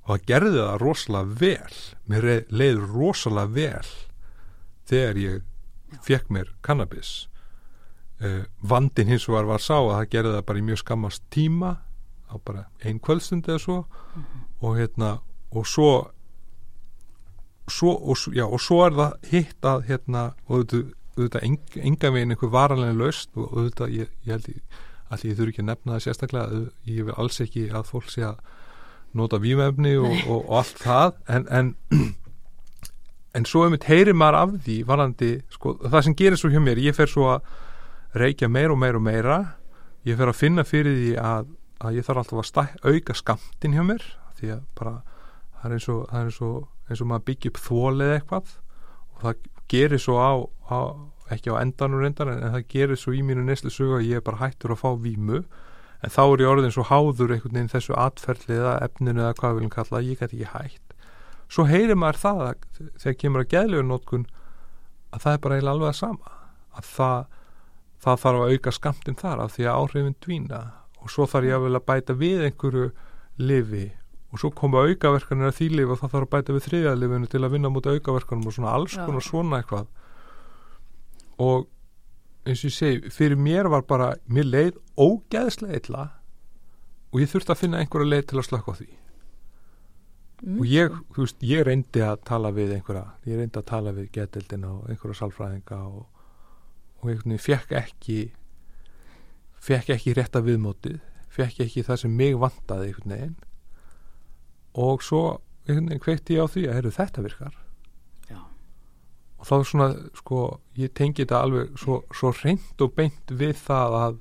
og 0.05 0.11
það 0.15 0.25
gerði 0.29 0.51
það 0.61 0.77
rosalega 0.81 1.39
vel. 1.41 1.75
Mér 2.09 2.25
leið 2.49 2.77
rosalega 2.93 3.53
vel 3.53 3.89
þegar 4.89 5.17
ég 5.21 5.41
fekk 6.05 6.29
mér 6.31 6.51
kannabis 6.65 7.27
vandin 8.61 9.09
hins 9.09 9.27
vegar 9.29 9.49
var 9.49 9.63
sá 9.63 9.77
að 9.79 9.93
það 9.95 10.09
gerði 10.15 10.33
það 10.35 10.47
bara 10.49 10.61
í 10.61 10.65
mjög 10.67 10.81
skammast 10.83 11.23
tíma 11.33 11.71
á 12.31 12.35
bara 12.45 12.65
ein 12.85 12.99
kvöldstund 13.03 13.49
eða 13.49 13.63
svo. 13.63 13.77
Og 14.61 14.77
hérna 14.77 15.19
og 15.51 15.67
svo 15.67 15.91
svo, 17.71 17.91
og, 17.95 18.17
já, 18.35 18.45
og 18.45 18.61
svo 18.61 18.81
er 18.85 18.95
það 18.97 19.29
hitt 19.31 19.67
að 19.67 19.83
hérna, 19.89 20.23
og 20.47 20.55
auðvitað, 20.57 20.87
auðvitað 21.17 21.45
eng, 21.47 21.59
enga 21.89 22.11
veginn 22.11 22.33
einhver 22.35 22.51
varanlega 22.51 22.97
laust 22.97 23.29
og 23.37 23.53
auðvitað, 23.53 23.93
ég, 23.95 24.15
ég 24.25 24.33
held 24.35 24.49
ég 24.51 24.79
allir 25.11 25.31
ég 25.31 25.37
þurfi 25.37 25.53
ekki 25.53 25.63
að 25.63 25.69
nefna 25.69 25.93
það 25.93 26.03
sérstaklega 26.05 26.61
ég 26.87 27.07
vil 27.07 27.15
alls 27.19 27.41
ekki 27.43 27.67
að 27.71 27.87
fólk 27.89 28.11
sé 28.11 28.25
að 28.27 28.41
nota 29.17 29.41
vímefni 29.43 29.97
og, 29.99 30.13
og, 30.23 30.37
og 30.37 30.57
allt 30.61 30.83
það. 30.85 31.17
En, 31.27 31.47
en 31.51 31.73
en 33.35 33.47
svo 33.47 33.65
einmitt 33.65 33.87
heyrir 33.87 34.15
maður 34.17 34.39
af 34.41 34.55
því 34.65 34.77
varandi, 34.87 35.33
sko, 35.51 35.75
það 35.83 36.07
sem 36.07 36.15
gerir 36.19 36.39
svo 36.39 36.51
hjá 36.51 36.61
mér 36.63 36.81
ég 36.83 36.95
fer 36.95 37.11
svo 37.11 37.29
að 37.35 37.51
reykja 38.17 38.49
meira 38.51 38.73
og 38.73 38.81
meira 38.81 38.99
og 38.99 39.05
meira. 39.05 39.37
Ég 40.07 40.17
fer 40.19 40.31
að 40.31 40.39
finna 40.39 40.65
fyrir 40.67 40.97
því 40.97 41.13
að, 41.21 41.53
að 41.79 41.97
ég 41.99 42.07
þarf 42.07 42.23
alltaf 42.23 42.41
að 42.41 42.49
stæ, 42.49 42.63
auka 42.83 43.15
skamtin 43.17 43.77
hjá 43.77 43.83
mér 43.85 44.05
því 44.39 44.53
að 44.55 44.61
bara 44.77 44.95
það 45.61 45.65
er 45.69 45.77
eins 45.77 45.87
og, 45.93 46.03
er 46.09 46.27
eins 46.27 46.41
og, 46.45 46.67
eins 46.89 47.01
og 47.03 47.09
maður 47.11 47.27
byggja 47.29 47.51
upp 47.51 47.63
þólið 47.67 48.13
eitthvað. 48.15 48.53
Og 49.15 49.25
það 49.25 49.49
gerir 49.71 50.01
svo 50.01 50.17
á, 50.17 50.31
á 50.73 50.79
ekki 51.31 51.53
á 51.53 51.61
endanum 51.61 52.01
reyndar 52.03 52.31
en, 52.31 52.41
en 52.43 52.55
það 52.57 52.69
gerir 52.73 52.99
svo 52.99 53.13
í 53.15 53.21
mínu 53.25 53.45
neyslu 53.47 53.71
sögu 53.71 53.99
að 53.99 54.07
ég 54.09 54.21
er 54.21 54.25
bara 54.25 54.41
hættur 54.41 54.73
að 54.75 54.81
fá 54.81 54.89
vímu. 54.99 55.43
En 56.01 56.09
þá 56.11 56.21
er 56.25 56.43
ég 56.43 56.51
orðin 56.51 56.73
svo 56.73 56.85
háður 56.89 57.35
einhvern 57.35 57.55
veginn 57.55 57.71
þessu 57.71 57.95
atferðli 57.99 58.57
eða 58.57 58.77
efninu 58.87 59.21
eða 59.21 59.35
hvað 59.37 59.51
við 59.51 59.59
viljum 59.59 59.75
kalla 59.75 60.01
ég 60.01 60.21
gæti 60.21 60.39
ekki 60.39 60.53
hætt. 60.55 60.95
Svo 61.51 61.65
heyrir 61.67 61.99
maður 61.99 62.21
það 62.21 62.41
að, 62.47 62.65
þegar 63.03 63.17
kemur 63.21 63.43
að 63.43 63.51
geðlegu 63.51 63.85
nótkun 63.85 64.25
að 65.11 65.23
það 65.25 65.33
er 65.35 65.41
bara 65.43 65.57
eiginlega 65.57 65.75
alveg 65.75 65.91
að 65.91 65.99
sama. 65.99 66.33
Að 66.71 66.89
það, 66.89 67.25
það 68.01 68.21
þarf 68.23 68.43
að 68.43 68.53
auka 68.55 68.75
skamtinn 68.75 69.19
þar 69.19 69.43
af 69.45 69.55
því 69.55 69.67
að 69.67 69.81
áhrifin 69.81 70.19
dvína. 70.25 70.61
Og 71.01 71.09
svo 71.13 71.25
þarf 71.29 71.49
ég 71.49 71.57
að 71.57 71.65
vilja 71.67 71.83
bæta 71.89 72.15
við 72.17 72.45
einhverju 72.47 72.85
lifi 73.41 73.87
og 74.31 74.39
svo 74.39 74.51
koma 74.55 74.85
aukaverkanir 74.87 75.49
að 75.49 75.57
því 75.57 75.67
lifi 75.75 75.91
og 75.91 75.99
það 75.99 76.13
þarf 76.13 76.27
að 76.27 76.31
bæta 76.35 76.55
við 76.55 76.65
þriðja 76.67 76.95
lifinu 76.95 77.29
til 77.31 77.41
að 77.43 77.53
vinna 77.55 77.71
mútið 77.73 77.97
aukaverkanum 77.97 78.47
og 78.47 78.55
svona 78.55 78.75
alls 78.77 78.95
konar 78.95 79.25
svona 79.25 79.59
eitthvað. 79.59 79.89
Og 81.41 81.67
eins 82.47 82.63
og 82.63 82.69
ég 82.69 82.77
segi, 82.77 83.11
fyrir 83.13 83.37
mér 83.37 83.69
var 83.71 83.83
bara 83.89 84.13
mér 84.31 84.47
leið 84.47 84.79
ógeðslega 84.95 85.81
illa 85.81 86.07
og 87.11 87.19
ég 87.19 87.31
þurfti 87.31 87.53
að 87.53 87.61
finna 87.65 87.81
einhverja 87.81 88.11
leið 88.13 88.25
til 88.29 88.39
að 88.39 88.47
slökka 88.47 88.71
á 88.71 88.79
því. 88.79 88.89
Og 90.41 90.63
ég, 90.65 90.95
þú 91.13 91.25
veist, 91.25 91.43
ég 91.45 91.65
reyndi 91.67 92.01
að 92.01 92.23
tala 92.25 92.49
við 92.55 92.71
einhverja, 92.77 93.03
ég 93.29 93.37
reyndi 93.37 93.59
að 93.59 93.67
tala 93.69 93.91
við 93.93 94.07
getildina 94.15 94.71
og 94.73 94.87
einhverja 94.89 95.19
sálfræðinga 95.19 95.81
og, 95.85 96.05
og 97.01 97.09
einhvern 97.09 97.33
veginn 97.33 97.45
fekk 97.45 97.73
ekki 97.81 98.19
fekk 99.61 99.95
ekki 99.95 100.13
rétta 100.17 100.41
viðmótið 100.45 100.99
fekk 101.31 101.63
ekki 101.65 101.85
það 101.87 102.01
sem 102.03 102.17
mig 102.17 102.37
vantaði 102.39 102.89
einhvern 102.89 103.15
veginn. 103.15 103.37
Og 104.81 105.05
svo 105.05 105.21
einhvern 105.67 105.91
veginn 105.91 106.03
kveikti 106.03 106.37
ég 106.37 106.43
á 106.43 106.51
því 106.51 106.65
að 106.67 106.77
heyrðu 106.77 106.93
þetta 106.97 107.25
virkar. 107.27 107.55
Já. 108.31 108.41
og 109.37 109.47
þá 109.47 109.55
svona, 109.67 109.87
sko, 110.15 110.41
ég 110.79 110.93
tengi 110.95 111.23
þetta 111.23 111.41
alveg 111.45 111.79
svo, 111.79 112.01
svo 112.15 112.33
reynd 112.41 112.83
og 112.83 112.93
beint 112.97 113.31
við 113.31 113.55
það 113.59 113.97
að 114.01 114.19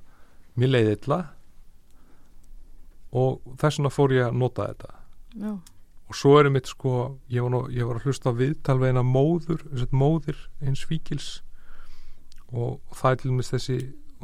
mér 0.60 0.74
leiði 0.74 0.96
illa. 0.98 1.20
Og 3.10 3.42
þess 3.58 3.80
vegna 3.80 3.92
fór 3.94 4.14
ég 4.14 4.28
að 4.28 4.38
nota 4.38 4.70
þetta. 4.70 4.96
Já, 5.40 5.52
og 6.10 6.18
svo 6.18 6.36
er 6.38 6.48
einmitt 6.48 6.66
sko 6.66 6.94
ég 7.30 7.44
var, 7.44 7.52
nú, 7.54 7.60
ég 7.70 7.86
var 7.86 8.00
að 8.00 8.08
hlusta 8.08 8.32
á 8.34 8.38
viðtal 8.38 8.80
við 8.80 8.90
eina 8.90 9.04
móður 9.06 9.62
móðir 9.94 10.38
eins 10.58 10.82
víkils 10.90 11.28
og 12.52 12.80
það 12.94 13.10
er 13.10 13.20
til 13.20 13.30
dæmis 13.30 13.52
þessi 13.52 13.78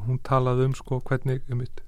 hún 0.07 0.19
talaði 0.27 0.67
um 0.69 0.75
sko 0.77 1.01
hvernig 1.09 1.43
einmitt 1.49 1.83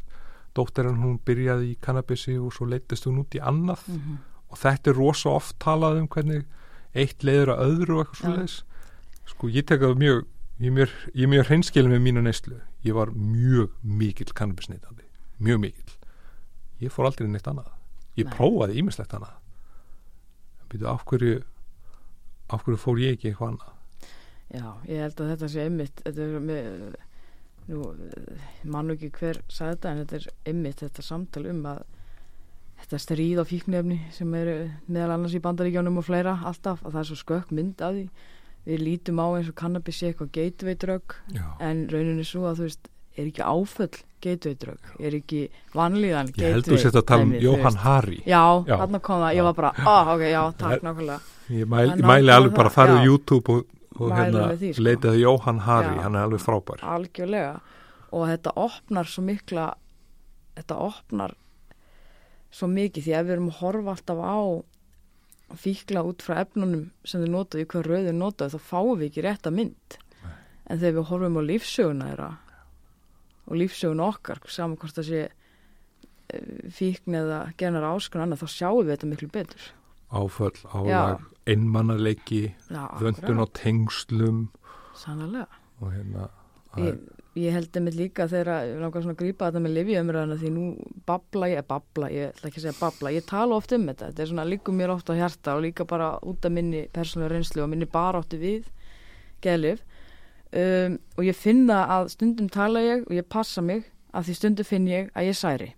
dóttirinn 0.57 1.03
hún 1.03 1.19
byrjaði 1.27 1.73
í 1.73 1.77
kannabissi 1.85 2.39
og 2.39 2.53
svo 2.57 2.67
leittist 2.67 3.07
hún 3.07 3.21
út 3.23 3.37
í 3.37 3.43
annað. 3.43 3.85
Mhm, 3.89 4.19
og 4.49 4.59
þetta 4.59 4.91
er 4.91 4.99
rosa 4.99 5.31
oft 5.31 5.59
talað 5.59 6.01
um 6.01 6.09
hvernig 6.09 6.45
eitt 6.95 7.23
leiður 7.23 7.55
að 7.55 7.63
öðru 7.69 7.99
og 7.99 8.07
eitthvað 8.07 8.19
Já. 8.19 8.23
svo 8.23 8.35
leiðis 8.37 8.57
sko 9.29 9.49
ég 9.53 9.67
tek 9.69 9.81
það 9.85 9.99
mjög 10.01 10.25
ég 10.59 10.67
er 10.67 10.75
mjög, 10.75 10.95
mjög 11.29 11.47
hreinskilin 11.47 11.93
með 11.93 12.03
mínu 12.03 12.23
neyslu. 12.25 12.61
Ég 12.83 12.95
var 12.95 13.13
mjög 13.13 13.71
mikill 13.83 14.33
kannabisneitandi 14.35 15.05
mjög 15.39 15.61
mikill. 15.61 15.95
Ég 16.83 16.91
fór 16.91 17.07
aldrei 17.07 17.29
neitt 17.29 17.47
annað. 17.47 17.71
Ég 18.19 18.27
Nei. 18.27 18.35
prófaði 18.35 18.79
ímislegt 18.81 19.15
annað. 19.15 19.37
En 20.63 20.71
byrju 20.73 20.89
af 20.91 21.05
hverju 21.05 21.43
af 22.51 22.65
hverju 22.65 22.79
fór 22.81 22.99
ég 23.03 23.15
ekki 23.19 23.31
eitthvað 23.31 23.53
annað 23.53 23.78
já, 24.55 24.67
ég 24.89 25.05
held 25.05 25.21
að 25.21 25.31
þetta 25.35 25.51
sé 25.53 25.67
einmitt 25.67 26.03
þetta 26.05 26.25
er 26.25 26.49
með 26.49 26.97
nú, 27.69 27.93
mann 28.65 28.95
ekki 28.95 29.13
hver 29.19 29.43
sagði 29.53 29.77
þetta 29.77 29.93
en 29.93 30.03
þetta 30.03 30.19
er 30.21 30.29
einmitt 30.53 30.83
þetta 30.85 31.05
samtal 31.05 31.45
um 31.53 31.63
að 31.69 31.85
þetta 32.79 33.01
stríð 33.03 33.43
á 33.43 33.45
fíknefni 33.49 34.01
sem 34.15 34.35
eru 34.39 34.59
meðal 34.87 35.15
annars 35.17 35.37
í 35.37 35.43
bandaríkjónum 35.45 35.99
og 36.01 36.07
fleira 36.07 36.39
alltaf, 36.47 36.85
að 36.85 36.95
það 36.95 37.01
er 37.01 37.09
svo 37.11 37.23
skökk 37.23 37.55
mynd 37.59 37.83
af 37.83 37.97
því 37.97 38.05
við 38.69 38.85
lítum 38.85 39.21
á 39.23 39.27
eins 39.39 39.49
og 39.51 39.57
kannabis 39.59 39.99
sé 39.99 40.13
eitthvað 40.13 41.17
Já. 41.35 41.45
en 41.65 41.89
rauninni 41.91 42.25
svo 42.27 42.47
að 42.49 42.61
þú 42.61 42.69
veist 42.69 42.91
er 43.19 43.27
ekki 43.27 43.43
áföll 43.43 44.05
drug 44.59 44.93
er 44.99 45.15
ekki 45.15 45.41
vanlíðan 45.75 46.31
ég 46.39 46.55
held 46.57 46.67
þú 46.67 46.79
sett 46.83 46.99
að 46.99 47.07
tala 47.07 47.27
um 47.27 47.35
Jóhann. 47.39 47.79
Hari 47.79 48.21
já, 48.27 48.43
Já. 48.67 48.77
þarna 48.83 49.01
kom 49.01 49.23
það, 49.23 49.35
ég 49.39 49.47
var 49.47 49.55
bara 49.55 49.73
oh, 49.85 50.13
ok, 50.15 50.23
já, 50.27 50.43
takk 50.59 50.87
nákvæmlega 50.87 51.19
ég 51.55 51.71
mæli, 51.71 52.03
mæli 52.03 52.35
alveg 52.35 52.57
bara 52.57 52.73
að 52.73 52.75
fara 52.75 52.99
á. 52.99 53.05
YouTube 53.07 53.55
og, 53.55 53.78
og 53.99 54.15
hérna 54.15 54.47
sko. 54.57 54.85
leitaði 54.85 55.23
Jóhann 55.23 55.61
Hari, 55.67 55.95
Já. 55.97 56.03
hann 56.05 56.17
er 56.17 56.27
alveg 56.29 56.43
frábær. 56.43 56.83
Algjörlega. 56.83 57.61
Og 58.13 58.27
þetta 58.31 58.55
opnar 58.57 59.11
svo 59.11 59.25
mikla 59.27 59.69
þetta 60.57 60.81
opnar 60.89 61.37
svo 62.51 62.69
mikið 62.73 63.05
því 63.05 63.15
að 63.15 63.25
við 63.27 63.35
erum 63.37 63.49
að 63.53 63.61
horfa 63.61 63.95
alltaf 63.95 64.21
á 64.25 64.39
fíkla 65.59 66.05
út 66.05 66.25
frá 66.25 66.43
efnunum 66.43 66.91
sem 67.09 67.23
þau 67.25 67.33
notaðu 67.33 67.65
í 67.65 67.69
hvað 67.69 67.89
rauðu 67.89 68.13
notaðu 68.17 68.59
þá 68.59 68.69
fáum 68.69 68.99
við 68.99 69.09
ekki 69.11 69.25
rétta 69.25 69.53
mynd. 69.55 69.99
En 70.69 70.81
þegar 70.81 70.97
við 70.99 71.09
horfum 71.11 71.41
á 71.41 71.43
lífsöguna 71.49 72.09
þeirra 72.11 72.31
og 73.49 73.57
lífsöguna 73.57 74.09
okkar 74.13 74.43
saman 74.53 74.77
hvort 74.81 74.99
það 74.99 75.09
sé 75.09 75.21
eh, 75.25 76.49
fíkn 76.75 77.17
eða 77.17 77.41
genar 77.61 77.87
áskun 77.89 78.25
annað 78.25 78.45
þá 78.45 78.49
sjáum 78.53 78.83
við 78.83 78.95
þetta 78.95 79.13
miklu 79.13 79.31
betur 79.33 79.71
áföll, 80.09 80.57
álag, 80.73 81.25
einmannaleiki 81.49 82.43
Já, 82.71 82.85
vöndun 83.01 83.45
á 83.45 83.47
tengslum. 83.53 84.49
Sannlega 84.97 85.47
og 85.79 85.93
hérna 85.95 86.29
það 86.73 86.87
ég, 86.87 86.99
ég 87.39 87.55
held 87.55 87.77
einmitt 87.79 87.99
líka 87.99 88.27
þegar 88.31 88.67
ég 88.67 88.81
langar 88.83 89.05
svona 89.05 89.15
að 89.17 89.23
grípa 89.23 89.49
þetta 89.49 89.63
með 89.65 89.75
livjöumræðina 89.77 90.39
því 90.41 90.51
nú 90.55 90.65
babla 91.09 91.51
ég, 91.53 91.67
babla, 91.69 92.11
ég 92.13 92.33
ætla 92.33 92.51
ekki 92.51 92.61
að 92.61 92.67
segja 92.67 92.81
babla 92.81 93.13
ég 93.15 93.29
tala 93.29 93.59
oft 93.59 93.75
um 93.77 93.87
þetta, 93.89 94.11
þetta 94.11 94.25
er 94.25 94.33
svona 94.33 94.49
líkum 94.49 94.79
mér 94.81 94.95
oft 94.95 95.13
á 95.13 95.15
hjarta 95.19 95.55
og 95.57 95.65
líka 95.67 95.87
bara 95.89 96.11
út 96.27 96.49
af 96.49 96.55
minni 96.55 96.85
persónulega 96.95 97.35
reynslu 97.35 97.65
og 97.65 97.71
minni 97.73 97.89
baráttu 97.91 98.41
við 98.41 98.69
geðlif 99.45 99.85
um, 100.53 100.99
og 101.17 101.29
ég 101.29 101.39
finna 101.39 101.85
að 101.99 102.13
stundum 102.17 102.51
tala 102.53 102.85
ég 102.85 103.07
og 103.07 103.17
ég 103.17 103.29
passa 103.31 103.65
mig 103.65 103.87
að 104.13 104.29
því 104.29 104.39
stundum 104.41 104.69
finn 104.69 104.91
ég 104.91 105.13
að 105.15 105.31
ég 105.31 105.39
særi 105.39 105.73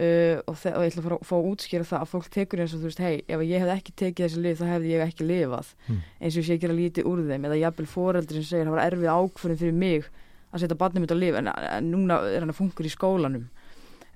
uh, 0.00 0.40
og, 0.48 0.54
og 0.56 0.84
ég 0.84 0.90
ætla 0.90 1.02
að 1.02 1.06
fara 1.06 1.18
fá 1.28 1.34
að 1.36 1.48
útskýra 1.50 1.88
það 1.90 2.04
að 2.04 2.10
fólk 2.14 2.30
tekur 2.32 2.62
eins 2.62 2.74
og 2.74 2.80
þú 2.80 2.88
veist, 2.88 3.02
hei, 3.04 3.20
ef 3.28 3.44
ég 3.44 3.64
hef 3.64 3.72
ekki 3.74 3.94
tekið 4.02 4.26
þessi 4.26 4.44
lif 4.46 4.60
þá 4.60 4.64
hefði 4.70 4.94
ég 4.94 5.04
ekki 5.04 5.28
lifað. 5.28 5.74
Hmm. 5.88 6.00
eins 6.20 6.34
og 6.34 6.40
ég 6.40 6.48
sé 6.48 6.56
ekki 6.56 6.70
að 6.70 6.78
lítið 6.78 7.10
úr 7.10 7.22
þeim 7.28 7.46
eða 7.48 7.60
jafnvel 7.60 7.88
foreldri 7.90 8.40
sem 8.40 8.48
segir 8.48 8.68
það 8.68 8.76
var 8.76 8.84
erfið 8.86 9.12
ákvörðin 9.14 9.60
fyrir 9.60 9.78
mig 9.84 10.10
að 10.50 10.64
setja 10.64 10.80
barnið 10.80 11.04
mitt 11.04 11.14
á 11.14 11.18
lif 11.20 11.38
en, 11.38 11.52
en 11.52 11.92
núna 11.92 12.18
er 12.30 12.42
hann 12.42 12.52
að 12.54 12.58
funkur 12.58 12.88
í 12.88 12.94
skólanum. 12.94 13.46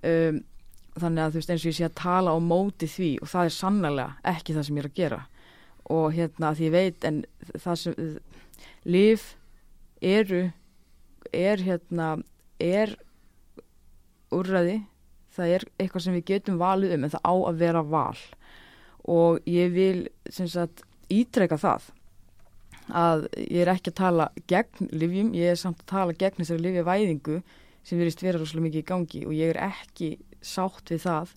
Um, 0.04 0.42
þannig 0.98 1.24
að 1.24 1.34
þú 1.34 1.40
veist 1.40 1.52
eins 1.54 1.64
og 1.64 1.70
ég 1.70 1.78
sé 1.78 1.86
að 1.88 1.96
tala 2.00 2.34
á 2.34 2.38
móti 2.42 2.88
því 2.90 3.12
og 3.22 3.30
það 3.30 3.48
er 3.48 3.54
sannlega 3.54 4.08
ekki 4.34 4.56
það 4.56 4.66
sem 4.68 4.76
ég 4.78 4.84
er 4.84 4.90
að 4.90 4.98
gera. 4.98 5.22
Og 5.94 6.06
hérna 6.16 6.52
því 6.56 6.68
ég 6.68 6.74
veit 6.74 7.06
en 7.08 7.22
það 7.60 7.80
sem 7.82 7.96
lif 8.88 9.34
eru 10.04 10.44
er 11.34 11.62
hérna 11.64 12.08
er 12.62 12.94
úrræði 14.34 14.82
það 15.34 15.52
er 15.56 15.66
eitthvað 15.78 16.06
sem 16.06 16.16
við 16.18 16.26
getum 16.32 16.60
valið 16.62 16.96
um 16.96 17.04
en 17.06 17.14
það 17.14 17.26
á 17.26 17.34
að 17.34 17.60
vera 17.64 17.84
val. 17.94 18.22
Og 19.10 19.50
ég 19.50 19.74
vil 19.74 20.08
sagt 20.32 20.84
ítreka 21.12 21.58
það 21.60 21.90
að 22.92 23.26
ég 23.40 23.62
er 23.62 23.72
ekki 23.72 23.92
að 23.92 24.00
tala 24.00 24.28
gegn 24.50 24.90
livjum, 24.92 25.32
ég 25.36 25.54
er 25.54 25.60
samt 25.60 25.80
að 25.84 25.92
tala 25.92 26.16
gegn 26.20 26.40
þessari 26.42 26.64
livjavæðingu 26.66 27.38
sem 27.84 28.00
virðist 28.00 28.24
vera 28.24 28.40
rosalega 28.40 28.68
mikið 28.68 28.82
í 28.82 28.88
gangi 28.88 29.22
og 29.28 29.36
ég 29.36 29.54
er 29.54 29.60
ekki 29.70 30.10
sátt 30.44 30.92
við 30.92 31.04
það 31.04 31.32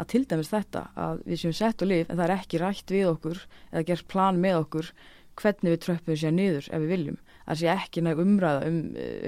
að 0.00 0.10
til 0.12 0.22
dæmis 0.28 0.52
þetta 0.52 0.84
að 0.96 1.24
við 1.28 1.40
séum 1.42 1.56
sett 1.56 1.82
og 1.84 1.90
liv 1.90 2.06
en 2.06 2.16
það 2.16 2.26
er 2.26 2.34
ekki 2.36 2.60
rætt 2.60 2.92
við 2.92 3.08
okkur 3.14 3.42
eða 3.70 3.86
gert 3.90 4.06
plan 4.12 4.40
með 4.40 4.60
okkur 4.62 4.92
hvernig 5.40 5.74
við 5.74 5.82
tröppum 5.84 6.18
sér 6.20 6.34
niður 6.36 6.68
ef 6.68 6.82
við 6.82 6.92
viljum. 6.94 7.18
Það 7.46 7.60
sé 7.60 7.70
ekki 7.72 8.02
næg 8.04 8.20
umræða 8.22 8.66
um 8.68 8.80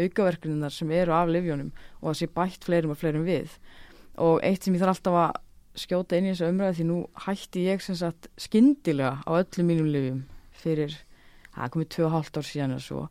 aukaverkuninnar 0.05 0.75
sem 0.75 0.93
eru 0.95 1.15
af 1.17 1.33
livjónum 1.33 1.73
og 2.01 2.11
það 2.11 2.19
sé 2.21 2.29
bætt 2.37 2.67
fleirum 2.69 2.93
og 2.95 3.01
fleirum 3.01 3.25
við 3.27 3.57
og 4.21 4.43
eitt 4.45 4.65
sem 4.65 4.75
ég 4.77 4.83
þarf 4.83 4.99
alltaf 4.99 5.19
að 5.23 5.41
skjóta 5.83 6.19
inn 6.19 6.29
í 6.29 6.33
þessu 6.35 6.51
umræðu 6.53 6.77
því 6.79 6.87
nú 6.89 6.99
hætti 7.25 7.65
ég 7.65 7.83
sem 7.85 7.97
sagt 7.97 8.29
skyndilega 8.41 9.23
á 9.25 9.31
öllum 9.41 9.69
mínum 9.71 9.89
livjum 9.89 10.23
fyrir, 10.63 10.99
það 11.55 11.73
komið 11.77 11.89
tvö 11.95 12.09
og 12.09 12.15
hálft 12.17 12.37
ár 12.37 12.49
síðan 12.49 12.77
eða 12.77 12.85
svo. 12.85 13.07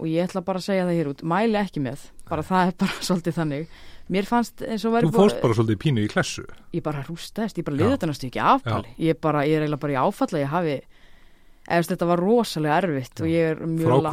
Og 0.00 0.08
ég 0.08 0.24
ætla 0.26 0.42
bara 0.44 0.58
að 0.58 0.66
segja 0.66 0.86
það 0.88 0.98
hér 0.98 1.10
út, 1.12 1.22
mæli 1.28 1.58
ekki 1.60 1.82
með 1.84 2.06
bara 2.30 2.44
það 2.46 2.70
er 2.70 2.76
bara 2.82 3.02
svolítið 3.08 3.36
þannig. 3.38 3.74
Mér 4.10 4.26
fannst 4.26 4.62
eins 4.66 4.84
og 4.88 4.94
væri 4.96 5.06
Þú 5.06 5.18
fórst 5.20 5.42
bara 5.42 5.54
svolítið 5.54 5.80
pínu 5.84 6.02
í 6.02 6.10
klessu. 6.10 6.46
Ég 6.74 6.82
bara 6.82 7.04
rústaðist, 7.06 7.60
ég 7.60 7.66
bara 7.68 7.76
Já. 7.76 7.82
liði 7.82 7.92
þetta 7.94 8.08
næstu 8.10 8.26
ekki 8.30 8.42
afbali 8.42 8.94
ég, 8.98 9.20
bara, 9.22 9.44
ég 9.46 9.60
er 9.60 9.66
eiginlega 9.66 9.84
bara 9.84 9.94
í 9.94 10.00
áfalla 10.00 10.40
ég 10.42 10.50
hafi 10.50 10.80
eða 11.70 11.86
þetta 11.92 12.08
var 12.10 12.22
rosalega 12.24 12.78
erfitt 12.80 13.22
og 13.22 13.30
ég 13.30 13.52
er 13.52 13.60
mjög 13.70 14.08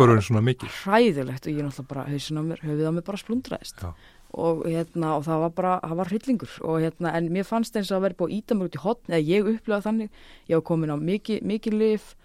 hræðilegt 0.84 1.48
og 1.48 1.56
ég 1.56 1.64
er 1.64 1.66
náttúrulega 1.66 1.88
bara 1.90 2.06
hausin 2.12 2.38
á 2.38 2.44
mér, 2.46 2.62
höfuð 2.62 2.92
á 2.92 2.94
mér 2.94 3.06
bara 3.08 3.22
splundraðist. 3.24 3.82
Já. 3.82 3.94
Og 4.36 4.64
hérna 4.68 5.16
og 5.18 5.26
það 5.26 5.44
var 5.46 5.52
bara, 5.56 5.74
það 5.84 6.00
var 6.02 6.12
hryllingur. 6.12 6.54
Og 6.68 6.80
hérna 6.84 7.14
en 7.18 7.30
mér 7.34 7.48
fannst 7.48 7.76
eins 7.78 7.92
að 7.96 8.08
vera 8.08 8.20
búið 8.20 8.38
íta 8.38 8.58
mér 8.58 8.70
út 8.70 8.78
í 8.78 8.84
hotn 8.84 9.14
eða 9.14 9.28
ég 9.28 9.52
upplegaði 9.54 9.88
þannig, 9.88 10.24
ég 10.50 10.60
var 10.60 10.66
komin 10.68 10.94
á 10.94 10.98
mikið, 11.00 11.44
mikið 11.48 11.78
lif, 11.82 12.16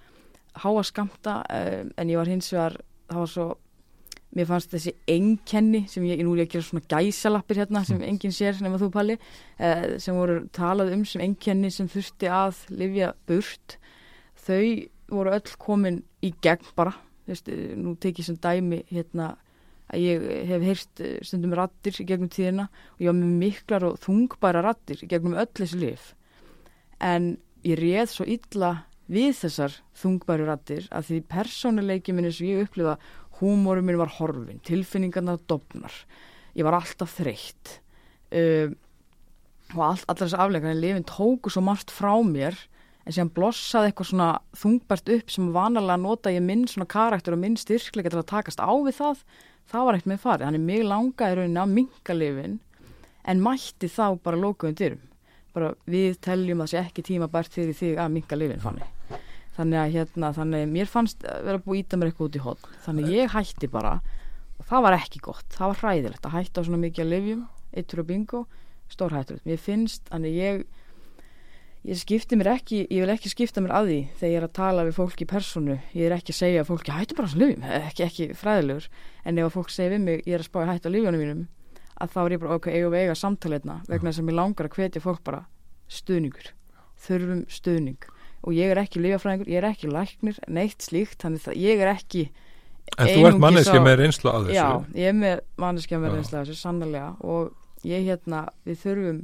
háa 0.62 0.84
skamta 0.84 1.42
um, 1.48 1.92
en 1.96 2.11
ég 2.12 2.20
var 2.20 2.30
hins 2.30 2.50
vegar 2.53 2.78
það 3.09 3.20
var 3.22 3.30
svo, 3.32 3.46
mér 4.36 4.48
fannst 4.48 4.72
þessi 4.72 4.94
einkenni 5.09 5.84
sem 5.92 6.05
ég, 6.09 6.22
nú 6.24 6.34
er 6.34 6.42
ég 6.42 6.50
að 6.50 6.57
gera 6.57 6.66
svona 6.68 6.88
gæsalappir 6.92 7.62
hérna 7.62 7.84
sem 7.88 8.03
enginn 8.05 8.34
sér 8.36 8.61
nema 8.64 8.80
þú 8.80 8.90
Palli, 8.92 9.16
uh, 9.16 9.86
sem 10.03 10.16
voru 10.16 10.42
talað 10.57 10.92
um 10.96 11.07
sem 11.09 11.24
einkenni 11.24 11.72
sem 11.72 11.88
þurfti 11.92 12.28
að 12.32 12.64
lifja 12.82 13.12
burt, 13.28 13.78
þau 14.44 14.64
voru 15.12 15.34
öll 15.36 15.57
komin 15.61 16.03
í 16.24 16.32
gegn 16.44 16.68
bara, 16.76 16.94
þú 17.24 17.34
veist, 17.34 17.50
nú 17.80 17.96
tekið 18.00 18.28
sem 18.28 18.38
dæmi 18.42 18.82
hérna 18.92 19.34
að 19.91 20.05
ég 20.05 20.26
hef 20.51 20.66
heyrt 20.68 21.03
eh, 21.05 21.18
stundum 21.26 21.57
rattir 21.59 21.99
í 21.99 22.07
gegnum 22.09 22.30
tíðina 22.33 22.68
og 22.68 23.03
ég 23.03 23.11
var 23.11 23.18
með 23.18 23.35
miklar 23.43 23.89
og 23.89 23.99
þungbæra 24.05 24.64
rattir 24.66 25.03
í 25.03 25.11
gegnum 25.11 25.39
öll 25.41 25.51
þessi 25.59 25.80
lif 25.80 26.12
en 27.03 27.35
ég 27.66 27.80
réð 27.80 28.09
svo 28.12 28.26
illa 28.28 28.72
við 29.12 29.33
þessar 29.43 29.74
þungbæru 29.99 30.47
rattir 30.49 30.87
að 30.95 31.09
því 31.11 31.22
persónuleiki 31.33 32.14
minni 32.14 32.33
sem 32.33 32.53
ég 32.53 32.66
upplifa 32.66 32.99
húmórum 33.41 33.89
minn 33.89 34.01
var 34.01 34.14
horfin 34.20 34.62
tilfinningarna 34.64 35.37
dopnar 35.51 35.95
ég 36.57 36.66
var 36.66 36.76
alltaf 36.76 37.16
þreytt. 37.20 37.78
Um, 38.33 38.76
og 39.72 39.80
all, 39.87 40.03
allar 40.09 40.26
þessi 40.26 40.41
afleikar 40.41 40.72
en 40.72 40.83
lifin 40.83 41.09
tóku 41.09 41.53
svo 41.53 41.62
margt 41.64 41.93
frá 41.93 42.12
mér 42.26 42.57
en 43.03 43.14
síðan 43.14 43.33
blossaði 43.35 43.91
eitthvað 43.91 44.11
svona 44.11 44.28
þungbært 44.61 45.12
upp 45.16 45.33
sem 45.33 45.49
vanalega 45.55 46.01
nota 46.01 46.33
ég 46.33 46.45
minn 46.45 46.66
svona 46.70 46.89
karakter 46.91 47.35
og 47.35 47.41
minn 47.43 47.57
styrkleika 47.59 48.12
til 48.12 48.20
að 48.20 48.28
takast 48.30 48.61
á 48.62 48.72
við 48.85 48.99
það 49.01 49.24
það 49.70 49.86
var 49.88 49.98
eitt 49.98 50.10
með 50.10 50.22
farið, 50.24 50.46
hann 50.48 50.58
er 50.58 50.66
mjög 50.66 50.88
langa 50.90 51.30
í 51.30 51.38
rauninni 51.38 51.62
að 51.62 51.74
minka 51.76 52.16
lifin 52.16 52.58
en 53.28 53.42
mætti 53.42 53.90
þá 53.92 54.18
bara 54.22 54.40
lókuðum 54.40 54.78
dyrum. 54.78 55.02
Bara 55.52 55.74
við 55.86 56.16
teljum 56.24 56.62
að 56.64 56.70
það 56.70 56.72
sé 56.72 56.82
ekki 56.86 57.04
tíma 57.06 57.28
bært 57.30 57.52
fyrir 57.52 57.76
þig 57.76 58.00
að 58.00 58.14
minka 58.16 58.38
lifin 58.38 58.62
fannig 58.62 58.88
þannig 59.56 59.78
að 59.78 59.94
hérna, 59.96 60.32
þannig 60.32 60.64
að 60.64 60.72
mér 60.72 60.90
fannst 60.90 61.24
vera 61.44 61.60
búið 61.60 61.82
íta 61.82 61.98
mér 62.00 62.10
eitthvað 62.10 62.28
út 62.28 62.36
í 62.38 62.42
hot 62.46 62.68
þannig 62.86 63.08
að 63.08 63.16
ég 63.18 63.34
hætti 63.34 63.68
bara 63.72 63.96
og 64.58 64.68
það 64.68 64.84
var 64.86 64.96
ekki 64.96 65.20
gott, 65.24 65.48
það 65.52 65.72
var 65.72 65.80
hræðilegt 65.82 66.28
að 66.28 66.36
hætta 66.38 66.62
á 66.62 66.66
svona 66.66 66.80
mikið 66.80 67.04
að 67.04 67.12
lifjum, 67.12 67.42
eittur 67.76 68.02
og 68.02 68.08
bingo 68.08 68.42
stór 68.92 69.16
hættur, 69.16 69.42
mér 69.44 69.60
finnst 69.60 70.08
þannig 70.08 70.38
ég 70.38 70.62
ég 71.89 71.99
skipti 71.99 72.39
mér 72.39 72.53
ekki, 72.55 72.85
ég 72.87 73.03
vil 73.03 73.14
ekki 73.14 73.33
skipta 73.33 73.62
mér 73.64 73.74
að 73.74 73.89
því 73.91 74.01
þegar 74.20 74.33
ég 74.33 74.39
er 74.39 74.47
að 74.47 74.55
tala 74.59 74.85
við 74.87 74.99
fólk 75.01 75.24
í 75.24 75.26
personu 75.30 75.78
ég 75.97 76.05
er 76.07 76.14
ekki 76.14 76.35
að 76.35 76.39
segja 76.39 76.62
að 76.62 76.68
fólki 76.70 76.95
hættu 76.95 77.16
bara 77.18 77.33
svona 77.33 77.49
lifjum 77.49 77.64
ekki, 77.80 78.05
ekki 78.07 78.28
fræðilegur, 78.39 78.87
en 79.26 79.43
ef 79.43 79.57
fólk 79.57 79.74
segir 79.74 79.97
við 79.97 80.05
mig 80.07 80.22
ég 80.22 80.37
er 80.37 80.45
að 80.45 80.51
spája 80.51 80.70
hættu 80.70 80.93
á 80.93 80.95
lifjónum 80.95 81.24
mínum 81.24 81.43
að 82.03 82.14
þá 82.14 82.20
er 82.22 82.35
ég 82.35 82.43
bara 82.43 82.57
ok, 82.59 82.68
eigum 82.72 82.95
við 82.95 83.05
eiga 83.05 83.16
samtaleitna 83.18 83.76
vegna 83.89 84.11
þess 84.11 84.22
að 84.22 84.28
mér 84.28 84.39
langar 84.39 84.68
að 84.68 84.76
hvetja 84.78 85.03
fólk 85.03 85.22
bara 85.26 85.43
stuðningur, 85.93 86.53
þurfum 87.07 87.43
stuðning. 87.53 88.07
Og 88.43 88.57
ég 88.57 88.72
er 88.72 88.80
ekki 88.83 89.03
lifjafræðingur, 89.03 89.51
ég 89.53 89.61
er 89.61 89.68
ekki 89.68 89.91
læknir, 89.93 90.39
neitt 90.51 90.83
slíkt, 90.83 91.20
þannig 91.22 91.47
að 91.47 91.61
ég 91.62 91.83
er 91.83 91.93
ekki 91.93 92.30
En 92.99 93.07
þú 93.07 93.26
ert 93.28 93.39
manneskja 93.41 93.78
með 93.80 94.01
reynslu 94.01 94.28
að 94.33 94.49
þessu. 94.49 94.57
Já, 94.59 94.97
ég 94.99 95.12
er 95.12 95.14
með 95.14 95.43
manneskja 95.62 96.01
með 96.03 96.16
reynsla 96.16 96.41
af 96.41 96.49
þessu 96.49 96.59
sannlega 96.59 97.05
og 97.22 97.87
ég 97.87 98.09
hérna, 98.09 98.41
við 98.66 98.80
þurfum 98.83 99.20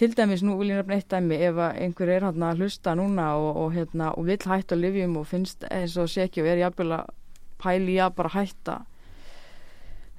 til 0.00 0.14
dæmis, 0.16 0.40
nú 0.40 0.54
vil 0.56 0.70
ég 0.72 0.78
nefna 0.80 0.96
eitt 0.96 1.10
dæmi 1.12 1.36
ef 1.44 1.58
einhver 1.60 2.08
er 2.08 2.24
hérna 2.24 2.54
að 2.54 2.62
hlusta 2.62 2.94
núna 2.96 3.34
og, 3.36 3.50
og 3.60 3.74
hérna, 3.74 4.14
og 4.16 4.24
vill 4.30 4.46
hætta 4.48 4.76
að 4.76 4.86
lifjum 4.86 5.18
og 5.20 5.26
finnst 5.28 5.66
eins 5.68 5.96
og 6.00 6.08
sé 6.08 6.24
ekki 6.24 6.40
og 6.40 6.48
er 6.48 6.62
jafnvel 6.62 6.94
að 6.96 7.10
pæli 7.60 7.98
að 8.00 8.14
bara 8.16 8.32
hætta 8.32 8.78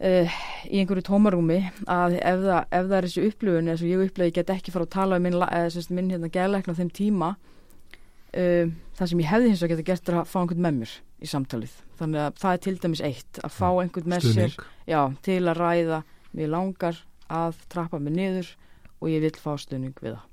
uh, 0.06 0.38
í 0.70 0.84
einhverju 0.84 1.06
tómarúmi 1.10 1.58
að 1.90 2.20
ef 2.20 2.46
það, 2.46 2.62
ef 2.62 2.86
það 2.92 2.98
er 3.00 3.10
þessi 3.10 3.26
upplifun 3.32 3.74
eins 3.74 3.82
og 3.82 3.90
ég 3.90 4.06
upplifði, 4.06 4.30
ég 4.30 4.38
get 4.38 4.54
ekki 4.54 4.76
fara 4.76 4.86
að 4.86 4.94
tala 5.00 5.18
um 5.18 5.26
minn, 5.26 5.42
eða, 5.50 5.86
minn 5.90 6.14
hérna 6.14 6.34
gæðleikna 6.38 6.78
á 6.78 6.80
þeim 6.84 6.96
tíma 7.02 7.34
uh, 7.34 8.72
það 9.02 9.14
sem 9.16 9.26
ég 9.26 9.34
hefði 9.34 9.54
hins 9.54 9.66
vegar 9.66 9.82
geta 9.82 9.90
gert 9.90 10.14
er 10.14 10.22
að 10.22 10.34
fá 10.36 10.40
einhvern 10.44 10.66
með 10.68 10.82
mér 10.84 10.98
í 11.22 11.30
samtalið. 11.30 11.78
Þannig 11.98 12.28
að 12.28 12.42
það 12.42 12.54
er 12.54 12.66
til 12.68 12.80
dæmis 12.86 13.06
eitt 13.10 13.42
að 13.42 13.58
fá 13.58 13.70
einhvern 13.72 14.14
með 14.14 14.30
sér 14.30 14.60
já, 14.90 15.02
til 15.26 15.42
að 15.42 15.58
ræða. 15.58 16.04
Mér 16.38 16.54
langar 16.54 17.02
að 17.32 17.58
trappa 17.72 18.00
mig 18.02 18.14
niður 18.14 18.58
og 19.02 19.10
ég 19.12 19.26
vil 19.26 19.34
fá 19.42 19.56
stuðning 19.60 19.98
við 20.02 20.16
það. 20.16 20.30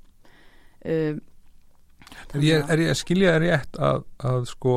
Um, 0.89 1.19
Er 2.33 2.41
ég, 2.41 2.63
er 2.73 2.81
ég 2.81 2.93
að 2.93 2.97
skilja 3.03 3.33
er 3.37 3.43
rétt 3.43 3.77
að, 3.85 4.03
að 4.25 4.45
sko 4.49 4.75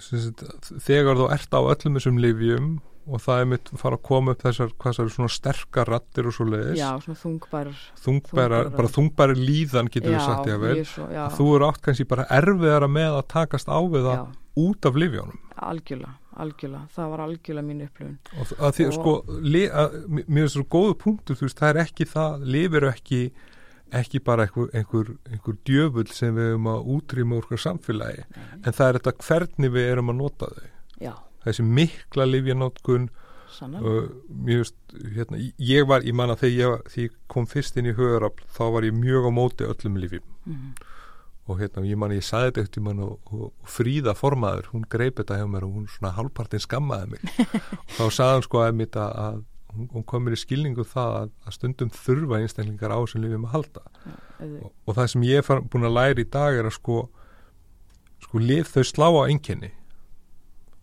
sagt, 0.00 0.44
þegar 0.84 1.18
þú 1.18 1.26
ert 1.34 1.56
á 1.56 1.60
öllum 1.60 1.98
þessum 1.98 2.20
lifjum 2.22 2.68
og 3.08 3.22
það 3.24 3.40
er 3.42 3.46
mitt 3.52 3.70
fara 3.80 3.96
að 3.96 4.04
koma 4.04 4.34
upp 4.34 4.42
þessar, 4.44 4.72
eru 4.90 5.12
svona 5.12 5.30
sterkar 5.32 5.88
rattir 5.88 6.28
og 6.28 6.34
svo 6.36 6.44
leiðis 6.48 6.80
já, 6.80 6.90
svona 7.04 7.20
þungbærar 7.22 7.78
þungbæra, 8.04 8.58
þungbærar. 8.58 8.72
bara 8.76 8.90
þungbæri 8.96 9.38
líðan 9.40 9.88
getur 9.94 10.12
við 10.12 10.26
sagt 10.26 10.50
ég 10.50 10.58
að 10.58 10.66
vel 10.66 10.74
ég 10.76 10.90
svo, 10.90 11.06
já, 11.14 11.22
þú 11.38 11.46
eru 11.54 11.68
átt 11.70 11.80
kannski 11.86 12.08
bara 12.10 12.26
erfiðara 12.38 12.90
með 12.92 13.16
að 13.22 13.24
takast 13.32 13.72
á 13.72 13.78
við 13.80 14.10
það. 14.10 14.20
Já, 14.20 14.42
út 14.64 14.88
af 14.88 14.98
lifjónum 14.98 15.48
algjörlega, 15.58 16.14
algjörlega. 16.38 16.86
Það 16.94 17.12
var 17.12 17.22
algjörlega 17.24 17.66
mín 17.66 17.84
upplifun. 17.84 18.18
Og 18.38 18.52
að 18.58 18.74
því 18.78 18.86
Og- 18.86 18.96
sko 18.96 19.14
að, 19.82 19.96
mér 20.28 20.42
er 20.42 20.52
svo 20.54 20.64
góðu 20.64 20.94
punktur 20.98 21.36
þú 21.36 21.46
veist, 21.46 21.58
það 21.58 21.70
er 21.74 21.80
ekki 21.84 22.04
það, 22.14 22.44
lifir 22.44 22.88
ekki 22.92 23.30
ekki 23.90 24.20
bara 24.20 24.44
einhver, 24.44 24.68
einhver, 24.74 25.16
einhver 25.32 25.56
djöfull 25.64 26.10
sem 26.12 26.34
við 26.36 26.50
erum 26.50 26.66
að 26.68 26.90
útrýma 26.94 27.38
úr 27.38 27.46
okkar 27.46 27.62
samfélagi, 27.62 28.24
en 28.64 28.72
það 28.72 28.88
er 28.88 28.98
þetta 28.98 29.12
hvernig 29.24 29.72
við 29.72 29.92
erum 29.92 30.10
að 30.10 30.18
nota 30.18 30.46
þau. 30.52 30.68
Já, 31.00 31.14
þessi 31.44 31.64
mikla 31.64 32.26
sannan 33.48 33.82
uh, 33.82 34.10
hérna, 35.16 35.38
ég 35.56 35.86
var, 35.88 36.02
ég 36.04 36.12
manna 36.12 36.36
þegar 36.36 36.52
ég, 36.52 36.82
þegar 36.92 37.08
ég 37.08 37.14
kom 37.32 37.46
fyrst 37.46 37.78
inn 37.80 37.88
í 37.88 37.94
höfurafl, 37.96 38.44
þá 38.52 38.64
var 38.74 38.84
ég 38.84 38.92
mjög 38.92 39.24
á 39.24 39.30
móti 39.32 39.64
öllum 39.64 39.96
lifjum 39.96 40.26
mm, 40.44 40.74
og 41.48 41.60
hérna, 41.62 41.84
ég 41.88 41.98
man, 42.00 42.12
ég 42.12 42.24
sagði 42.24 42.50
þetta 42.50 42.64
eftir 42.66 42.84
mann 42.84 43.04
og, 43.04 43.14
og, 43.32 43.44
og 43.48 43.70
Fríða 43.72 44.12
formaður, 44.16 44.70
hún 44.74 44.84
greip 44.92 45.20
þetta 45.20 45.38
hjá 45.40 45.46
mér 45.48 45.64
og 45.64 45.76
hún 45.78 45.86
svona 45.88 46.12
hálfpartin 46.18 46.60
skammaði 46.60 47.14
mig. 47.14 47.30
Og 47.48 47.94
þá 47.96 48.02
sagði 48.04 48.34
hann 48.34 48.44
sko 48.44 48.60
að, 48.64 48.74
mitt 48.82 48.98
að, 49.00 49.14
að 49.24 49.38
hún, 49.74 49.88
hún 49.94 50.06
kom 50.10 50.26
mér 50.26 50.36
í 50.36 50.40
skilningu 50.42 50.84
það 50.88 51.14
að, 51.22 51.30
að 51.48 51.56
stundum 51.56 51.92
þurfa 51.96 52.42
einstaklingar 52.42 52.92
á 52.92 53.00
sem 53.08 53.24
lifjum 53.24 53.46
að 53.48 53.54
halda. 53.56 53.86
Og, 54.44 54.68
og 54.68 54.98
það 54.98 55.10
sem 55.14 55.24
ég 55.28 55.40
er 55.40 55.64
búin 55.72 55.88
að 55.88 55.96
læra 55.96 56.22
í 56.24 56.28
dag 56.36 56.58
er 56.58 56.68
að 56.68 56.76
sko 56.76 56.98
sko 58.24 58.42
lif 58.42 58.72
þau 58.74 58.84
slá 58.84 59.08
á 59.08 59.22
einkenni. 59.28 59.72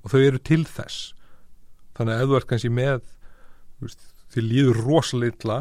Og 0.05 0.13
þau 0.13 0.19
eru 0.21 0.41
til 0.41 0.63
þess. 0.65 1.13
Þannig 1.97 2.15
að 2.15 2.23
ef 2.23 2.29
þú 2.29 2.37
ert 2.39 2.49
kannski 2.49 2.71
með 2.73 2.99
veist, 3.83 4.05
þið 4.33 4.49
líður 4.51 4.81
rosalega 4.85 5.35
illa 5.35 5.59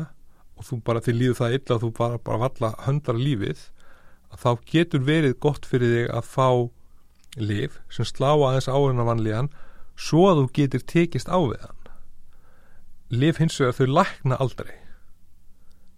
og 0.54 0.66
þú 0.68 0.80
bara, 0.86 1.02
þið 1.02 1.18
líður 1.20 1.38
það 1.40 1.56
illa 1.58 1.76
að 1.76 1.84
þú 1.84 1.90
bara, 1.98 2.20
bara 2.22 2.42
valla 2.44 2.70
höndar 2.86 3.18
lífið 3.18 3.64
þá 4.40 4.50
getur 4.70 5.04
verið 5.06 5.36
gott 5.42 5.66
fyrir 5.68 5.92
þig 5.94 6.10
að 6.14 6.30
fá 6.30 6.48
lif 7.40 7.80
sem 7.92 8.06
slá 8.06 8.32
aðeins 8.32 8.70
á 8.70 8.76
hennar 8.76 9.08
vanlíðan 9.08 9.50
svo 9.98 10.28
að 10.30 10.40
þú 10.40 10.46
getur 10.58 10.86
tekist 10.90 11.30
á 11.30 11.38
við 11.38 11.60
hann. 11.62 11.82
Lif 13.14 13.38
hins 13.38 13.58
vegar 13.60 13.76
þau 13.78 13.94
lækna 13.98 14.38
aldrei. 14.42 14.74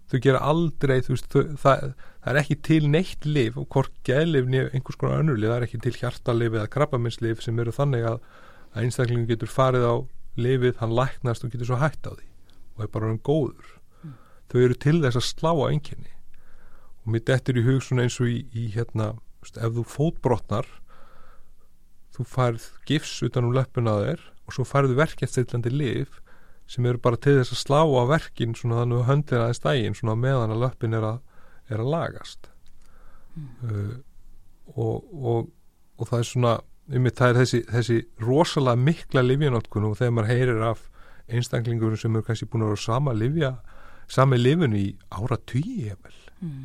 Þau 0.07 0.19
gera 0.23 0.43
aldrei 0.47 0.99
veist, 1.09 1.29
þau, 1.33 1.57
það, 1.59 1.95
það 2.23 2.33
er 2.33 2.41
ekki 2.43 2.59
til 2.69 2.83
neitt 2.93 3.27
lif 3.27 3.57
og 3.59 3.69
hvort 3.75 3.95
geðlif 4.07 4.51
nefn 4.51 4.77
einhvers 4.77 5.01
konar 5.01 5.23
önnurlif, 5.23 5.51
það 5.51 5.57
er 5.57 5.67
ekki 5.67 5.81
til 5.83 5.97
hjartalif 5.97 6.55
eða 6.55 6.73
krabbaminnslif 6.77 7.43
sem 7.43 7.59
eru 7.63 7.75
þannig 7.75 8.07
að, 8.13 8.21
að 8.75 8.85
einstaklingin 8.85 9.31
getur 9.31 9.51
farið 9.51 9.89
á 9.89 9.95
lifið, 10.37 10.77
hann 10.83 10.95
læknast 10.95 11.47
og 11.47 11.55
getur 11.55 11.73
svo 11.73 11.81
hætt 11.81 12.07
á 12.07 12.13
því 12.13 12.29
og 12.77 12.85
er 12.85 12.93
bara 12.93 13.11
hann 13.11 13.25
góður. 13.25 13.73
Þau 14.53 14.61
eru 14.63 14.77
til 14.79 15.01
þess 15.03 15.19
að 15.19 15.27
slá 15.27 15.51
á 15.57 15.65
einkenni 15.73 16.16
og 17.07 17.15
mér 17.15 17.25
dettur 17.31 17.61
í 17.61 17.65
hug 17.65 17.85
svona 17.85 18.07
eins 18.07 18.19
og 18.21 18.29
í, 18.29 18.41
í 18.51 18.67
hérna, 18.75 19.15
veist, 19.45 19.61
ef 19.63 19.77
þú 19.77 19.85
fótbrotnar 19.87 20.69
þú 22.17 22.27
færð 22.27 22.67
gifs 22.89 23.21
utan 23.23 23.47
um 23.47 23.55
löppuna 23.55 23.95
á 23.95 23.99
þér 24.03 24.25
og 24.47 24.57
svo 24.57 24.67
færðu 24.67 24.97
verkefstillandi 24.99 25.73
lif 25.73 26.21
sem 26.67 26.87
eru 26.89 26.99
bara 27.03 27.19
til 27.21 27.37
þess 27.39 27.55
að 27.55 27.63
slá 27.63 27.81
á 27.87 28.05
verkin 28.11 28.57
svona 28.59 28.81
þannig 28.83 29.03
að 29.03 29.09
höndin 29.11 29.43
aðeins 29.45 29.63
dægin 29.63 29.99
svona 29.99 30.17
meðan 30.19 30.55
að 30.55 30.63
löppin 30.65 30.97
er 30.99 31.07
að, 31.07 31.21
er 31.71 31.83
að 31.83 31.93
lagast. 31.93 32.49
Uh, 33.37 33.95
og, 34.75 35.07
og, 35.15 35.53
og 36.01 36.11
það 36.11 36.19
er 36.19 36.29
svona 36.31 36.55
einmitt, 36.91 37.19
það 37.19 37.31
er 37.31 37.41
þessi, 37.43 37.61
þessi 37.71 37.99
rosalega 38.23 38.83
mikla 38.83 39.23
livjanótkun 39.23 39.87
og 39.87 39.99
þegar 40.01 40.17
maður 40.17 40.33
heyrir 40.33 40.67
af 40.73 40.85
einstaklingur 41.27 41.97
sem 41.99 42.15
eru 42.15 42.27
kannski 42.27 42.49
búin 42.51 42.67
að 42.67 42.75
vera 42.75 42.85
sama 42.87 43.15
livja 43.15 43.53
sami 44.11 44.39
lifun 44.39 44.77
í 44.79 44.87
ára 45.11 45.39
tugi 45.51 45.91
mm, 45.91 46.65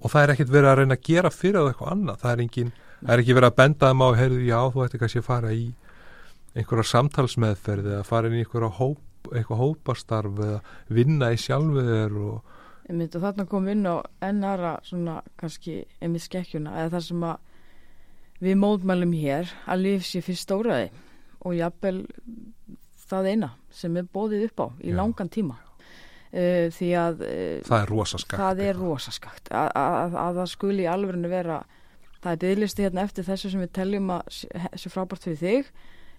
og 0.00 0.12
það 0.12 0.22
er 0.22 0.34
ekkert 0.34 0.52
verið 0.52 0.70
að 0.70 0.78
reyna 0.80 0.98
að 0.98 1.06
gera 1.08 1.32
fyrir 1.32 1.60
það 1.60 1.70
eitthvað 1.70 1.92
annað 1.94 2.22
það 2.22 2.32
er, 2.32 2.44
engin, 2.44 2.72
er 3.06 3.22
ekki 3.22 3.36
verið 3.36 3.50
að 3.50 3.58
benda 3.62 3.90
þeim 3.90 4.04
á 4.04 4.08
heyrðu, 4.20 4.42
já, 4.46 4.58
þú 4.72 4.84
ætti 4.84 5.00
kannski 5.02 5.22
að 5.22 5.28
fara 5.30 5.54
í 5.56 5.64
einhverja 6.56 6.90
samtalsmeðferð 6.92 7.90
eða 7.92 8.08
fara 8.08 8.30
inn 8.30 8.38
í 8.38 8.44
einhverja 8.44 8.72
hóp, 8.78 9.30
hópastarf 9.50 10.38
eða 10.46 10.60
vinna 10.92 11.32
í 11.34 11.40
sjálfu 11.40 11.82
þér 11.86 12.20
og 12.20 12.54
einmitt, 12.86 13.16
og 13.16 13.24
þarna 13.24 13.46
kom 13.50 13.66
við 13.66 13.76
inn 13.76 13.90
á 13.90 13.96
ennara 14.24 14.76
svona 14.86 15.18
kannski 15.40 15.80
einmitt 16.00 16.26
skekkjuna 16.26 16.76
eða 16.78 16.96
það 16.96 17.06
sem 17.08 17.26
að 17.26 18.44
við 18.46 18.58
mótmælum 18.62 19.14
hér 19.16 19.52
að 19.66 19.82
líf 19.82 20.06
sé 20.06 20.22
fyrst 20.24 20.46
stóraði 20.46 20.90
og 21.46 21.56
jafnvel 21.56 22.00
það 23.06 23.30
eina 23.32 23.50
sem 23.74 23.96
er 23.96 24.08
bóðið 24.12 24.48
upp 24.48 24.62
á 24.62 24.66
í 24.82 24.92
Já. 24.92 24.96
langan 24.98 25.32
tíma 25.32 25.58
uh, 26.36 26.68
því 26.76 26.90
að 27.00 27.24
uh, 27.26 27.64
það 27.66 27.80
er 27.82 27.90
rosaskakt 27.94 28.40
það 28.42 28.62
er 28.68 28.78
rosaskakt 28.82 29.50
að, 29.50 29.70
að, 29.80 30.16
að 30.26 30.40
það 30.42 30.52
skuli 30.52 30.84
í 30.86 30.90
alvörinu 30.92 31.32
vera 31.32 31.58
það 32.20 32.32
er 32.36 32.40
byggðlisti 32.44 32.86
hérna 32.86 33.04
eftir 33.06 33.26
þessu 33.28 33.52
sem 33.52 33.62
við 33.64 33.72
teljum 33.80 34.12
að 34.16 34.22
sé- 34.34 34.90
frábært 34.90 35.26
fyrir 35.28 35.40
þig. 35.42 35.68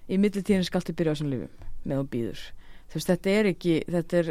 Í 0.07 0.15
millitíðin 0.23 0.63
skaltu 0.63 0.93
byrja 0.95 1.11
á 1.11 1.15
þessum 1.17 1.31
lífum 1.33 1.65
með 1.87 1.97
þú 1.99 2.03
býður 2.13 2.43
þú 2.87 2.95
veist 2.95 3.09
þetta 3.11 3.31
er 3.41 3.49
ekki 3.49 3.73
þetta 3.91 4.19
er, 4.21 4.29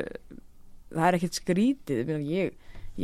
það 0.97 1.09
er 1.11 1.17
ekkert 1.19 1.37
skrítið 1.37 2.13
ég, 2.15 2.23
ég, 2.31 2.55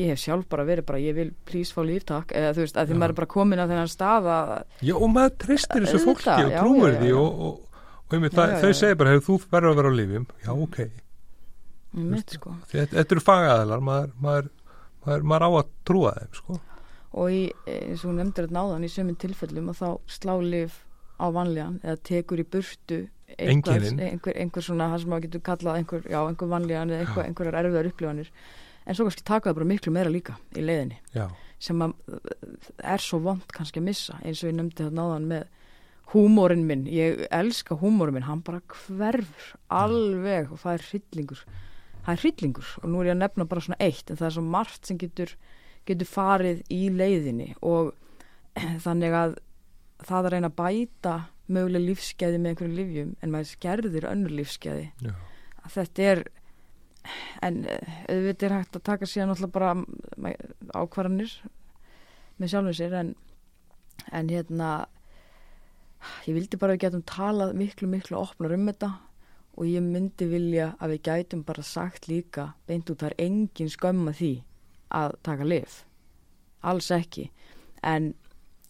ég 0.01 0.09
hef 0.15 0.23
sjálf 0.23 0.47
bara 0.49 0.65
verið 0.65 0.87
bara 0.89 1.03
ég 1.03 1.19
vil 1.19 1.27
please 1.49 1.75
fá 1.77 1.83
líftak 1.85 2.33
eða 2.33 2.55
þú 2.57 2.65
veist 2.65 2.79
að 2.81 2.89
því 2.89 2.97
Já. 2.97 3.01
maður 3.03 3.13
er 3.13 3.19
bara 3.21 3.31
komin 3.35 3.61
að 3.61 3.75
þennan 3.75 3.93
stað 3.93 4.31
að 4.33 4.55
Já, 4.89 4.95
og 4.97 5.13
maður 5.13 5.35
treystir 5.45 5.85
þessu 5.85 6.01
fólki 6.07 6.33
og 6.47 6.55
trúir 6.57 6.97
því 7.03 7.13
og, 7.21 7.45
og, 7.51 7.61
og 8.09 8.17
einmitt, 8.17 8.39
Já, 8.41 8.47
já, 8.55 8.57
þau 8.65 8.73
já. 8.73 8.79
segir 8.81 8.99
bara, 9.03 9.13
hefur 9.19 9.29
þú 9.29 9.37
verður 9.53 9.75
að 9.75 9.81
vera 9.83 9.93
á 9.93 9.99
lifjum 10.01 10.27
já, 10.47 10.51
ok, 10.57 10.81
mitt 11.93 12.37
sko. 12.37 12.55
Þetta, 12.71 12.97
þetta 12.99 13.17
eru 13.17 13.25
fagaðalar 13.25 13.85
maður, 13.85 14.15
maður, 14.25 14.51
maður, 15.05 15.27
maður 15.33 15.47
á 15.47 15.51
að 15.51 15.73
trúa 15.89 16.15
þeim 16.19 16.39
sko. 16.41 16.59
og 17.13 17.35
í, 17.37 17.43
eins 17.69 18.05
og 18.09 18.17
nefndir 18.17 18.49
þetta 18.49 18.57
náðan 18.59 18.87
í 18.87 18.93
sömum 18.93 19.21
tilfellum 19.21 19.69
og 19.73 19.79
þá 19.79 19.89
slá 20.17 20.35
lif 20.41 20.81
á 21.21 21.27
vanlíðan 21.35 21.79
eða 21.85 22.01
tekur 22.09 22.41
í 22.41 22.49
burtu 22.49 23.03
Einkennin. 23.39 24.01
einhver, 24.01 24.37
einhver 24.37 24.65
svona 24.65 24.91
það 24.93 25.05
sem 25.05 25.13
maður 25.13 25.27
getur 25.27 25.45
kallað 25.47 25.79
einhver, 25.81 26.05
já, 26.09 26.19
einhver 26.21 26.51
vanlíðan 26.51 26.93
eða 26.93 27.07
einhver, 27.07 27.27
einhverjar 27.29 27.59
erfiðar 27.61 27.89
upplifanir. 27.93 28.33
En 28.83 28.97
svo 28.99 29.07
kannski 29.07 29.25
taka 29.25 29.51
það 29.51 29.59
bara 29.61 29.71
miklu 29.71 29.93
meira 29.95 30.11
líka 30.11 30.35
í 30.59 30.65
leiðinni. 30.65 30.99
Já, 31.15 31.29
sem 31.63 31.83
að, 31.85 31.93
er 32.83 33.03
svo 33.03 33.21
vond 33.23 33.53
kannski 33.55 33.81
að 33.81 33.89
missa 33.91 34.19
eins 34.23 34.43
og 34.43 34.51
ég 34.51 34.57
nefndi 34.59 34.83
þetta 34.83 34.99
náðan 34.99 35.29
með 35.31 35.45
húmórin 36.13 36.65
minn, 36.69 36.87
ég 36.91 37.27
elska 37.33 37.77
húmórin 37.81 38.19
minn, 38.19 38.27
hann 38.27 38.43
bara 38.45 38.61
hverfur 38.69 39.53
alveg 39.73 40.51
og 40.53 40.61
það 40.61 40.75
er 40.75 40.87
hryllingur 40.91 41.45
það 42.03 42.13
er 42.15 42.23
hryllingur 42.25 42.71
og 42.83 42.91
nú 42.91 43.01
er 43.01 43.11
ég 43.11 43.17
að 43.17 43.23
nefna 43.23 43.49
bara 43.51 43.65
svona 43.65 43.81
eitt 43.83 44.11
en 44.11 44.19
það 44.21 44.29
er 44.29 44.37
svo 44.37 44.45
margt 44.55 44.89
sem 44.89 45.01
getur 45.01 45.35
getur 45.89 46.09
farið 46.09 46.63
í 46.73 46.83
leiðinni 46.93 47.53
og 47.63 47.93
þannig 48.85 49.17
að 49.17 49.37
það 50.03 50.19
að 50.19 50.31
reyna 50.35 50.51
að 50.51 50.59
bæta 50.61 51.17
möguleg 51.53 51.89
lífskeiði 51.89 52.39
með 52.39 52.53
einhverjum 52.53 52.79
lífjum 52.79 53.11
en 53.21 53.35
maður 53.35 53.51
skerðir 53.51 54.09
önnur 54.09 54.35
lífskeiði 54.39 54.89
já, 55.03 55.13
að 55.63 55.77
þetta 55.77 56.09
er 56.13 56.23
en 57.43 57.63
eh, 57.67 57.95
auðvitað 58.09 58.49
er 58.49 58.57
hægt 58.57 58.79
að 58.79 58.87
taka 58.89 59.09
síðan 59.11 59.33
náttúrulega 59.33 59.57
bara 59.57 59.73
mm, 59.75 60.29
ákvarðanir 60.79 61.37
með 62.39 62.53
sjálfum 62.53 62.77
sér 62.79 62.99
en, 63.01 63.15
en 64.15 64.31
hérna 64.33 64.73
ég 66.27 66.37
vildi 66.37 66.59
bara 66.59 66.75
að 66.75 66.79
við 66.79 66.85
getum 66.87 67.07
talað 67.11 67.57
miklu 67.59 67.91
miklu 67.91 68.19
opnar 68.23 68.55
um 68.57 68.69
þetta 68.71 68.93
og 69.57 69.69
ég 69.69 69.85
myndi 69.85 70.27
vilja 70.31 70.73
að 70.81 70.95
við 70.95 71.03
gætum 71.09 71.45
bara 71.47 71.63
sagt 71.63 72.09
líka 72.09 72.53
beint 72.67 72.91
út 72.91 73.03
það 73.03 73.13
er 73.13 73.25
engin 73.27 73.73
skömm 73.73 74.09
að 74.09 74.19
því 74.21 74.35
að 75.03 75.17
taka 75.23 75.49
lif 75.49 75.83
alls 76.63 76.91
ekki. 76.95 77.29
En 77.83 78.13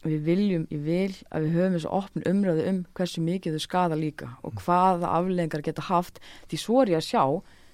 við 0.03 0.23
viljum, 0.27 0.63
ég 0.73 0.81
vil 0.83 1.17
að 1.31 1.47
við 1.47 1.57
höfum 1.57 1.75
þessu 1.77 1.91
opn 1.95 2.25
umræðu 2.27 2.69
um 2.71 2.79
hversu 2.97 3.23
mikið 3.23 3.59
þau 3.59 3.65
skada 3.67 3.99
líka 3.99 4.31
og 4.43 4.57
hvaða 4.65 5.13
aflengar 5.19 5.63
geta 5.63 5.85
haft. 5.87 6.19
Því 6.51 6.63
svo 6.63 6.81
er 6.83 6.95
ég 6.95 7.03
að 7.03 7.11
sjá 7.11 7.25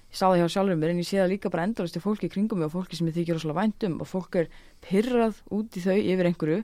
ég 0.09 0.17
sá 0.17 0.25
það 0.25 0.39
hjá 0.41 0.51
sjálfur 0.55 0.77
mér 0.81 0.91
en 0.93 1.01
ég 1.03 1.07
sé 1.07 1.19
það 1.19 1.31
líka 1.33 1.51
bara 1.53 1.65
endalist 1.67 1.97
í 1.97 2.01
fólki 2.01 2.29
kringum 2.33 2.59
mig 2.59 2.69
og 2.69 2.73
fólki 2.73 2.97
sem 2.97 3.09
ég 3.09 3.17
þykir 3.17 3.37
rosalega 3.37 3.61
vænt 3.61 3.85
um 3.85 3.97
og 4.01 4.09
fólk 4.09 4.37
er 4.41 4.47
pyrrað 4.81 5.41
út 5.53 5.77
í 5.77 5.83
þau 5.83 5.97
yfir 5.97 6.29
einhverju 6.29 6.63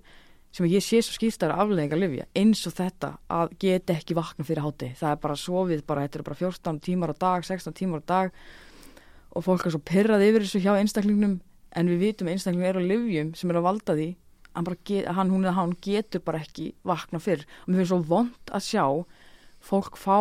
sem 0.55 0.67
ég 0.71 0.83
sé 0.83 1.01
svo 1.03 1.17
skýrtar 1.17 1.51
afleðingar 1.55 1.99
lifja 1.99 2.27
eins 2.37 2.61
og 2.69 2.77
þetta 2.77 3.15
að 3.27 3.57
geta 3.59 3.97
ekki 3.97 4.15
vakna 4.15 4.45
fyrir 4.47 4.63
hátti 4.63 4.93
það 4.95 5.11
er 5.11 5.23
bara 5.25 5.39
sofið, 5.39 5.81
bara, 5.87 6.05
þetta 6.05 6.21
er 6.21 6.27
bara 6.29 6.39
14 6.39 6.83
tímar 6.85 7.11
á 7.11 7.15
dag 7.25 7.47
16 7.47 7.75
tímar 7.75 8.03
á 8.03 8.09
dag 8.11 8.37
og 9.35 9.43
fólk 9.43 9.67
er 9.67 9.75
svo 9.75 9.83
pyrrað 9.83 10.23
yfir 10.29 10.45
þessu 10.45 10.63
hjá 10.63 10.77
einstaklingnum 10.79 11.39
en 11.75 11.91
við 11.91 12.05
vitum 12.05 12.29
að 12.29 12.37
einstaklingur 12.37 12.71
er 12.71 12.79
á 12.79 12.89
livjum 12.91 13.33
sem 13.35 13.51
er 13.51 13.59
að 13.59 13.67
valda 13.67 13.97
því 13.97 14.09
hann, 14.55 14.75
get, 14.87 15.07
hann, 15.11 15.31
hún 15.31 15.45
hann 15.45 15.75
getur 15.83 16.23
bara 16.23 16.41
ekki 16.43 16.73
vakna 16.87 17.19
fyrr. 17.19 17.45
Og 17.65 17.71
mér 17.71 17.81
finnst 17.83 17.91
svo 17.91 18.01
vond 18.07 18.51
að 18.55 18.67
sjá 18.69 18.85
fólk 19.65 19.97
fá 19.99 20.19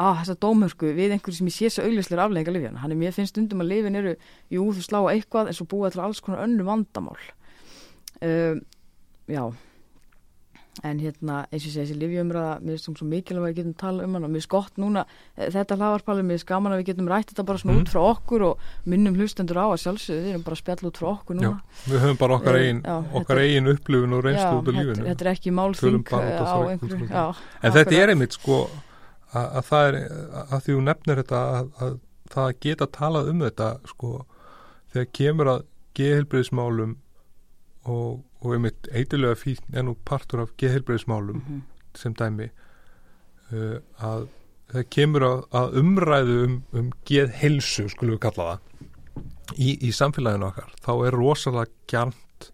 að 0.00 0.20
þessa 0.22 0.36
dómörku 0.40 0.92
við 0.96 1.16
einhverju 1.16 1.40
sem 1.40 1.50
ég 1.50 1.56
sé 1.56 1.70
svo 1.74 1.84
augljóslega 1.84 2.24
afleðingar 2.24 2.54
lifjan 2.56 2.78
hann 2.80 2.94
er 2.94 3.00
mér 3.00 3.12
finnst 3.12 3.34
stundum 3.34 3.60
að 3.60 3.72
lifin 3.74 3.98
eru 4.00 4.14
jú 4.52 4.68
þú 4.76 4.84
slá 4.86 5.00
eitthvað 5.10 5.50
en 5.50 5.58
svo 5.58 5.66
búa 5.68 5.90
til 5.92 6.00
alls 6.04 6.22
konar 6.24 6.46
önnu 6.46 6.64
vandamál. 6.64 7.18
Um, 8.20 8.62
já. 9.30 9.44
En 10.86 11.00
hérna 11.02 11.40
eins 11.50 11.64
og 11.66 11.72
segi 11.74 11.82
þessi 11.82 11.96
lifjumræða 11.98 12.52
mér 12.62 12.76
finnst 12.76 12.86
hún 12.88 12.94
svo 12.96 13.06
mikilvæg 13.10 13.42
að 13.42 13.48
við 13.50 13.56
getum 13.58 13.72
tala 13.80 14.04
um 14.06 14.14
hann 14.14 14.24
og 14.24 14.30
mér 14.30 14.38
finnst 14.38 14.48
gott 14.52 14.76
núna 14.80 15.02
eh, 15.36 15.48
þetta 15.52 15.76
hlaðvarpalið 15.76 16.24
mér 16.28 16.36
finnst 16.38 16.46
gaman 16.48 16.72
að 16.72 16.78
við 16.80 16.86
getum 16.92 17.08
rætt 17.10 17.32
þetta 17.32 17.44
bara 17.48 17.58
svona 17.60 17.74
Mm. 17.74 17.80
út 17.82 17.90
frá 17.90 18.00
okkur 18.06 18.44
og 18.46 18.58
minnum 18.86 19.18
hlustendur 19.18 19.58
á 19.60 19.66
að 19.66 19.80
sjálfsögðu 19.82 20.22
við 20.24 20.30
erum 20.30 20.44
bara 20.46 20.56
að 20.56 20.62
spjalla 20.62 20.88
út 20.92 21.00
frá 21.02 21.08
okkur 21.10 21.34
já, 21.36 21.40
núna. 21.42 21.60
við 21.90 21.98
höfum 22.04 22.18
bara 22.22 22.36
okkar 22.38 22.54
Eh, 22.54 22.62
eigin 22.62 22.80
já, 22.86 22.96
eigin 23.44 23.68
upplifun 23.74 24.12
og 24.14 24.24
reynslu 24.24 24.54
út 24.62 24.68
af 24.70 24.74
lífinu. 24.78 25.04
þetta 25.10 25.20
er 25.26 25.32
ekki 25.34 25.50
málþing 25.58 26.00
eh, 26.00 26.40
á 26.40 26.46
það- 26.46 26.70
einhverju 26.70 27.08
já, 27.10 27.34
en 27.62 27.72
þetta 27.72 27.92
er 28.02 28.08
einmitt 28.14 28.32
sko 28.38 28.56
að, 29.34 29.46
að 29.58 29.64
það 29.68 29.84
er 29.90 29.94
að 30.54 30.60
því 30.64 30.70
þú 30.78 30.80
nefnir 30.86 31.16
þetta 31.24 31.40
að, 31.58 31.70
að 31.82 32.00
það 32.30 32.44
að 32.46 32.60
geta 32.60 32.86
talað 32.86 33.28
um 33.34 33.38
þetta 33.44 33.68
sko 33.90 34.26
þegar 34.94 35.12
kemur 35.12 35.46
að 35.50 35.60
geðhelbriðismálum 35.98 36.96
og, 37.90 38.22
og 38.40 38.54
einmitt 38.56 38.88
eitilega 38.96 39.36
fín 39.36 39.58
er 39.76 39.84
nú 39.84 39.96
partur 40.08 40.40
af 40.44 40.54
geðhelbriðismálum 40.60 41.40
Mhm. 41.42 41.62
sem 41.94 42.14
dæmi 42.14 42.50
uh, 43.52 43.78
að 44.00 44.28
það 44.70 44.84
kemur 44.94 45.24
að, 45.26 45.40
að 45.58 45.76
umræðu 45.80 46.36
um, 46.46 46.56
um 46.72 46.90
geðhelsu 47.08 47.88
skulum 47.90 48.14
við 48.16 48.20
kalla 48.22 48.46
það 48.52 48.60
í, 49.58 49.70
í 49.82 49.90
samfélaginu 49.92 50.46
okkar. 50.46 50.70
Þá 50.84 50.92
er 51.08 51.16
rosalega 51.18 51.72
gjarnt 51.90 52.50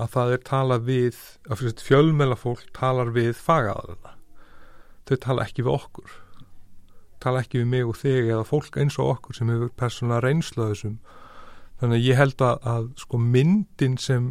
að 0.00 0.12
það 0.14 0.32
er 0.36 0.42
talað 0.46 0.84
við 0.86 1.16
að 1.50 1.58
fjölmela 1.82 2.36
fólk 2.38 2.62
talar 2.76 3.10
við 3.12 3.32
fagaðarna 3.36 4.14
þau 5.10 5.16
tala 5.24 5.42
ekki 5.48 5.64
við 5.66 5.72
okkur. 5.74 6.12
Tala 7.20 7.40
ekki 7.42 7.58
við 7.58 7.66
mig 7.72 7.88
og 7.90 7.96
þig 7.98 8.28
eða 8.30 8.44
fólk 8.46 8.76
eins 8.78 8.94
og 9.02 9.10
okkur 9.16 9.34
sem 9.36 9.50
hefur 9.50 9.72
af 10.62 10.70
þessum. 10.70 10.94
Þannig 11.80 11.98
að 11.98 12.06
ég 12.06 12.16
held 12.20 12.44
að, 12.46 12.60
að 12.70 12.86
sko 13.02 13.18
myndin 13.18 13.98
sem 13.98 14.30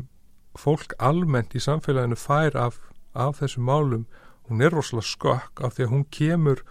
fólk 0.58 0.96
almennt 0.98 1.56
í 1.56 1.62
samfélaginu 1.62 2.18
fær 2.18 2.58
af, 2.58 2.80
af 3.14 3.40
þessum 3.42 3.68
málum 3.70 4.08
hún 4.50 4.64
er 4.66 4.74
rosalega 4.74 5.06
skökk 5.12 5.64
af 5.64 5.78
því 5.78 5.86
að 5.86 5.94
hún 5.94 6.06
kemur 6.10 6.66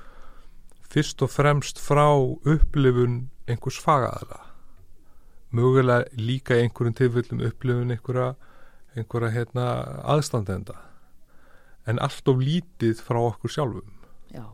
fyrst 0.89 1.23
og 1.23 1.31
fremst 1.31 1.79
frá 1.79 2.09
upplifun 2.17 3.29
einhvers 3.47 3.79
fagaðala 3.79 4.49
mögulega 5.51 6.05
líka 6.13 6.55
einhverjum 6.55 6.95
tilfellum 6.95 7.41
upplifun 7.47 7.91
einhverja, 7.91 8.35
einhverja 8.97 9.31
hérna, 9.33 9.69
aðstandenda. 10.05 10.77
En 11.89 12.01
allt 12.05 12.29
of 12.29 12.43
lítið 12.43 13.01
frá 13.01 13.21
okkur 13.23 13.53
sjálfum. 13.53 13.95
Já, 14.35 14.45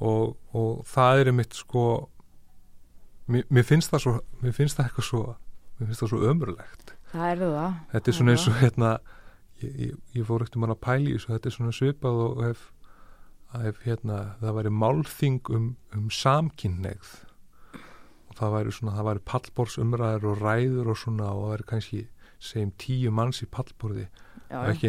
og, 0.00 0.36
og 0.52 0.84
það 0.88 1.22
er 1.22 1.32
einmitt 1.32 1.56
sko 1.56 1.86
mér, 3.32 3.46
mér 3.48 3.64
finnst 3.64 3.92
það 3.92 4.04
svo 4.04 4.16
mér 4.42 4.56
finnst 4.56 4.76
það 4.76 4.90
eitthvað 4.90 5.08
svo 5.08 5.22
mér 5.78 5.88
finnst 5.88 6.02
það 6.04 6.12
svo 6.12 6.20
ömurlegt 6.32 6.92
það 7.12 7.28
er 7.30 7.44
það. 7.44 7.76
Þetta 7.92 8.10
er 8.10 8.18
svona 8.18 8.34
eins 8.34 8.48
og 8.50 8.58
hérna 8.62 8.90
ég, 9.62 9.76
ég, 9.86 9.92
ég 10.16 10.26
fór 10.28 10.46
mann 10.60 10.74
að 10.74 10.82
pæli 10.86 11.12
í 11.12 11.16
þessu 11.16 11.32
þetta 11.34 11.50
er 11.50 11.56
svona 11.56 11.76
svipað 11.76 12.20
og 12.24 12.42
ef, 12.50 12.66
ef 13.70 13.80
hérna 13.86 14.18
það 14.42 14.58
væri 14.58 14.74
málþing 14.82 15.52
um, 15.56 15.70
um 15.96 16.10
samkynneigð 16.12 17.14
og 18.26 18.38
það 18.40 18.56
væri 18.58 18.76
svona 18.76 18.96
það 18.98 19.08
væri 19.10 19.24
pallborðsumræður 19.32 20.30
og 20.32 20.42
ræður 20.44 20.92
og 20.92 21.00
svona 21.00 21.30
og 21.32 21.44
það 21.44 21.52
væri 21.54 21.68
kannski 21.72 22.02
segjum 22.46 22.72
tíu 22.80 23.12
manns 23.14 23.42
í 23.42 23.48
pallborði 23.48 24.08
já, 24.50 24.58
og, 24.60 24.82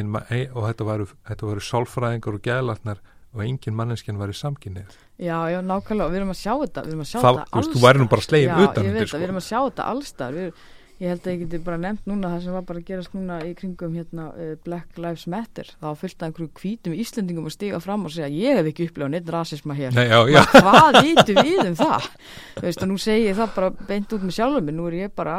og 0.57 0.65
þetta 0.67 0.89
væri, 0.89 1.11
þetta 1.29 1.51
væri 1.51 1.67
sálfræðingar 1.69 2.37
og 2.39 2.43
geðlarnar 2.47 3.05
og 3.37 3.43
engin 3.43 3.75
manneskjan 3.77 4.19
væri 4.19 4.35
samkynneigð 4.35 4.95
já, 5.21 5.37
já, 5.51 5.59
nákvæmlega, 5.63 6.11
við 6.11 6.19
erum 6.21 6.33
að 6.33 6.39
sjá 6.41 6.53
þetta 6.63 6.83
við 6.83 6.93
erum 6.93 7.03
að 7.03 7.09
sjá 7.11 7.19
Það- 7.19 7.37
þetta 7.37 7.51
þú 7.51 7.61
veist, 7.61 7.73
þú 7.75 7.83
værir 7.85 8.01
nú 8.01 8.09
bara 8.11 8.25
slegin 8.27 8.49
já, 8.49 8.57
utan 8.63 8.83
ég 8.83 8.89
undir, 8.91 8.99
veit 8.99 9.07
sko. 9.07 9.17
að 9.17 9.21
við 9.21 9.27
erum 9.27 9.39
að 9.41 9.47
sjá 9.47 9.59
þetta 9.67 9.87
allstar 9.93 10.37
við, 10.37 10.61
ég 10.97 11.11
held 11.11 11.27
að 11.27 11.33
ég 11.33 11.41
geti 11.43 11.59
bara 11.61 11.77
nefnt 11.81 12.07
núna 12.09 12.31
það 12.33 12.43
sem 12.45 12.55
var 12.57 12.63
bara 12.65 12.81
að 12.81 12.87
gerast 12.87 13.13
núna 13.13 13.35
í 13.45 13.51
kringum 13.57 13.93
hérna, 13.97 14.23
uh, 14.33 14.53
Black 14.65 14.97
Lives 14.97 15.25
Matter. 15.29 15.69
Þá 15.77 15.87
fylgta 16.01 16.25
einhverju 16.27 16.49
hvítum 16.57 16.95
Íslendingum 16.97 17.49
að 17.49 17.53
stiga 17.53 17.81
fram 17.83 18.07
og 18.07 18.13
segja 18.15 18.29
ég 18.33 18.57
hef 18.57 18.69
ekki 18.71 18.87
upplifað 18.89 19.13
neitt 19.13 19.29
rasisma 19.35 19.77
hér. 19.77 19.93
Nei, 19.93 20.07
já, 20.09 20.19
já, 20.33 20.41
hvað 20.55 20.99
vitum 21.05 21.41
við 21.43 21.61
um 21.67 21.77
það? 21.83 22.09
Þú 22.57 22.65
veist 22.65 22.83
og 22.83 22.91
nú 22.91 22.97
segi 23.05 23.29
ég 23.29 23.37
það 23.37 23.53
bara 23.59 23.71
beint 23.91 24.17
út 24.17 24.25
með 24.25 24.37
sjálfum 24.39 24.67
minn, 24.67 24.79
nú 24.81 24.89
er 24.89 24.99
ég 25.03 25.15
bara 25.17 25.37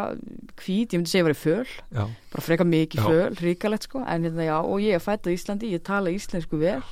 hvít, 0.62 0.94
ég 0.94 0.98
myndi 1.00 1.12
segja 1.12 1.26
að 1.26 1.34
í 1.34 1.38
föl. 1.42 1.66
Já, 1.90 2.04
bara 2.34 2.46
freka 2.48 2.68
mikið 2.68 3.10
föl, 3.10 3.30
ríkalegt 3.42 3.88
sko. 3.90 4.04
En 4.06 4.28
hérna 4.28 4.46
já, 4.46 4.56
og 4.62 4.78
ég 4.84 4.98
er 4.98 5.02
fætt 5.02 5.26
á 5.26 5.34
Íslandi, 5.34 5.74
ég 5.74 5.82
tala 5.86 6.14
íslensku 6.14 6.60
vel. 6.62 6.82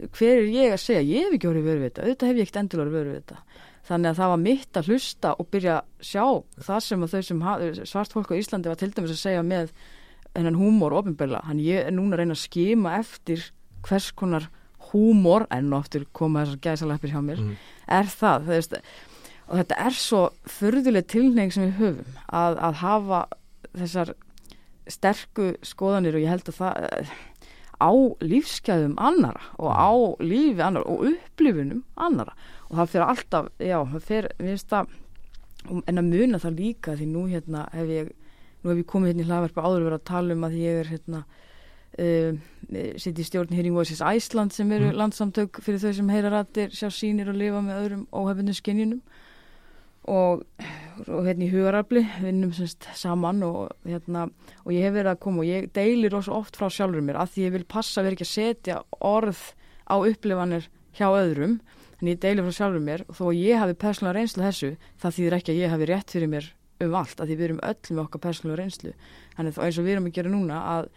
Hver 0.00 0.38
er 0.38 0.46
ég 0.48 0.72
að 0.72 0.80
segja, 0.80 1.04
ég 1.04 1.28
hef 1.28 1.36
ekki 1.36 1.50
verið 1.50 1.66
verið 1.68 1.82
við 1.84 3.20
þetta 3.20 3.40
þannig 3.90 4.12
að 4.12 4.20
það 4.20 4.32
var 4.32 4.42
mitt 4.44 4.78
að 4.78 4.90
hlusta 4.90 5.32
og 5.34 5.48
byrja 5.50 5.78
að 5.80 6.06
sjá 6.06 6.24
það 6.68 6.84
sem 6.86 7.04
að 7.04 7.14
þau 7.14 7.22
sem 7.28 7.42
svart 7.90 8.14
fólk 8.14 8.30
á 8.30 8.38
Íslandi 8.38 8.70
var 8.70 8.78
til 8.80 8.92
dæmis 8.94 9.14
að 9.16 9.22
segja 9.24 9.42
með 9.46 9.72
hennan 10.36 10.58
húmor 10.60 10.94
ofinbegla, 11.00 11.42
hann 11.48 11.62
ég 11.62 11.88
er 11.88 11.94
núna 11.94 12.14
að 12.14 12.22
reyna 12.22 12.36
að 12.36 12.44
skima 12.44 12.94
eftir 13.00 13.48
hvers 13.86 14.10
konar 14.14 14.46
húmor, 14.90 15.46
enn 15.50 15.72
og 15.72 15.84
aftur 15.84 16.06
koma 16.16 16.44
þessar 16.44 16.62
gæsaleppir 16.66 17.14
hjá 17.14 17.20
mér, 17.24 17.42
mm. 17.42 17.56
er 17.98 18.10
það, 18.10 18.46
veist, 18.50 18.76
og 19.48 19.58
þetta 19.58 19.80
er 19.86 19.98
svo 19.98 20.22
förðuleg 20.58 21.08
tilneying 21.10 21.54
sem 21.54 21.66
við 21.66 21.80
höfum 21.80 22.20
að, 22.28 22.60
að 22.68 22.78
hafa 22.84 23.20
þessar 23.74 24.14
sterku 24.90 25.50
skoðanir 25.66 26.18
og 26.18 26.24
ég 26.24 26.32
held 26.32 26.50
að 26.50 26.60
það 26.60 27.12
á 27.80 27.90
lífsgæðum 28.20 28.96
annara 29.00 29.42
og 29.58 29.70
á 29.72 29.92
lífi 30.22 30.62
annara 30.62 30.86
og 30.86 31.06
upplifunum 31.10 31.82
annara 31.96 32.34
og 32.70 32.78
það 32.78 32.90
fyrir 32.94 33.06
alltaf, 33.10 33.50
já, 33.58 33.78
það 33.92 34.08
fyrir, 34.08 34.32
mér 34.38 34.54
finnst 34.54 34.70
það 34.70 34.96
en 35.90 36.00
að 36.00 36.06
muna 36.08 36.40
það 36.40 36.60
líka 36.62 36.96
því 36.96 37.06
nú 37.10 37.26
hérna 37.28 37.66
hef 37.74 37.90
ég 37.92 38.12
nú 38.62 38.70
hef 38.70 38.78
ég 38.80 38.86
komið 38.88 39.10
hérna 39.12 39.24
í 39.24 39.28
hlaðverfa 39.28 39.64
áður 39.66 39.86
verið 39.88 39.98
að 39.98 40.08
tala 40.10 40.36
um 40.36 40.44
að 40.46 40.58
ég 40.60 40.78
er 40.80 40.90
hérna 40.94 41.22
uh, 42.00 42.38
sitt 43.00 43.18
í 43.20 43.26
stjórn 43.26 43.52
Hearing 43.56 43.74
Voices 43.76 44.00
Æsland 44.04 44.54
sem 44.56 44.70
eru 44.72 44.90
Mm. 44.90 44.96
landsamtök 45.02 45.60
fyrir 45.60 45.82
þau 45.82 45.92
sem 45.98 46.08
heyra 46.08 46.30
rættir, 46.32 46.70
sjá 46.70 46.88
sínir 46.88 47.28
og 47.28 47.36
lifa 47.36 47.60
með 47.60 47.82
öðrum 47.82 48.06
óhefnum 48.12 48.56
skinjunum 48.56 49.02
og, 50.08 50.44
og 51.08 51.26
hérna 51.26 51.44
í 51.44 51.50
hugarafli 51.52 52.06
vinnum 52.22 52.52
semst 52.56 52.86
saman 52.96 53.42
og 53.44 53.74
hérna 53.84 54.28
og 54.64 54.72
ég 54.72 54.86
hef 54.86 54.94
verið 54.96 55.12
að 55.12 55.20
koma 55.26 55.42
og 55.42 55.50
ég 55.50 55.68
deilir 55.76 56.14
rosa 56.14 56.32
oft 56.32 56.56
frá 56.56 56.70
sjálfur 56.72 57.04
mér 57.04 57.20
að 57.20 57.34
því 57.34 57.44
ég 57.44 57.52
vil 57.58 57.66
passa 57.68 58.04
verið 58.04 58.16
ekki 58.16 58.28
að 58.28 58.32
setja 58.32 58.78
orð 59.00 59.42
á 59.90 59.96
upplifanir 60.00 60.70
hjá 60.96 61.08
öðrum 61.10 61.58
en 62.00 62.08
ég 62.12 62.18
deilir 62.22 62.44
frá 62.46 62.56
sjálfur 62.56 62.80
mér 62.86 63.04
og 63.08 63.16
þó 63.18 63.22
að 63.30 63.38
ég 63.44 63.60
hafi 63.60 63.74
persónulega 63.84 64.16
reynslu 64.18 64.42
þessu 64.46 64.72
það 65.02 65.16
þýðir 65.18 65.36
ekki 65.38 65.52
að 65.54 65.60
ég 65.60 65.74
hafi 65.74 65.88
rétt 65.90 66.10
fyrir 66.16 66.32
mér 66.32 66.50
um 66.80 66.94
allt 66.96 67.20
að 67.20 67.28
því 67.28 67.36
við 67.36 67.44
erum 67.50 67.62
öll 67.68 67.80
með 67.92 68.02
okkar 68.06 68.22
persónulega 68.24 68.62
reynslu. 68.62 68.92
Þannig 69.36 69.56
þá 69.56 69.62
eins 69.66 69.78
og 69.78 69.84
við 69.84 69.92
erum 69.98 70.06
að 70.08 70.14
gera 70.16 70.30
núna 70.32 70.60
að 70.78 70.88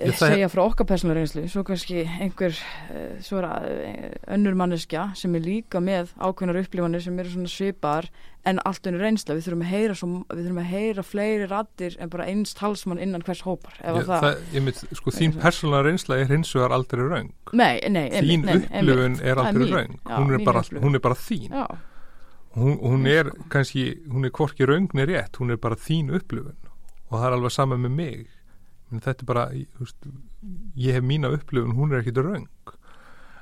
Ég, 0.00 0.14
það- 0.16 0.30
segja 0.32 0.48
frá 0.48 0.60
okkar 0.64 0.86
persónulega 0.88 1.20
reynslu 1.20 1.42
svo 1.52 1.62
kannski 1.68 2.04
einhver 2.24 2.54
uh, 2.56 3.18
svo 3.20 3.42
er 3.42 3.48
uh, 3.50 4.06
önnur 4.32 4.54
manneskja 4.56 5.10
sem 5.18 5.34
er 5.36 5.42
líka 5.44 5.82
með 5.84 6.14
ákveðnar 6.16 6.62
upplifanir 6.62 7.02
sem 7.04 7.18
eru 7.20 7.34
svona 7.34 7.50
svipar 7.52 8.08
en 8.48 8.60
allt 8.64 8.86
önnur 8.88 9.02
reynsla. 9.04 9.36
Við 9.36 9.46
þurfum 9.46 9.64
að 9.64 9.72
heyra, 9.74 9.96
svo, 9.98 10.08
við 10.30 10.40
þurfum 10.44 10.60
að 10.62 10.70
heyra 10.70 11.04
fleiri 11.04 11.48
rattir 11.50 11.96
en 12.00 12.12
bara 12.12 12.28
eins 12.30 12.54
talsmann 12.56 13.02
innan 13.02 13.24
hvers 13.26 13.42
hópar 13.44 13.76
að 13.84 14.00
það, 14.08 14.40
ég 14.54 14.64
mynd, 14.66 14.80
sko, 14.96 15.14
þín 15.16 15.36
persónulega 15.36 15.86
reynsla 15.88 16.18
er 16.22 16.32
hins 16.32 16.54
vegar 16.56 16.74
aldrei 16.76 17.04
raung 17.04 17.30
nei, 17.52 17.76
nei, 17.92 18.06
einmitt, 18.08 18.30
þín 18.30 18.46
nei, 18.48 18.56
upplifun 18.64 19.20
er 19.20 19.42
aldrei 19.44 19.68
raung 19.74 19.94
Já, 20.00 20.16
hún 20.16 20.34
hún 20.86 20.98
er 20.98 21.04
bara 21.04 21.18
þín. 21.18 21.52
Já, 21.52 21.66
hún, 22.56 22.80
hún 22.80 23.06
er 23.10 23.32
kannski, 23.52 23.86
hún 24.08 24.26
er 24.28 24.34
hvorki 24.34 24.68
raungni 24.68 25.06
rétt, 25.10 25.40
hún 25.42 25.52
er 25.52 25.60
bara 25.60 25.78
þín 25.78 26.12
upplifun. 26.16 26.58
Og 27.10 27.18
það 27.18 27.26
er 27.26 27.36
alveg 27.36 27.52
sama 27.54 27.76
með 27.80 27.96
mig. 27.96 28.26
Men 28.90 29.02
þetta 29.02 29.24
er 29.24 29.28
bara, 29.28 29.44
veist, 29.78 30.10
ég 30.78 30.96
hef 30.96 31.06
mína 31.06 31.30
upplifun, 31.34 31.76
hún 31.76 31.92
er 31.92 32.02
ekkit 32.02 32.22
raung 32.22 32.48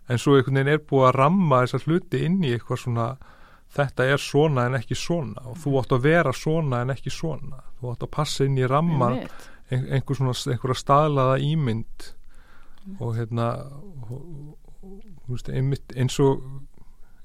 en 0.09 0.21
svo 0.21 0.37
einhvern 0.39 0.57
veginn 0.57 0.73
er 0.73 0.85
búið 0.89 1.07
að 1.09 1.17
ramma 1.19 1.63
þessar 1.65 1.85
hluti 1.85 2.21
inn 2.25 2.39
í 2.41 2.53
eitthvað 2.55 2.83
svona 2.85 3.09
þetta 3.77 4.07
er 4.13 4.23
svona 4.23 4.67
en 4.69 4.79
ekki 4.79 4.97
svona 4.99 5.45
og 5.51 5.59
þú 5.63 5.75
átt 5.81 5.95
að 5.97 6.07
vera 6.09 6.33
svona 6.37 6.83
en 6.85 6.95
ekki 6.95 7.13
svona. 7.13 7.63
Þú 7.81 7.93
átt 7.93 8.07
að 8.07 8.15
passa 8.17 8.47
inn 8.47 8.59
í 8.59 8.67
ramma 8.69 9.11
einhver 9.69 10.17
svona, 10.17 10.33
einhverja 10.33 10.81
staðlaða 10.81 11.37
ímynd 11.45 12.09
og 12.99 13.15
hérna 13.19 13.51
og, 14.09 14.57
og, 14.81 15.03
veist, 15.29 15.51
einmitt, 15.53 15.93
eins 15.97 16.17
og 16.25 16.41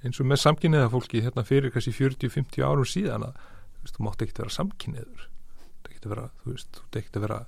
eins 0.04 0.20
og 0.20 0.28
með 0.28 0.42
samkynniða 0.44 0.92
fólki 0.92 1.22
hérna 1.24 1.46
fyrir 1.48 1.72
kannski 1.72 1.94
40-50 1.96 2.66
árum 2.68 2.88
síðan 2.88 3.30
að 3.30 3.94
þú 3.94 4.06
mátt 4.08 4.24
ekki 4.24 4.42
vera 4.42 4.52
samkynniður 4.52 5.28
þú 5.84 5.94
ekki 5.94 6.04
að 6.04 6.14
vera, 6.16 6.26
þú 6.44 6.56
ekki 7.00 7.14
að 7.16 7.26
vera 7.26 7.40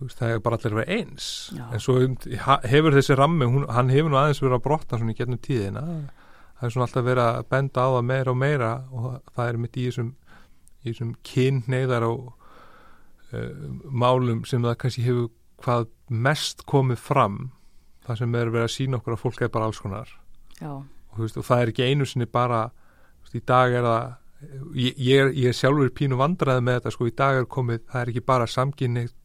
veist, 0.00 0.18
það 0.18 0.34
er 0.34 0.42
bara 0.42 0.58
allir 0.58 0.74
að 0.74 0.80
vera 0.80 0.98
eins. 0.98 1.28
Já. 1.54 1.64
en 1.70 1.82
svo 1.82 1.96
um, 2.02 2.18
hefur 2.66 2.98
þessi 2.98 3.18
rammi 3.18 3.48
hún, 3.50 3.66
hann 3.70 3.92
hefur 3.94 4.10
nú 4.10 4.18
aðeins 4.18 4.42
verið 4.42 4.58
að 4.58 4.66
brotna 4.66 5.00
svona 5.00 5.14
í 5.14 5.18
getnum 5.18 5.42
tíðina 5.44 5.84
það 6.64 6.70
er 6.70 6.72
svona 6.72 6.86
alltaf 6.88 7.04
verið 7.04 7.26
að 7.28 7.46
benda 7.52 7.82
á 7.84 7.88
það 7.92 8.06
meira 8.08 8.32
og 8.32 8.36
meira 8.40 8.68
og 8.88 9.08
það 9.34 9.48
er 9.50 9.58
mitt 9.60 9.74
í 9.76 9.82
þessum 9.84 10.06
í 10.80 10.92
þessum 10.92 11.10
kynneiðar 11.28 12.06
og 12.08 12.22
uh, 13.36 13.50
málum 13.84 14.40
sem 14.48 14.64
það 14.64 14.78
kannski 14.80 15.04
hefur 15.04 15.28
hvað 15.64 15.86
mest 16.08 16.64
komið 16.68 17.00
fram. 17.04 17.38
Það 18.04 18.20
sem 18.20 18.34
er 18.40 18.52
verið 18.52 18.66
að 18.66 18.74
sína 18.74 19.00
okkur 19.00 19.16
að 19.16 19.22
fólk 19.22 19.44
er 19.44 19.52
bara 19.52 19.68
alls 19.68 19.80
konar. 19.80 20.10
Og, 20.64 21.20
veist, 21.20 21.36
og 21.40 21.44
það 21.44 21.62
er 21.62 21.72
ekki 21.72 21.88
einu 21.88 22.08
sinni 22.08 22.28
bara 22.28 22.66
veist, 23.20 23.36
í 23.36 23.44
dag 23.44 23.76
er 23.76 23.84
það 23.84 24.08
ég, 24.72 24.96
ég, 24.96 25.20
er, 25.20 25.30
ég 25.36 25.52
er 25.52 25.56
sjálfur 25.56 25.92
pínu 26.00 26.18
vandræði 26.20 26.64
með 26.64 26.80
þetta 26.80 26.94
sko 26.96 27.08
í 27.08 27.14
dag 27.16 27.40
er 27.42 27.48
komið, 27.56 27.84
það 27.92 28.00
er 28.00 28.12
ekki 28.12 28.24
bara 28.32 28.48
samkynnitt 28.50 29.23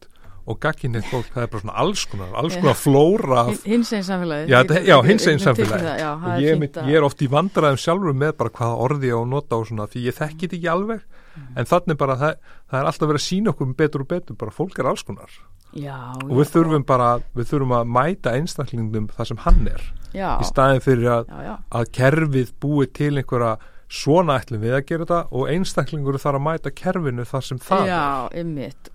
og 0.50 0.58
gagkinneitt 0.62 1.06
fólk, 1.10 1.28
það 1.34 1.44
er 1.44 1.50
bara 1.52 1.62
svona 1.64 1.76
alls 1.82 2.02
konar 2.10 2.34
alls 2.40 2.56
konar 2.58 2.78
flóra 2.78 3.44
hins 3.64 3.92
einn 3.94 4.04
samfélagi 4.06 4.50
Já, 4.50 4.60
já, 4.86 4.96
hinsegin 5.06 5.42
samfélagi. 5.42 5.86
það, 5.86 6.02
já, 6.02 6.10
og 6.16 6.28
er 6.32 6.44
ég, 6.44 6.64
er 6.66 6.90
ég 6.90 7.00
er 7.00 7.06
oft 7.06 7.22
í 7.24 7.30
vandræðum 7.30 7.80
sjálfur 7.84 8.18
með 8.24 8.34
bara 8.42 8.54
hvaða 8.58 8.82
orði 8.88 9.10
ég 9.12 9.16
á 9.16 9.20
að 9.20 9.30
nota 9.34 9.60
og 9.60 9.70
svona 9.70 9.88
því 9.90 10.04
ég 10.08 10.18
þekki 10.18 10.46
þetta 10.48 10.58
ekki 10.60 10.70
alveg 10.74 11.08
en 11.56 11.70
þannig 11.70 12.00
bara 12.00 12.18
það, 12.20 12.36
það 12.70 12.80
er 12.80 12.90
alltaf 12.90 13.10
verið 13.12 13.22
að 13.22 13.26
sína 13.28 13.54
okkur 13.54 13.72
betur 13.78 14.04
og 14.04 14.10
betur, 14.10 14.38
bara 14.40 14.54
fólk 14.54 14.78
er 14.80 14.90
alls 14.90 15.06
konar 15.06 15.40
Já, 15.70 15.96
og 16.26 16.32
við 16.34 16.48
þurfum 16.50 16.82
bara, 16.82 17.10
við 17.38 17.52
þurfum 17.52 17.74
að 17.78 17.90
mæta 17.94 18.32
einstaklingum 18.34 19.04
það 19.14 19.28
sem 19.28 19.42
hann 19.44 19.68
er 19.70 19.84
já, 20.10 20.32
í 20.42 20.48
staðin 20.48 20.82
fyrir 20.82 21.12
að, 21.20 21.28
að 21.70 21.92
kerfið 21.94 22.50
búi 22.58 22.88
til 22.90 23.12
einhverja 23.20 23.52
svona 23.90 24.38
ætlum 24.38 24.62
við 24.62 24.76
að 24.76 24.84
gera 24.86 25.06
þetta 25.06 25.20
og 25.34 25.50
einstaklingur 25.50 26.18
þarf 26.22 26.38
að 26.38 26.44
mæta 26.46 26.72
kerfinu 26.80 27.26
þar 27.26 27.46
sem 27.46 27.60
það 27.62 27.88
já, 27.90 28.02
ymmit 28.42 28.90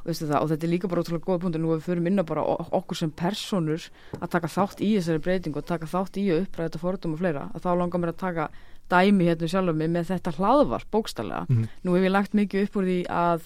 og, 0.00 0.06
og, 0.06 0.08
veistu 0.08 0.26
það, 0.26 0.42
og 0.42 0.48
þetta 0.50 0.66
er 0.66 0.72
líka 0.72 0.88
bara 0.88 1.02
ótrúlega 1.04 1.24
góða 1.28 1.40
punktur. 1.44 1.60
Nú 1.60 1.70
að 1.74 1.78
við 1.80 1.86
förum 1.90 2.06
inn 2.10 2.18
á 2.20 2.24
bara 2.24 2.42
okkur 2.80 2.96
sem 2.96 3.10
personur 3.10 3.88
að 4.20 4.28
taka 4.30 4.48
þátt 4.48 4.80
í 4.80 4.90
þessari 4.96 5.22
breytingu 5.24 5.58
og 5.60 5.66
taka 5.68 5.86
þátt 5.86 6.16
í 6.16 6.26
að 6.32 6.42
uppræða 6.46 6.68
þetta 6.70 6.82
fordum 6.82 7.14
og 7.14 7.18
fleira 7.20 7.50
að 7.54 7.62
þá 7.64 7.70
langar 7.78 8.00
mér 8.00 8.12
að 8.14 8.20
taka 8.24 8.48
dæmi 8.90 9.24
hérna 9.28 9.48
sjálf 9.48 9.74
mig 9.76 9.90
með 9.90 10.08
þetta 10.10 10.32
hlaðvar 10.38 10.84
bókstallega 10.90 11.46
Mhm. 11.48 11.68
nú 11.84 11.94
hef 11.94 12.02
ég 12.04 12.10
lagt 12.10 12.32
mikið 12.34 12.62
upp 12.66 12.76
úr 12.76 12.84
því 12.88 13.06
að 13.06 13.40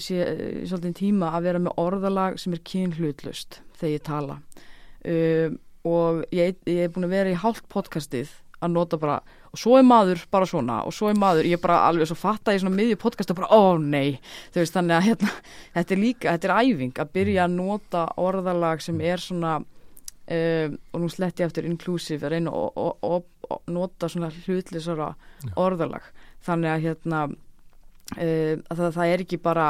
sé 0.00 0.16
eh, 0.22 0.64
svolítið 0.64 0.94
tíma 0.94 1.32
að 1.34 1.42
vera 1.42 1.58
með 1.58 1.74
orðalag 1.76 2.38
sem 2.38 2.52
er 2.54 2.60
kynhlutlust 2.64 3.60
þegar 3.76 3.92
ég 3.98 4.02
tala. 4.06 4.38
Um, 5.04 5.58
og 5.84 6.24
ég, 6.32 6.56
ég 6.68 6.84
er 6.84 6.88
búin 6.92 7.04
að 7.08 7.14
vera 7.16 7.30
í 7.32 7.34
hálft 7.40 7.64
podcastið 7.72 8.28
að 8.60 8.70
nota 8.74 8.98
bara 9.00 9.20
og 9.50 9.58
svo 9.58 9.76
er 9.80 9.86
maður 9.86 10.22
bara 10.30 10.46
svona 10.46 10.78
og 10.86 10.94
svo 10.94 11.10
er 11.10 11.18
maður, 11.18 11.48
ég 11.50 11.60
bara 11.62 11.80
alveg 11.88 12.06
svo 12.06 12.16
fatta 12.18 12.54
í 12.54 12.60
svona 12.62 12.76
miðju 12.76 13.00
podcast 13.02 13.32
og 13.32 13.40
bara, 13.40 13.50
ó 13.50 13.78
nei. 13.82 14.20
Þú 14.54 14.62
veist 14.62 14.76
þannig 14.76 14.96
að 14.96 15.06
hérna, 15.08 15.34
þetta 15.74 15.96
er 15.96 16.02
líka 16.04 16.34
þetta 16.36 16.50
er 16.50 16.70
æfing 16.70 17.02
að 17.02 17.12
byrja 17.18 17.44
að 17.46 17.56
nota 17.58 18.06
orðalag 18.22 18.84
sem 18.84 19.02
er 19.02 19.22
svona 19.22 19.58
um, 19.60 20.78
og 20.92 21.02
nú 21.02 21.10
sletti 21.10 21.42
ég 21.42 21.50
eftir 21.50 21.68
inclusive 21.68 22.26
að 22.26 22.36
reyna 22.36 22.54
og 22.54 23.60
nota 23.70 24.08
svona 24.10 24.30
hlutlisara 24.30 25.12
orðalag. 25.58 26.06
Þannig 26.46 26.70
að 26.72 26.84
hérna 26.86 27.24
um, 27.26 27.38
að 28.20 28.76
það, 28.76 28.92
það 28.98 29.14
er 29.14 29.24
ekki 29.26 29.40
bara 29.42 29.68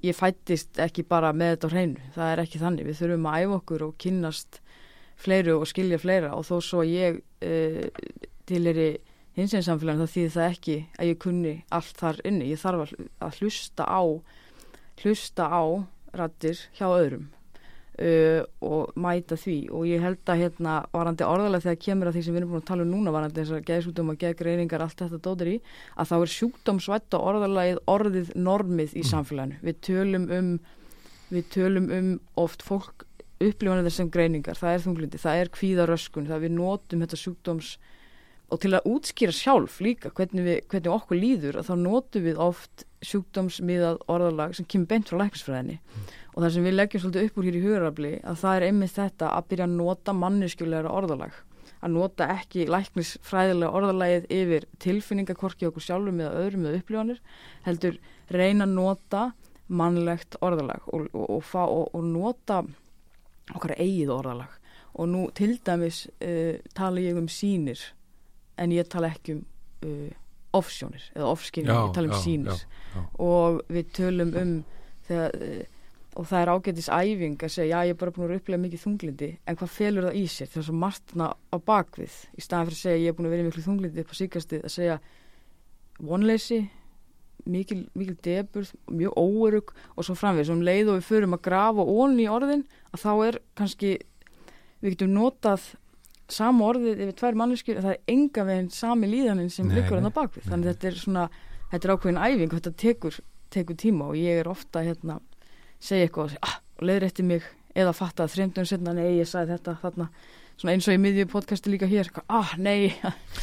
ég 0.00 0.16
fættist 0.16 0.80
ekki 0.80 1.04
bara 1.04 1.34
með 1.36 1.54
þetta 1.54 1.68
á 1.68 1.72
hreinu, 1.74 2.10
það 2.14 2.32
er 2.32 2.42
ekki 2.46 2.62
þannig. 2.62 2.88
Við 2.88 3.00
þurfum 3.02 3.28
að 3.28 3.42
æfa 3.44 3.56
okkur 3.60 3.86
og 3.90 3.96
kynnast 4.00 4.60
fleiru 5.20 5.58
og 5.60 5.68
skilja 5.68 6.00
fleira. 6.00 6.32
Og 6.36 6.46
þó 6.48 6.54
svo 6.64 6.84
að 6.84 6.94
ég 6.94 7.20
uh, 7.20 8.29
tilheri 8.50 8.88
hins 9.38 9.54
einn 9.54 9.62
samfélagin 9.66 10.02
þá 10.04 10.14
þýðir 10.14 10.32
það 10.36 10.48
ekki 10.52 10.76
að 10.98 11.10
ég 11.12 11.18
kunni 11.22 11.54
allt 11.78 11.96
þar 12.02 12.22
inni, 12.28 12.50
ég 12.50 12.60
þarf 12.60 12.84
að, 12.84 12.94
hl- 12.94 13.10
að 13.28 13.38
hlusta 13.40 13.86
á 13.86 14.02
hlusta 15.00 15.46
á 15.48 15.62
rattir 16.18 16.58
hjá 16.76 16.86
öðrum 16.90 17.28
uh, 18.00 18.42
og 18.66 18.90
mæta 19.00 19.36
því. 19.38 19.54
Og 19.72 19.86
ég 19.88 20.02
held 20.02 20.26
að 20.32 20.40
hérna 20.42 20.74
varandi 20.92 21.24
orðalega 21.26 21.64
þegar 21.68 21.78
kemur 21.86 22.10
að 22.10 22.16
því 22.18 22.22
sem 22.26 22.34
við 22.34 22.40
erum 22.42 22.52
búin 22.54 22.62
að 22.64 22.68
tala 22.72 22.84
um 22.86 22.90
núna 22.94 23.14
varandi 23.14 23.40
þessar 23.40 23.62
geðsjúkdóma, 23.70 24.16
geðgreiningar, 24.20 24.84
allt 24.84 25.04
þetta 25.04 25.20
dótir 25.28 25.52
í 25.54 25.56
að 25.96 26.10
þá 26.10 26.16
er 26.18 26.32
sjúkdómsvætta 26.34 27.20
orðalagið 27.30 27.80
orðið 27.94 28.34
normið 28.36 28.96
í 28.98 29.04
Mhm. 29.04 29.10
samfélaginu. 29.12 29.60
Við 29.62 29.80
tölum 29.88 30.26
um 30.38 30.50
við 31.30 31.44
tölum 31.54 31.86
um 31.94 32.10
oft 32.42 32.62
fólk 32.66 33.04
upplifanir 33.40 33.86
þessum 33.86 34.10
greiningar, 34.12 34.58
það 34.58 34.74
er 34.74 34.82
þunglindi, 34.84 35.18
það 35.22 35.38
er 35.40 35.48
kvíðaröskun, 35.54 36.26
það 36.28 36.42
við 36.44 36.50
notum 36.58 37.00
þetta 37.06 37.16
sjúkdóms 37.22 37.68
og 38.50 38.58
til 38.62 38.72
að 38.74 38.86
útskýra 38.90 39.34
sjálf 39.34 39.78
líka 39.84 40.10
hvernig, 40.14 40.44
við, 40.46 40.56
hvernig 40.70 40.94
okkur 40.94 41.18
líður 41.18 41.58
þá 41.66 41.74
notum 41.78 42.24
við 42.24 42.40
oft 42.42 42.84
sjúkdómsmiðað 43.06 44.00
orðalag 44.10 44.56
sem 44.58 44.66
kemur 44.68 44.90
beint 44.90 45.10
frá 45.10 45.20
læknisfræðinni. 45.22 45.78
Og 46.34 46.42
það 46.42 46.52
sem 46.54 46.66
við 46.66 46.76
leggjum 46.76 47.04
svolítið 47.04 47.28
upp 47.28 47.38
úr 47.38 47.46
hér 47.46 47.58
í 47.58 47.62
hugarafli 47.64 48.10
að 48.26 48.40
það 48.42 48.56
er 48.56 48.66
einmitt 48.66 48.96
þetta 48.96 49.30
að 49.36 49.46
byrja 49.52 49.68
að 49.68 49.76
nota 49.78 50.14
manneskjulegra 50.18 50.94
orðalag. 51.00 51.38
Að 51.80 51.94
nota 51.94 52.28
ekki 52.34 52.66
læknisfræðilega 52.68 53.78
orðalagið 53.78 54.26
yfir 54.36 54.66
tilfinningakorki 54.84 55.68
okkur 55.70 55.86
sjálfum 55.86 56.20
eða 56.20 56.42
öðrum 56.42 56.66
eða 56.66 56.82
upplifanir 56.82 57.22
heldur 57.64 58.00
reyna 58.30 58.66
að 58.66 58.74
nota 58.74 59.22
mannlegt 59.70 60.36
orðalag 60.42 60.90
og, 60.90 61.06
og, 61.14 61.46
og, 61.54 61.86
og 61.94 62.04
nota 62.04 62.64
okkar 63.54 63.78
eigið 63.78 64.12
orðalag. 64.18 64.58
Og 64.98 65.06
nú 65.08 65.24
til 65.38 65.54
dæmis 65.64 66.04
uh, 66.18 66.58
tala 66.76 67.00
ég 67.00 67.16
um 67.16 67.30
sínir 67.30 67.80
en 68.60 68.74
ég 68.74 68.88
tala 68.92 69.10
ekki 69.10 69.38
um 69.38 69.44
uh, 69.88 70.10
offsjónir 70.56 71.04
eða 71.14 71.28
offskynir, 71.30 71.70
Já, 71.70 71.80
ég 71.86 71.92
tala 71.94 72.08
um 72.10 72.14
já, 72.16 72.22
sínir 72.24 72.56
já, 72.56 72.64
já. 72.94 73.02
og 73.22 73.60
við 73.70 73.92
tölum 73.94 74.32
um 74.40 74.56
þegar, 75.06 75.36
eh, 75.46 75.78
og 76.18 76.26
það 76.26 76.40
er 76.40 76.50
ágætis 76.50 76.88
æfing 76.90 77.36
að 77.38 77.52
segja, 77.54 77.78
já 77.78 77.86
ég 77.86 77.94
er 77.94 78.00
bara 78.00 78.14
búin 78.16 78.26
að 78.32 78.40
upplega 78.40 78.62
mikið 78.64 78.82
þunglindi 78.82 79.30
en 79.46 79.60
hvað 79.60 79.72
felur 79.76 80.08
það 80.08 80.18
í 80.18 80.24
sér, 80.26 80.50
það 80.50 80.62
er 80.62 80.66
svo 80.66 80.76
margtna 80.80 81.30
á 81.30 81.56
bakvið, 81.70 82.18
í 82.34 82.42
staðan 82.42 82.66
fyrir 82.66 82.78
að 82.78 82.82
segja 82.82 83.02
ég 83.04 83.12
er 83.12 83.16
búin 83.18 83.30
að 83.30 83.34
vera 83.36 83.46
miklu 83.46 83.64
þunglindi 83.68 84.04
upp 84.04 84.10
á 84.10 84.20
síkastið 84.20 84.66
að 84.66 84.74
segja 84.74 84.98
vonleysi 86.10 86.60
mikil, 87.46 87.80
mikil 87.94 88.16
deburð 88.24 88.74
mjög 88.90 89.16
óerug 89.16 89.74
og 89.94 90.06
svo 90.06 90.16
framveg 90.18 90.48
sem 90.48 90.64
leið 90.66 90.90
og 90.90 90.98
við 90.98 91.08
förum 91.12 91.36
að 91.38 91.44
grafa 91.46 91.86
onni 91.94 92.26
í 92.26 92.30
orðin 92.30 92.66
að 92.90 93.04
þá 93.04 93.12
er 93.28 93.40
kannski 93.58 93.92
við 94.80 94.96
getum 94.96 95.14
notað 95.14 95.70
sama 96.30 96.66
orðið 96.70 97.00
yfir 97.04 97.16
tvær 97.20 97.38
manneskjur 97.40 97.80
það 97.82 97.94
er 97.96 98.00
enga 98.14 98.44
veginn 98.48 98.70
sami 98.74 99.06
líðaninn 99.10 99.50
sem 99.52 99.70
liggur 99.70 99.98
hann 100.00 100.10
á 100.10 100.18
bakvið 100.18 100.48
þannig 100.50 100.66
nei. 100.66 100.72
þetta 100.74 100.88
er 100.90 100.98
svona, 101.00 101.28
þetta 101.72 101.88
er 101.88 101.94
ákveðin 101.94 102.20
æfing 102.26 102.50
og 102.52 102.58
þetta 102.60 102.74
tekur, 102.84 103.20
tekur 103.50 103.78
tíma 103.80 104.10
og 104.10 104.18
ég 104.20 104.40
er 104.42 104.50
ofta 104.50 104.82
hérna, 104.86 105.20
segja 105.80 106.06
eitthvað 106.08 106.24
og 106.24 106.34
segja, 106.34 106.44
ah, 106.50 106.58
og 106.78 106.86
leiður 106.90 107.08
eftir 107.10 107.24
mig 107.30 107.42
eða 107.74 107.92
fatta 107.94 108.24
að 108.26 108.34
þreymdun 108.36 108.66
setna, 108.66 108.92
nei 108.94 109.18
ég 109.20 109.28
sagði 109.30 109.54
þetta 109.56 109.76
þarna, 109.82 110.08
svona 110.60 110.72
eins 110.74 110.88
og 110.90 110.96
í 110.96 111.00
miðju 111.00 111.26
podcasti 111.30 111.70
líka 111.72 111.86
hér, 111.88 112.08
eitthvað, 112.10 112.24
ah 112.28 112.54
nei 112.58 112.90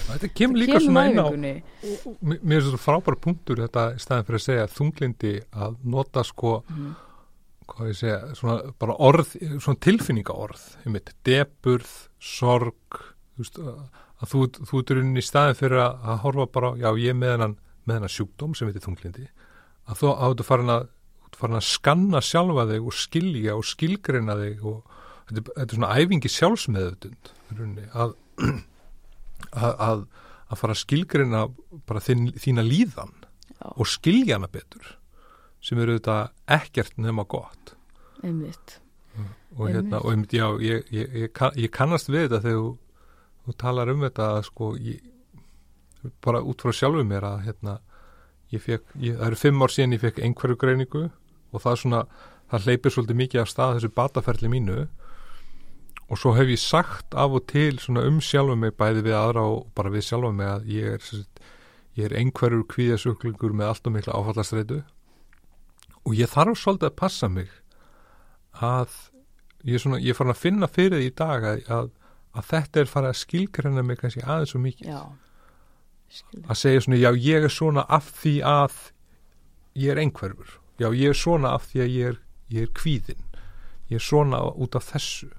Þetta 0.07 0.29
kemur 0.35 0.59
líka 0.61 0.79
svona 0.83 1.05
inn 1.09 1.19
á. 1.23 1.27
Mér 2.21 2.59
er 2.59 2.67
þetta 2.67 2.81
frábæra 2.83 3.19
punktur 3.23 3.63
þetta 3.63 3.85
í 3.95 4.01
staðin 4.03 4.27
fyrir 4.27 4.41
að 4.41 4.45
segja 4.47 4.67
þunglindi 4.75 5.33
að 5.55 5.77
nota 5.83 6.23
sko 6.27 6.61
Mhm. 6.69 6.95
Hvað 7.67 7.91
ég 7.91 7.99
segja, 7.99 8.17
svona 8.37 8.73
bara 8.79 8.97
orð 9.03 9.35
svona 9.35 9.81
tilfinningaorð, 9.83 10.65
einmitt 10.85 11.13
deburð, 11.27 11.93
sorg 12.23 12.99
þú 13.37 13.43
veist, 13.43 13.61
að 13.61 14.33
þú, 14.33 14.43
þú 14.69 14.83
ert 14.83 14.93
í 15.21 15.25
staðin 15.25 15.59
fyrir 15.59 15.83
að, 15.83 16.13
horfa 16.25 16.47
bara, 16.57 16.73
já 16.79 16.89
ég 16.97 17.13
er 17.13 17.17
með 17.19 17.33
hennan 17.35 17.57
með 17.87 17.99
hennan 17.99 18.13
sjúkdóm 18.13 18.55
sem 18.57 18.69
heitir 18.69 18.83
þunglindi 18.83 19.27
að 19.87 20.01
þú 20.01 20.13
áttu 20.27 20.47
farin 20.47 20.73
að 20.73 20.87
farin 21.37 21.59
að 21.59 21.67
skanna 21.67 22.21
sjálfa 22.23 22.65
þig 22.71 22.87
og 22.87 22.95
skilja 22.97 23.55
og 23.57 23.65
skilgreina 23.67 24.35
þig 24.39 24.63
og 24.65 24.95
þetta, 25.29 25.43
þetta 25.43 25.67
er 25.67 25.75
svona 25.75 25.91
æfingi 25.99 26.31
sjálfsmeðutund 26.33 27.31
að, 27.93 28.15
að, 29.67 29.73
að 29.75 30.07
að 30.47 30.61
fara 30.61 30.75
að 30.75 30.83
skilgreina 30.83 31.41
bara 31.87 32.03
þín, 32.03 32.29
þína 32.39 32.63
líðan 32.65 33.13
Já. 33.57 33.67
og 33.73 33.89
skilja 33.89 34.37
hana 34.37 34.49
betur 34.51 34.93
sem 35.63 35.79
eru 35.81 35.97
þetta 35.97 36.17
ekkert 36.57 36.97
nema 37.01 37.25
gott. 37.29 37.75
Einmitt, 38.23 38.79
og 39.57 39.69
hérna, 39.71 40.01
og 40.01 40.11
einmitt, 40.13 40.33
já, 40.33 40.47
ég, 40.61 40.87
ég, 40.93 41.13
ég, 41.23 41.43
ég 41.57 41.73
kannast 41.73 42.09
við 42.11 42.27
þetta 42.27 42.43
þegar 42.45 42.61
þú, 42.61 42.71
þú 43.45 43.55
talar 43.63 43.91
um 43.93 44.05
þetta 44.05 44.29
að 44.35 44.41
sko, 44.49 44.71
ég, 44.81 45.03
bara 46.23 46.43
út 46.45 46.61
frá 46.61 46.75
sjálfu 46.75 47.03
mér 47.07 47.27
að 47.27 47.43
hérna, 47.47 47.77
ég 48.53 48.63
fekk, 48.63 48.95
ég, 49.01 49.17
það 49.17 49.27
eru 49.29 49.41
fimm 49.41 49.65
ár 49.65 49.73
síðan 49.73 49.97
ég 49.97 50.03
fekk 50.05 50.23
einhverju 50.23 50.59
greiningu 50.61 51.03
og 51.07 51.63
það 51.63 51.71
er 51.73 51.81
svona, 51.83 52.01
það 52.51 52.67
hleypir 52.67 52.95
svolítið 52.95 53.21
mikið 53.21 53.43
af 53.43 53.51
stað 53.51 53.77
þessu 53.77 53.93
bataferli 53.97 54.51
mínu. 54.51 54.79
Og 56.07 56.19
svo 56.21 56.31
hef 56.37 56.47
ég 56.47 56.61
sagt 56.61 57.15
af 57.19 57.33
og 57.35 57.47
til 57.51 57.79
svona 57.83 58.05
um 58.07 58.21
sjálfu 58.23 58.55
mig 58.55 58.77
bæði 58.79 59.03
við 59.09 59.17
aðra 59.17 59.43
og 59.51 59.65
bara 59.75 59.91
við 59.91 60.05
sjálfu 60.07 60.31
mig 60.35 60.47
að 60.47 60.69
ég 60.71 60.93
er, 60.95 61.25
er 62.05 62.15
einhverjur 62.21 62.63
kvíðasuglingur 62.71 63.55
með 63.57 63.73
allt 63.73 63.89
og 63.89 63.97
mikla 63.97 64.15
áfallastreitu 64.15 64.83
og 66.07 66.17
ég 66.17 66.31
þarf 66.31 66.59
svolítið 66.61 66.89
að 66.89 66.97
passa 67.03 67.29
mig 67.31 67.53
að 68.63 68.95
ég 69.67 69.77
er 69.77 69.83
svona, 69.83 70.01
ég 70.01 70.17
farin 70.17 70.33
að 70.33 70.43
finna 70.43 70.71
fyrir 70.71 71.01
því 71.01 71.09
í 71.09 71.15
dag 71.19 71.47
að, 71.51 71.63
að, 71.77 71.89
að 72.37 72.51
þetta 72.51 72.81
er 72.81 72.91
farið 72.91 73.13
að 73.13 73.21
skilgreina 73.21 73.85
mig 73.85 73.99
kannski 74.01 74.23
aðeins 74.25 74.55
svo 74.55 74.63
mikið. 74.63 74.91
Já 74.95 75.01
að 76.47 76.55
segja 76.55 76.83
svona, 76.85 76.97
já 77.01 77.09
ég 77.19 77.43
er 77.43 77.51
svona 77.51 77.83
af 77.91 78.05
því 78.21 78.37
að 78.47 78.75
ég 79.75 79.91
er 79.91 79.99
einhverfur. 79.99 80.53
Já 80.79 80.87
ég 80.95 81.11
er 81.11 81.17
svona 81.19 81.51
af 81.57 81.65
því 81.67 81.81
að 81.83 81.89
ég 81.91 82.13
er, 82.13 82.21
ég 82.55 82.63
er 82.63 82.71
kvíðin 82.77 83.27
ég 83.89 83.99
er 83.99 84.03
svona 84.03 84.41
út 84.55 84.75
af 84.75 84.87
þessu. 84.91 85.29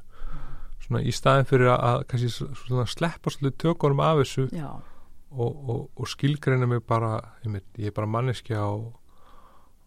Svona 0.85 1.03
í 1.05 1.13
staðin 1.13 1.49
fyrir 1.49 1.73
að, 1.75 2.05
kannski 2.09 2.31
svona 2.33 2.87
sleppa 2.89 3.33
svolítið 3.33 3.59
tökunum 3.65 4.01
af 4.05 4.23
þessu 4.23 4.47
og, 4.59 5.51
og, 5.53 5.83
og 5.97 6.09
skilgreina 6.09 6.69
mig 6.69 6.85
bara 6.89 7.19
ég, 7.45 7.61
ég 7.77 7.91
er 7.91 7.97
bara 7.97 8.09
manneskja 8.09 8.63
og, 8.65 8.87
og, 8.95 9.08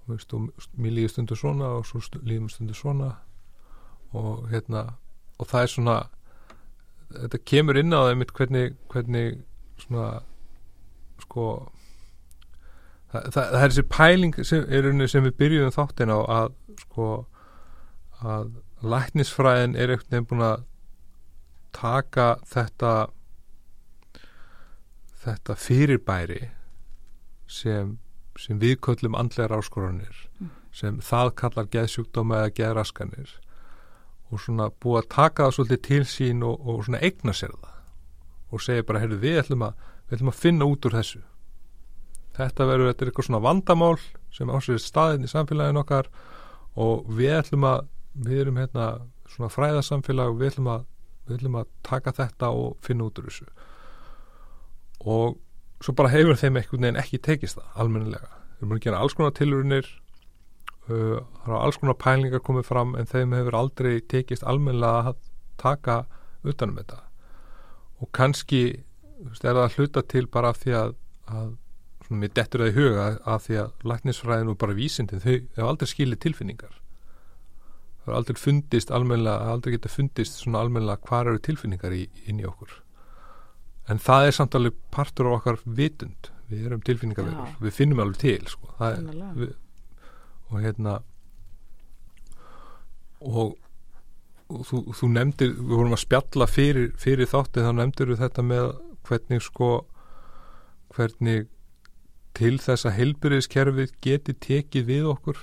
veist, 0.08 0.34
og 0.34 0.50
mér 0.78 0.96
líður 0.96 1.14
stundu 1.14 1.38
svona 1.38 1.76
og 1.78 1.86
svo 1.86 2.02
líður 2.22 2.46
mér 2.46 2.56
stundu 2.56 2.78
svona 2.78 3.12
og 4.18 4.50
hérna 4.52 4.86
og 5.40 5.48
það 5.50 5.62
er 5.62 5.72
svona 5.76 5.98
þetta 7.12 7.44
kemur 7.52 7.80
inn 7.80 7.94
á 7.94 8.00
það 8.02 8.10
einmitt 8.14 8.34
hvernig, 8.38 8.74
hvernig 8.92 9.38
svona 9.82 10.08
sko 11.22 11.46
það, 13.12 13.30
það, 13.32 13.46
það 13.46 13.62
er 13.62 13.70
þessi 13.70 13.88
pæling 13.92 14.42
sem, 14.42 15.08
sem 15.12 15.28
við 15.28 15.38
byrjuðum 15.44 15.76
þáttin 15.76 16.14
á 16.16 16.20
að 16.40 16.54
sko 16.86 17.08
að 18.22 18.52
læknisfræðin 18.82 19.78
er 19.78 19.96
veginn 19.96 20.28
búin 20.30 20.46
að 20.46 20.64
taka 21.76 22.36
þetta 22.50 22.94
þetta 25.22 25.56
fyrirbæri 25.58 26.42
sem, 27.52 27.98
sem 28.40 28.60
viðköllum 28.60 29.16
andlegar 29.18 29.58
áskoranir 29.58 30.28
Mm. 30.40 30.50
sem 30.72 30.98
það 31.04 31.36
kallar 31.36 31.66
geðsjúkdóma 31.68 32.36
eða 32.40 32.54
geðraskanir. 32.56 33.32
Og 34.32 34.40
svona 34.40 34.70
búið 34.72 35.02
að 35.02 35.10
taka 35.10 35.44
það 35.44 35.56
svolítið 35.56 35.82
til 35.82 36.04
sín 36.06 36.44
og, 36.48 36.62
og 36.68 36.86
svona 36.86 37.02
eigna 37.04 37.34
sér 37.36 37.52
það. 37.52 37.76
Og 38.52 38.62
segja 38.62 38.84
bara, 38.88 39.00
heyrðu, 39.00 39.20
við 39.20 39.40
ætlum 39.42 39.66
að 39.68 39.74
við 40.08 40.16
ætlum 40.18 40.32
að 40.32 40.40
finna 40.40 40.66
út 40.66 40.86
úr 40.86 40.96
þessu. 40.96 41.22
Þetta 42.38 42.66
verður, 42.68 42.88
þetta 42.92 43.04
er 43.04 43.12
eitthvað 43.12 43.28
svona 43.28 43.44
vandamál 43.44 44.00
sem 44.32 44.50
ásverðir 44.50 44.84
staðin 44.86 45.28
í 45.28 45.32
samfélagin 45.32 45.82
okkar 45.84 46.08
og 46.80 47.12
við 47.12 47.36
ætlum 47.42 47.68
að 47.68 47.86
við 48.16 48.42
erum 48.46 48.58
hérna 48.60 48.88
svona 49.32 49.52
fræðasamfélag 49.52 50.32
og 50.32 50.40
við 50.40 50.54
ætlum 50.54 50.72
að, 50.72 50.86
við 51.28 51.38
ætlum 51.38 51.60
að 51.62 51.68
taka 51.84 52.12
þetta 52.16 52.50
og 52.56 52.78
finna 52.84 53.08
út 53.08 53.20
úr 53.20 53.28
þessu. 53.28 53.48
Og 55.04 55.38
svo 55.82 55.96
bara 55.98 56.12
hefur 56.14 56.38
þeim 56.38 56.60
einhvern 56.60 56.86
veginn 56.86 57.02
ekki 57.02 57.20
tekist 57.26 57.58
það 57.58 57.84
almennilega. 57.84 58.32
Þeir 58.60 58.74
að 58.76 58.84
gera 58.86 59.02
alls 59.02 59.16
konar 59.18 59.34
tilurunir 59.38 59.88
uh, 60.92 61.22
alls 61.58 61.80
konar 61.82 61.98
pælingar 62.02 62.44
komið 62.46 62.68
fram 62.70 62.94
en 63.00 63.10
þeim 63.10 63.34
hefur 63.38 63.58
aldrei 63.58 63.94
tekist 64.14 64.46
almennilega 64.48 65.14
að 65.14 65.24
taka 65.62 65.98
utanum 66.48 66.78
þetta. 66.82 67.00
Og 68.02 68.12
kannski 68.18 68.62
veist, 69.22 69.44
er 69.46 69.58
það 69.58 69.64
að 69.66 69.80
hluta 69.80 70.06
til 70.14 70.28
bara 70.32 70.54
af 70.54 70.62
því 70.62 70.78
að, 70.78 70.94
að 71.30 71.50
svona 72.06 72.22
mér 72.24 72.36
dettur 72.38 72.64
það 72.64 72.72
í 72.72 72.78
huga 72.78 73.08
að 73.34 73.42
því 73.48 73.58
að 73.64 73.90
læknisfræðin 73.92 74.54
og 74.54 74.62
bara 74.62 74.78
vísindin 74.78 75.24
þau 75.24 75.34
hefur 75.34 75.68
aldrei 75.72 75.92
skilið 75.94 76.24
tilfinningar. 76.28 76.78
Það 76.78 78.06
hefur 78.06 78.20
aldrei 78.20 78.42
fundist 78.42 78.94
almennilega, 78.94 79.52
aldrei 79.54 79.76
geta 79.78 79.94
fundist 79.94 80.42
svona 80.42 80.64
almennilega 80.66 81.10
hvar 81.10 81.30
eru 81.30 81.42
tilfinningar 81.42 81.98
í, 81.98 82.08
inn 82.26 82.42
í 82.42 82.48
okkur 82.50 82.82
en 83.92 84.00
það 84.02 84.28
er 84.28 84.38
samt 84.38 84.58
alveg 84.58 84.78
partur 84.94 85.30
af 85.30 85.40
okkar 85.40 85.60
vitund 85.66 86.32
við 86.52 86.68
erum 86.68 86.84
tilfinningarverur, 86.84 87.48
Já. 87.48 87.60
við 87.64 87.76
finnum 87.76 88.02
alveg 88.04 88.20
til 88.22 88.48
sko. 88.52 88.74
er, 88.84 89.06
við, 89.38 89.54
og 90.52 90.66
hérna 90.66 90.98
og, 93.22 93.56
og 94.52 94.66
þú, 94.68 94.82
þú 94.98 95.12
nefndir 95.16 95.54
við 95.56 95.76
vorum 95.78 95.96
að 95.96 96.04
spjalla 96.04 96.48
fyrir, 96.50 96.92
fyrir 97.00 97.30
þáttið 97.32 97.68
þá 97.68 97.72
nefndir 97.78 98.12
við 98.12 98.22
þetta 98.26 98.46
með 98.50 98.68
hvernig 99.08 99.46
sko 99.46 99.72
hvernig 100.92 101.48
til 102.38 102.58
þess 102.64 102.88
að 102.88 102.98
heilbyrðiskerfið 103.00 103.96
geti 104.04 104.36
tekið 104.44 104.88
við 104.88 105.08
okkur 105.14 105.40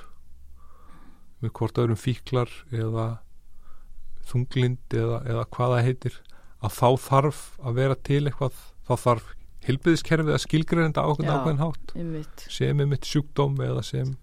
við 1.43 1.55
hvort 1.57 1.81
öðrum 1.81 2.01
fíklar 2.01 2.53
eða 2.75 3.09
þunglind 4.29 4.97
eða, 4.97 5.23
eða 5.25 5.45
hvað 5.55 5.75
það 5.75 5.87
heitir 5.89 6.19
að 6.65 6.79
þá 6.79 6.89
þarf 7.09 7.43
að 7.63 7.83
vera 7.83 7.99
til 8.09 8.23
eitthvað 8.27 8.63
þá 8.89 8.95
þarf 9.05 9.35
heilbyrðiskerfið 9.69 10.35
að 10.35 10.45
skilgreinda 10.45 11.05
ákveðin 11.05 11.35
ákveðin 11.35 11.63
hátt. 11.63 11.93
einmitt, 11.95 12.47
sem 12.51 12.81
einmitt 12.81 13.09
sjúkdóm 13.09 13.59
eða 13.63 13.83
sem 13.85 14.15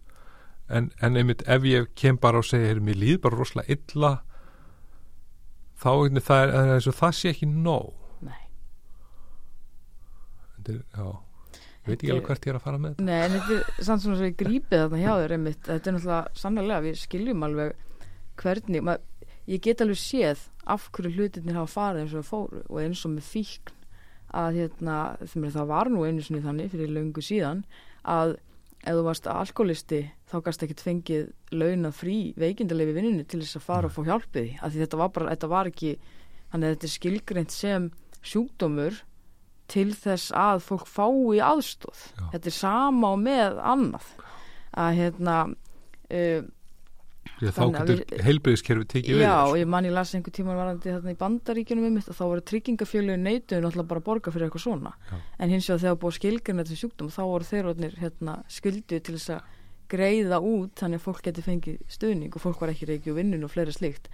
en, 0.67 0.89
en 1.03 1.19
einmitt 1.19 1.43
ef 1.51 1.67
ég 1.69 1.91
kem 1.99 2.17
bara 2.21 2.41
og 2.41 2.47
segja, 2.47 2.79
mér 2.81 2.97
líð 2.99 3.19
bara 3.25 3.39
rosalega 3.39 3.77
illa 3.77 4.11
þá 5.81 5.91
einnig 5.91 6.25
það 6.25 6.41
er, 6.45 6.73
eins 6.77 6.89
og 6.89 6.97
það 6.97 7.13
sé 7.19 7.31
ekki 7.33 7.49
nóg. 7.51 7.93
Nei. 8.25 8.41
Þetta 10.55 10.75
er, 10.75 10.81
já, 10.95 11.07
ég 11.59 11.89
veit 11.89 11.97
ekki 11.97 12.13
alveg 12.15 12.29
hvert 12.31 12.47
ég 12.47 12.53
er 12.53 12.59
að 12.59 12.65
fara 12.65 12.81
með 12.81 12.93
þetta. 12.93 13.07
Nei, 13.09 13.17
en 13.19 13.35
þetta 13.35 13.57
er 13.57 13.89
samt 13.89 14.05
svona 14.05 14.19
svo 14.19 14.29
ég 14.29 14.37
grípið 14.39 14.85
þarna 14.85 15.01
hjá 15.03 15.11
þér 15.11 15.35
einmitt, 15.37 15.61
þetta 15.67 15.91
er 15.91 15.97
náttúrulega 15.97 16.41
sannlega, 16.41 16.81
við 16.87 17.01
skiljum 17.03 17.45
alveg 17.49 17.75
hvernig, 18.41 18.85
mað, 18.87 19.05
ég 19.49 19.61
get 19.61 19.81
alveg 19.83 19.99
séð 20.01 20.47
af 20.65 20.89
hverju 20.91 21.13
hlutirnir 21.15 21.57
hafa 21.59 21.73
farið 21.73 22.03
eins 22.03 22.15
og 22.17 22.27
fóru 22.27 22.63
og 22.65 22.79
eins 22.81 23.03
og 23.05 23.15
með 23.15 23.29
fíkn 23.29 23.73
að 24.35 24.59
hérna, 24.59 24.97
það 25.29 25.69
var 25.69 25.91
nú 25.91 26.03
einu 26.03 26.23
sinni 26.25 26.43
þannig 26.43 26.73
fyrir 26.73 26.91
löngu 26.91 27.23
síðan 27.23 27.61
að 28.03 28.35
ef 28.85 28.93
þú 28.93 29.03
varst 29.05 29.27
alkoholisti 29.31 30.01
þá 30.29 30.35
gast 30.45 30.63
ekki 30.65 30.77
fengið 30.81 31.27
launa 31.55 31.91
frí 31.95 32.33
veikindalegi 32.39 32.95
vinnunni 32.95 33.25
til 33.25 33.41
þess 33.41 33.59
að 33.59 33.65
fara 33.65 33.89
og 33.89 33.95
fá 33.95 34.01
hjálpið 34.05 34.49
því. 34.61 34.71
Þetta 34.75 34.99
var 35.01 35.11
bara, 35.15 35.31
þetta 35.33 35.51
var 35.51 35.69
ekki 35.71 35.93
þannig 36.51 36.67
að 36.67 36.75
þetta 36.75 36.87
er 36.87 36.93
skilgreint 36.95 37.55
sem 37.55 37.87
sjúkdómur 38.25 38.99
til 39.71 39.87
þess 39.97 40.33
að 40.37 40.61
fólk 40.67 40.85
fái 40.89 41.41
aðstóð 41.41 42.03
þetta 42.33 42.51
er 42.51 42.57
sama 42.57 43.13
og 43.15 43.23
með 43.23 43.61
annað. 43.73 44.11
Að 44.75 44.99
hérna 44.99 45.37
uh, 45.47 46.45
Að 47.35 47.51
þá 47.51 47.61
að 47.65 47.89
getur 47.89 48.23
heilbreyðiskerfi 48.25 48.85
tekið 48.93 49.17
við 49.17 49.23
Já, 49.25 49.33
og 49.33 49.49
þessu. 49.49 49.59
ég 49.59 49.69
man 49.73 49.87
ég 49.87 49.93
las 49.95 50.13
einhver 50.15 50.35
tíma 50.35 50.55
varandi 50.55 50.91
þarna 50.93 51.13
í 51.15 51.17
bandaríkjunum 51.19 51.87
um 51.89 51.97
þetta, 51.99 52.15
þá 52.15 52.23
voru 52.31 52.43
tryggingafjölu 52.51 53.17
neituðu 53.19 53.65
náttúrulega 53.65 53.89
bara 53.89 54.01
að 54.01 54.07
borga 54.07 54.33
fyrir 54.35 54.47
eitthvað 54.47 54.63
svona 54.65 54.93
Já. 55.09 55.17
en 55.39 55.51
hins 55.51 55.67
vegar 55.69 55.83
þegar 55.83 55.99
búið 56.03 56.17
skilgjörn 56.19 56.61
þetta 56.63 56.79
sjúkdóm 56.79 57.11
þá 57.11 57.21
voru 57.25 57.49
þeir 57.49 57.69
orðnir 57.73 57.99
hérna, 57.99 58.37
skuldu 58.47 59.01
til 59.01 59.17
þess 59.17 59.35
að 59.35 59.51
greiða 59.91 60.41
út 60.41 60.79
þannig 60.79 61.01
að 61.01 61.05
fólk 61.09 61.21
geti 61.27 61.45
fengið 61.45 61.79
stuðning 61.91 62.35
og 62.35 62.45
fólk 62.45 62.63
var 62.63 62.73
ekki 62.73 63.11
og 63.11 63.19
vinnun 63.19 63.45
og 63.45 63.51
fleira 63.53 63.75
slíkt 63.75 64.09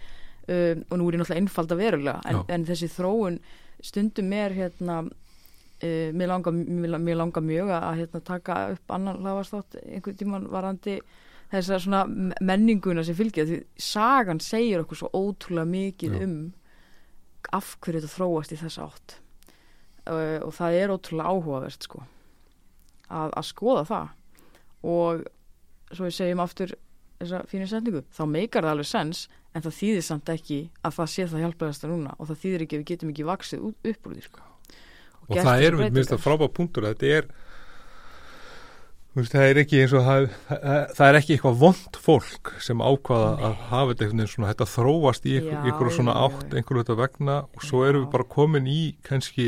um, 0.47 0.81
og 0.89 0.97
nú 0.97 1.07
er 1.07 1.15
ég 1.15 1.21
náttúrulega 1.21 1.41
einfalda 1.45 1.77
verulega 1.79 2.19
en, 2.25 2.41
Já. 2.41 2.45
en 2.57 2.65
þessi 2.67 2.89
þróun 2.97 3.41
stundum 3.81 4.33
er 4.33 4.57
hérna 4.57 5.03
Uh, 5.81 6.11
mér, 6.13 6.29
langar, 6.29 6.53
langar 7.17 7.41
mjög 7.41 7.71
að 7.73 7.95
hérna, 8.03 8.19
taka 8.21 8.55
upp 8.75 8.91
annan 8.93 9.17
hlaðvarstátt 9.17 9.79
einhvern 9.81 10.17
tíman 10.19 10.43
varandi 10.53 10.99
þessar 11.51 11.83
svona 11.83 12.33
menninguna 12.41 13.03
sem 13.05 13.17
fylgja 13.17 13.45
því 13.47 13.59
sagan 13.81 14.39
segir 14.43 14.83
okkur 14.83 15.01
svo 15.01 15.11
ótrúlega 15.11 15.67
mikið 15.71 16.15
Já. 16.15 16.23
um 16.27 16.37
af 17.51 17.75
hverju 17.81 18.01
þetta 18.01 18.13
þróast 18.15 18.53
í 18.53 18.59
þess 18.61 18.81
átt 18.81 19.17
uh, 20.07 20.39
og 20.45 20.53
það 20.55 20.77
er 20.79 20.93
ótrúlega 20.93 21.33
áhugavert 21.33 21.87
sko 21.89 22.05
að, 23.11 23.33
að 23.33 23.45
skoða 23.49 23.83
það 23.89 24.15
og 24.91 25.27
svo 25.91 26.07
við 26.07 26.17
segjum 26.17 26.43
aftur 26.43 26.75
þessa 27.21 27.43
fínu 27.49 27.67
setningu, 27.69 28.01
þá 28.09 28.23
meikar 28.29 28.65
það 28.65 28.75
alveg 28.75 28.89
sens 28.89 29.25
en 29.51 29.65
það 29.65 29.77
þýðir 29.77 30.05
samt 30.07 30.31
ekki 30.31 30.59
að 30.81 30.95
það 30.97 31.11
sé 31.13 31.27
það 31.27 31.43
hjálpaðast 31.45 31.87
núna 31.91 32.15
og 32.17 32.29
það 32.29 32.41
þýðir 32.45 32.65
ekki 32.65 32.77
að 32.77 32.81
við 32.81 32.89
getum 32.93 33.11
ekki 33.11 33.27
vaksið 33.27 33.65
upp 33.67 34.07
úr 34.07 34.15
því 34.15 34.25
sko 34.25 34.45
og 35.21 35.35
gert 35.35 35.47
það 35.47 35.65
er 35.65 35.77
mér 35.77 35.83
finnst 35.83 35.97
breytingar. 35.97 36.23
frábæð 36.25 36.53
punktur 36.57 36.87
að 36.87 36.95
þetta 36.95 37.17
er 37.19 37.29
veist, 39.17 39.33
það 39.33 39.47
er 39.47 39.59
ekki 39.61 39.81
eins 39.81 39.95
og 39.97 40.05
það, 40.05 40.27
það, 40.47 41.03
er 41.07 41.17
ekki 41.19 41.35
eitthvað 41.35 41.59
vond 41.59 41.97
fólk 42.05 42.53
sem 42.63 42.83
ákvaða 42.83 43.31
að 43.47 43.57
hafa 43.71 43.97
þetta 43.99 44.27
svona 44.31 44.51
þetta 44.53 44.69
þróast 44.71 45.27
í 45.27 45.35
einhverju 45.41 45.95
svona 45.97 46.15
átt 46.21 46.55
einhverju 46.55 46.85
þetta 46.85 46.97
vegna 47.01 47.37
og 47.43 47.65
svo 47.67 47.83
erum 47.87 48.03
Já. 48.03 48.05
við 48.05 48.13
bara 48.15 48.29
komin 48.37 48.69
í 48.71 48.81
kannski 49.07 49.47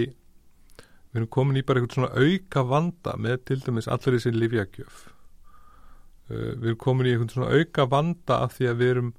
við 1.13 1.21
erum 1.21 1.31
komin 1.37 1.59
í 1.59 1.65
bara 1.65 1.79
einhvern 1.79 1.95
svona 1.95 2.27
auka 2.27 2.65
vanda 2.67 3.15
með 3.21 3.43
til 3.49 3.59
dæmis 3.63 3.87
allir 3.87 4.17
þessi 4.17 4.33
livjagjöf 4.35 5.03
uh, 5.07 6.51
við 6.59 6.71
erum 6.73 6.81
komin 6.83 7.07
í 7.07 7.15
einhvern 7.15 7.33
svona 7.35 7.53
auka 7.53 7.87
vanda 7.91 8.41
af 8.43 8.57
því 8.57 8.71
að 8.71 8.81
við 8.81 8.95
erum 8.95 9.13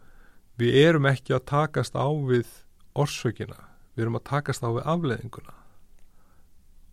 við 0.61 0.81
erum 0.85 1.09
ekki 1.11 1.35
að 1.35 1.47
takast 1.51 1.97
á 1.99 2.07
við 2.07 2.51
orsökina, 2.95 3.57
við 3.97 4.05
erum 4.05 4.21
að 4.21 4.29
takast 4.29 4.63
á 4.63 4.71
við 4.71 4.85
afleðinguna 4.93 5.57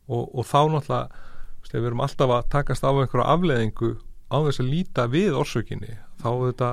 og, 0.07 0.23
og 0.33 0.47
þá 0.47 0.61
náttúrulega 0.71 1.27
ef 1.75 1.81
við 1.81 1.91
erum 1.91 2.03
alltaf 2.05 2.33
að 2.35 2.49
takast 2.53 2.85
á 2.85 2.89
við 2.91 3.05
einhverja 3.05 3.35
afleðingu 3.35 3.91
á 4.31 4.37
þess 4.47 4.63
að 4.63 4.71
líta 4.71 5.05
við 5.11 5.37
orsökinni 5.41 5.95
þá 6.21 6.29
þetta 6.31 6.71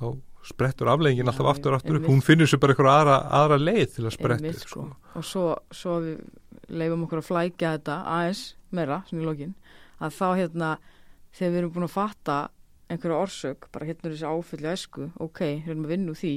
þá 0.00 0.06
sprettur 0.50 0.88
afleðingin 0.88 1.28
alltaf 1.28 1.50
aftur 1.52 1.76
aftur 1.76 1.98
upp. 1.98 2.06
hún 2.08 2.22
finnur 2.24 2.48
sér 2.48 2.60
bara 2.62 2.74
einhverja 2.74 2.94
aðra, 3.00 3.16
aðra 3.40 3.58
leið 3.60 3.96
til 3.96 4.06
að 4.06 4.14
spretta 4.16 4.52
upp, 4.52 4.62
sko. 4.64 4.84
og 5.18 5.26
svo, 5.26 5.44
svo 5.74 5.98
við 6.04 6.22
leifum 6.70 7.04
okkur 7.04 7.20
að 7.20 7.28
flækja 7.28 7.74
þetta 7.76 7.98
aðeins 8.14 8.44
meira, 8.70 9.02
svona 9.08 9.24
í 9.24 9.28
lokin 9.28 9.52
að 10.00 10.16
þá 10.16 10.26
hérna, 10.38 10.70
þegar 11.36 11.52
við 11.52 11.60
erum 11.60 11.74
búin 11.74 11.88
að 11.88 11.96
fatta 11.96 12.38
einhverja 12.90 13.20
orsök, 13.20 13.68
bara 13.74 13.90
hérna 13.90 14.10
þessi 14.10 14.30
áfylli 14.30 14.72
æsku, 14.72 15.10
ok, 15.20 15.42
hérna 15.66 15.90
vinna 15.90 16.14
úr 16.14 16.18
því 16.18 16.34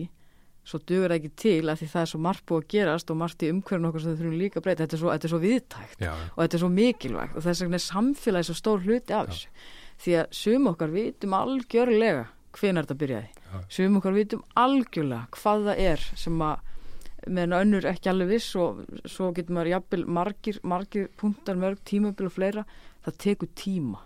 svo 0.64 0.80
dugur 0.80 1.12
það 1.12 1.18
ekki 1.18 1.32
til 1.44 1.70
að 1.70 1.80
því 1.82 1.88
það 1.92 2.02
er 2.02 2.10
svo 2.12 2.20
margt 2.24 2.46
búið 2.48 2.62
að 2.64 2.68
gerast 2.74 3.12
og 3.12 3.20
margt 3.20 3.44
í 3.44 3.50
umhverjum 3.52 3.88
okkur 3.90 4.04
sem 4.04 4.14
þau 4.14 4.20
þurfum 4.22 4.38
líka 4.40 4.60
að 4.60 4.66
breyta, 4.68 4.86
þetta 4.86 4.96
er 4.96 5.02
svo, 5.02 5.10
þetta 5.12 5.28
er 5.28 5.34
svo 5.34 5.40
viðtækt 5.44 6.04
Já, 6.06 6.12
og 6.14 6.38
þetta 6.40 6.58
er 6.58 6.64
svo 6.64 6.70
mikilvægt 6.74 7.36
og 7.36 7.46
þess 7.48 7.64
vegna 7.64 7.80
er 7.80 7.86
samfélagi 7.88 8.48
svo 8.50 8.56
stór 8.60 8.86
hluti 8.86 9.18
af 9.18 9.32
þessu. 9.32 9.66
Því 10.04 10.16
að 10.22 10.38
sum 10.40 10.70
okkar 10.72 10.94
vitum 10.94 11.36
algjörlega 11.38 12.24
hvenar 12.54 12.86
þetta 12.86 13.00
byrjaði. 13.02 13.30
Já. 13.54 13.58
sum 13.76 13.98
okkar 14.00 14.16
vitum 14.16 14.46
algjörlega 14.64 15.28
hvað 15.36 15.68
það 15.68 15.84
er 15.84 16.08
sem 16.24 16.46
að 16.48 16.72
meðan 17.28 17.60
önnur 17.60 17.88
ekki 17.88 18.12
alveg 18.12 18.34
viss 18.34 18.56
og 18.60 18.82
svo 19.08 19.30
getur 19.36 19.56
maður 19.56 19.74
jafnvel 19.74 20.04
margir, 20.12 20.60
margir 20.64 21.08
punktar, 21.20 21.60
mörg 21.60 21.80
tímabil 21.88 22.28
og 22.28 22.36
fleira 22.36 22.66
það 23.06 23.20
tekur 23.24 23.52
tíma 23.60 24.02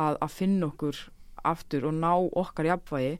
að, 0.00 0.16
að 0.20 0.32
finna 0.32 0.68
okkur 0.70 1.00
aftur 1.52 1.88
og 1.90 1.96
ná 1.98 2.12
okkar 2.16 2.70
jafnvægi. 2.70 3.16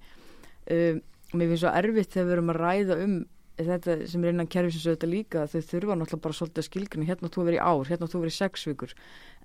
Um, 0.73 1.01
mér 1.39 1.53
finnst 1.53 1.65
svo 1.65 1.77
erfitt 1.83 2.13
þegar 2.13 2.29
við 2.29 2.37
erum 2.37 2.53
að 2.53 2.61
ræða 2.63 2.99
um 3.05 3.17
þetta 3.61 3.97
sem 4.09 4.23
er 4.25 4.33
innan 4.33 4.49
kerfisins 4.51 4.87
auðvitað 4.89 5.11
líka 5.13 5.43
þau 5.51 5.61
þurfa 5.69 5.97
náttúrulega 5.99 6.25
bara 6.25 6.37
svolítið 6.37 6.63
að 6.63 6.67
skilgrina 6.69 7.09
hérna 7.09 7.31
þú 7.33 7.43
að 7.43 7.49
vera 7.49 7.59
í 7.59 7.63
ár, 7.63 7.91
hérna 7.91 8.09
þú 8.09 8.19
að 8.19 8.25
vera 8.25 8.33
í 8.33 8.37
sex 8.37 8.65
vikur. 8.69 8.95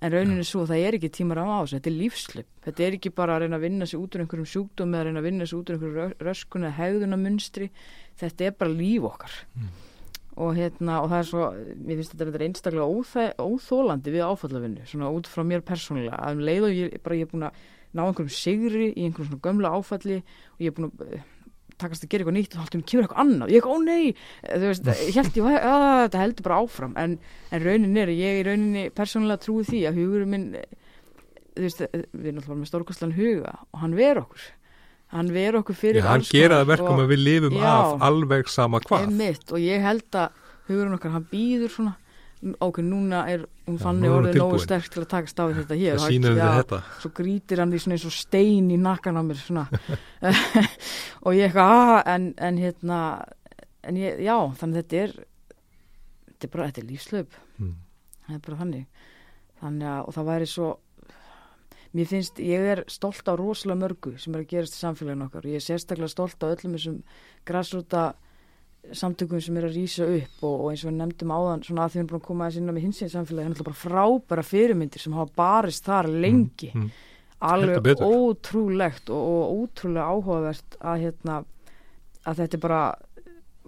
En 0.00 0.14
rauninni 0.14 0.46
svo 0.48 0.64
það 0.68 0.84
er 0.86 0.96
ekki 0.98 1.10
tímar 1.18 1.40
á 1.42 1.46
þessu 1.48 1.76
þetta 1.76 1.90
er 1.90 1.98
lífslip, 1.98 2.48
þetta 2.64 2.86
er 2.86 2.96
ekki 2.98 3.12
bara 3.18 3.36
að 3.36 3.44
reyna 3.44 3.58
að 3.58 3.66
vinna 3.66 3.88
sig 3.88 4.00
út 4.00 4.16
úr 4.16 4.24
einhverjum 4.24 4.50
sjúkdómi 4.54 4.96
eða 4.96 5.02
að 5.02 5.08
reyna 5.10 5.22
að 5.22 5.28
vinna 5.28 5.48
sig 5.48 5.58
út 5.58 5.68
úr 5.68 5.76
einhverjum 5.76 6.16
röskun 6.28 6.66
eða 6.66 6.78
hegðunamunstri 6.78 7.70
þetta 8.22 8.48
er 8.48 8.58
bara 8.58 8.76
líf 8.80 9.08
okkar. 9.12 9.38
Mm. 9.58 9.70
og 10.38 10.54
hérna 10.54 11.00
og 11.02 11.08
það 11.10 11.18
er 11.18 11.26
svo, 11.26 11.46
mér 11.82 11.98
finnst 11.98 12.12
þetta 12.14 12.44
einstaklega 12.46 12.84
óþæ, 12.86 13.24
óþólandi 13.42 14.12
við 14.14 14.22
áfallavinnu 14.22 14.84
svona 14.86 15.08
út 15.10 15.26
frá 15.26 15.42
mér 15.42 15.64
persónulega. 15.66 16.14
Að 16.14 16.36
um 16.36 16.44
leið 16.46 16.66
og 16.68 16.76
ég, 16.76 16.94
bara 17.02 17.18
ég 17.18 17.26
er 17.26 17.32
búin 17.32 17.48
að 17.48 17.64
ná 17.90 18.04
einhverjum 18.04 18.30
sigri 18.36 18.92
í 18.92 19.08
einhverjum 19.08 19.32
svona 19.32 19.42
gömla 19.48 19.72
áfalli 19.74 20.20
og 20.20 20.62
ég 20.62 20.70
er 20.70 20.76
búin 20.76 20.92
að 20.92 21.18
takast 21.80 22.04
að 22.04 22.12
gera 22.12 22.24
eitthvað 22.24 22.36
nýtt 22.38 22.56
og 22.56 22.60
þá 22.60 22.82
kemur 22.90 23.06
eitthvað 23.06 23.22
annað, 23.24 23.54
ég 23.54 23.62
ekki, 23.62 23.72
ó 23.72 23.76
nei. 23.84 24.12
Þú 24.48 24.66
veist, 24.66 24.90
ég 25.04 25.18
held 25.18 25.38
ég, 25.38 25.48
þetta 25.62 26.22
heldur 26.24 26.46
bara 26.48 26.60
áfram. 26.64 26.94
En, 27.00 27.16
en 27.54 27.64
raunin 27.64 28.02
er, 28.02 28.12
ég 28.14 28.40
í 28.40 28.44
rauninni 28.48 28.84
persónulega 28.94 29.42
trúi 29.44 29.66
því 29.68 29.82
að 29.88 30.00
hugurinn 30.02 30.32
minn 30.34 30.46
þú 31.58 31.66
veist, 31.66 31.82
við 32.12 32.30
erum 32.30 32.40
alltaf 32.42 32.58
með 32.58 32.70
stórkostlan 32.70 33.14
huga 33.18 33.54
og 33.72 33.82
hann 33.82 33.96
ver 33.98 34.22
okkur. 34.22 34.48
Hann 35.14 35.30
ver 35.32 35.56
okkur 35.62 35.78
fyrir 35.78 36.02
Já, 36.02 36.10
hann 36.10 36.20
alls 36.20 36.30
gera 36.34 36.58
konar 36.58 36.60
það 36.60 36.72
verkum 36.74 37.00
að 37.02 37.12
við 37.14 37.22
lifum 37.24 37.56
Já. 37.56 37.70
af 37.72 38.04
alveg 38.10 38.50
sama 38.52 38.80
hvað. 38.84 39.14
Og 39.54 39.62
ég 39.64 39.86
held 39.86 40.18
að 40.20 40.44
hugurinn 40.68 40.98
okkar, 40.98 41.14
hann 41.14 41.26
býður 41.30 41.72
svona 41.72 41.94
ok, 42.38 42.80
núna 42.86 43.24
er 43.30 43.46
hún 43.66 43.78
Já, 43.78 43.82
fann 43.82 44.00
nú 44.02 44.10
hún 44.10 44.18
orðið 44.20 44.38
nógu 44.38 44.60
sterk 44.62 44.90
til 44.92 45.02
að 45.02 45.08
takast 45.14 45.40
á 45.40 45.44
við 45.48 45.60
þetta 45.62 45.78
hér. 45.80 45.98
það 45.98 46.36
við 46.36 46.42
þetta. 46.58 46.80
svo 47.02 47.10
grítir 47.18 47.62
hann 47.62 47.72
því 47.72 47.80
svona 47.84 47.98
eins 47.98 48.06
og 48.08 48.14
stein 48.14 48.70
í 48.70 48.78
nakkan 48.78 49.18
á 49.18 49.22
mér 49.26 49.40
og 51.26 51.34
ég 51.34 51.48
eitthvað, 51.48 51.72
"Ah," 51.74 52.02
en, 52.14 52.34
en 52.38 52.60
hérna 52.62 53.00
en 53.82 53.96
ég, 53.98 54.20
já, 54.22 54.36
þannig 54.60 54.82
þetta 54.82 55.02
er 55.02 55.14
þetta 56.28 56.46
er 56.46 56.52
bara, 56.54 56.68
þetta 56.70 56.82
er 56.82 56.90
lífslöp 56.92 57.38
mm. 57.58 57.74
það 58.26 58.36
er 58.36 58.44
bara 58.46 58.60
þannig. 58.62 58.86
Þannig 59.58 59.88
að, 59.90 60.02
og 60.06 60.14
það 60.14 60.28
væri 60.28 60.46
svo 60.46 60.68
mér 61.96 62.08
finnst, 62.10 62.40
ég 62.44 62.66
er 62.74 62.84
stolt 62.92 63.26
á 63.26 63.32
rosalega 63.38 63.80
mörgu 63.80 64.14
sem 64.20 64.34
er 64.36 64.44
að 64.44 64.52
gerast 64.52 64.76
í 64.76 64.82
samfélaginu 64.82 65.26
okkar. 65.26 65.46
Og 65.46 65.54
ég 65.54 65.58
er 65.58 65.64
sérstaklega 65.64 66.12
stolt 66.12 66.44
á 66.44 66.52
öllum 66.52 66.76
þessum 66.76 66.98
græsrúta 67.48 68.04
samtökum 68.92 69.40
sem 69.42 69.56
er 69.56 69.64
að 69.68 69.74
rýsa 69.76 70.06
upp 70.06 70.44
og, 70.44 70.54
og 70.64 70.70
eins 70.72 70.84
og 70.84 70.90
við 70.90 70.96
nefndum 71.00 71.32
áðan 71.34 71.64
svona 71.66 71.84
að 71.84 71.90
því 71.90 71.98
við 71.98 72.00
erum 72.02 72.08
búin 72.12 72.20
að 72.20 72.26
koma 72.28 72.44
aðeins 72.46 72.58
inn 72.62 72.68
á 72.70 72.74
með 72.76 72.84
hinsinn 72.86 73.12
samfélagi 73.12 73.42
það 73.42 73.48
er 73.48 73.52
náttúrulega 73.52 73.68
bara 73.68 73.82
frábæra 73.84 74.44
fyrirmyndir 74.48 75.00
sem 75.04 75.12
hafa 75.18 75.32
barist 75.36 75.84
þar 75.84 76.08
lengi. 76.08 76.70
mm. 76.74 76.88
alveg 77.40 77.74
Heldur 77.76 77.82
betur. 77.86 78.06
ótrúlegt 78.08 79.10
og, 79.10 79.22
og 79.28 79.68
ótrúlega 79.68 80.06
áhugavert 80.10 80.78
að 80.80 81.02
hérna 81.04 81.44
að 82.26 82.40
þetta 82.42 82.54
er 82.58 82.62
bara 82.64 82.80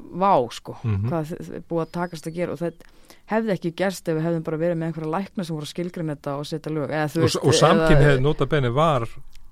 vá 0.00 0.32
sko, 0.50 0.74
Mhm. 0.82 1.08
hvað 1.10 1.28
þið- 1.28 1.44
þið 1.46 1.54
er 1.56 1.62
búið 1.68 1.82
að 1.84 1.90
takast 1.92 2.26
að 2.26 2.34
gera. 2.34 2.52
Og 2.52 2.58
þetta 2.58 2.84
hefði 3.30 3.52
ekki 3.54 3.70
gerst 3.76 4.08
ef 4.08 4.16
við 4.16 4.24
hefðum 4.24 4.42
bara 4.44 4.56
verið 4.58 4.76
með 4.80 4.86
einhverja 4.90 5.10
lækna 5.12 5.44
sem 5.44 5.56
voru 5.56 5.66
að 5.68 5.74
skilgreina 5.74 6.16
þetta 6.16 6.32
og 6.38 6.46
setja 6.48 6.72
lög. 6.72 6.88
Eða, 6.90 7.04
og, 7.04 7.22
veist, 7.22 7.36
og 7.44 7.52
samkinn 7.54 8.00
hefði 8.02 8.22
nota 8.24 8.46
benni 8.46 8.70
var 8.72 9.06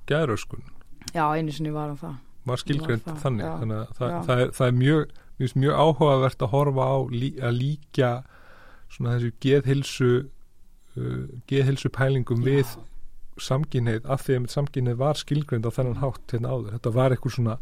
gæðröskun 0.08 0.62
já, 1.14 1.24
einu 1.36 1.52
sinni 1.52 1.70
var 1.72 1.88
hann 1.92 1.96
það. 2.00 2.16
Var 2.48 2.56
það, 2.56 3.20
þannig 3.22 3.44
já, 3.44 3.52
þannig 3.60 3.76
að 3.78 3.92
það, 3.98 4.24
það, 4.26 4.40
er, 4.40 4.50
það 4.56 4.66
er 4.66 4.72
mjög 4.72 5.06
finnst 5.38 5.58
mjög 5.58 5.78
áhugavert 5.78 6.42
að 6.42 6.52
horfa 6.54 6.88
á 6.90 6.96
lí, 7.12 7.30
að 7.40 7.58
líka 7.58 8.10
svona 8.92 9.16
þessu 9.16 9.32
geðhilsu 9.44 10.12
uh, 10.18 11.26
geðhilsu 11.50 11.90
pælingum 11.94 12.44
við 12.46 12.64
Já. 12.64 12.80
samkynneið 13.48 14.08
af 14.10 14.24
því 14.26 14.38
að 14.38 14.48
samkynneið 14.54 15.02
var 15.02 15.20
skilgrind 15.20 15.68
á 15.68 15.74
þennan 15.74 16.02
hátt 16.02 16.34
hérna 16.34 16.54
áður 16.54 16.74
þetta 16.76 16.94
var 16.96 17.14
eitthvað 17.14 17.36
svona 17.36 17.58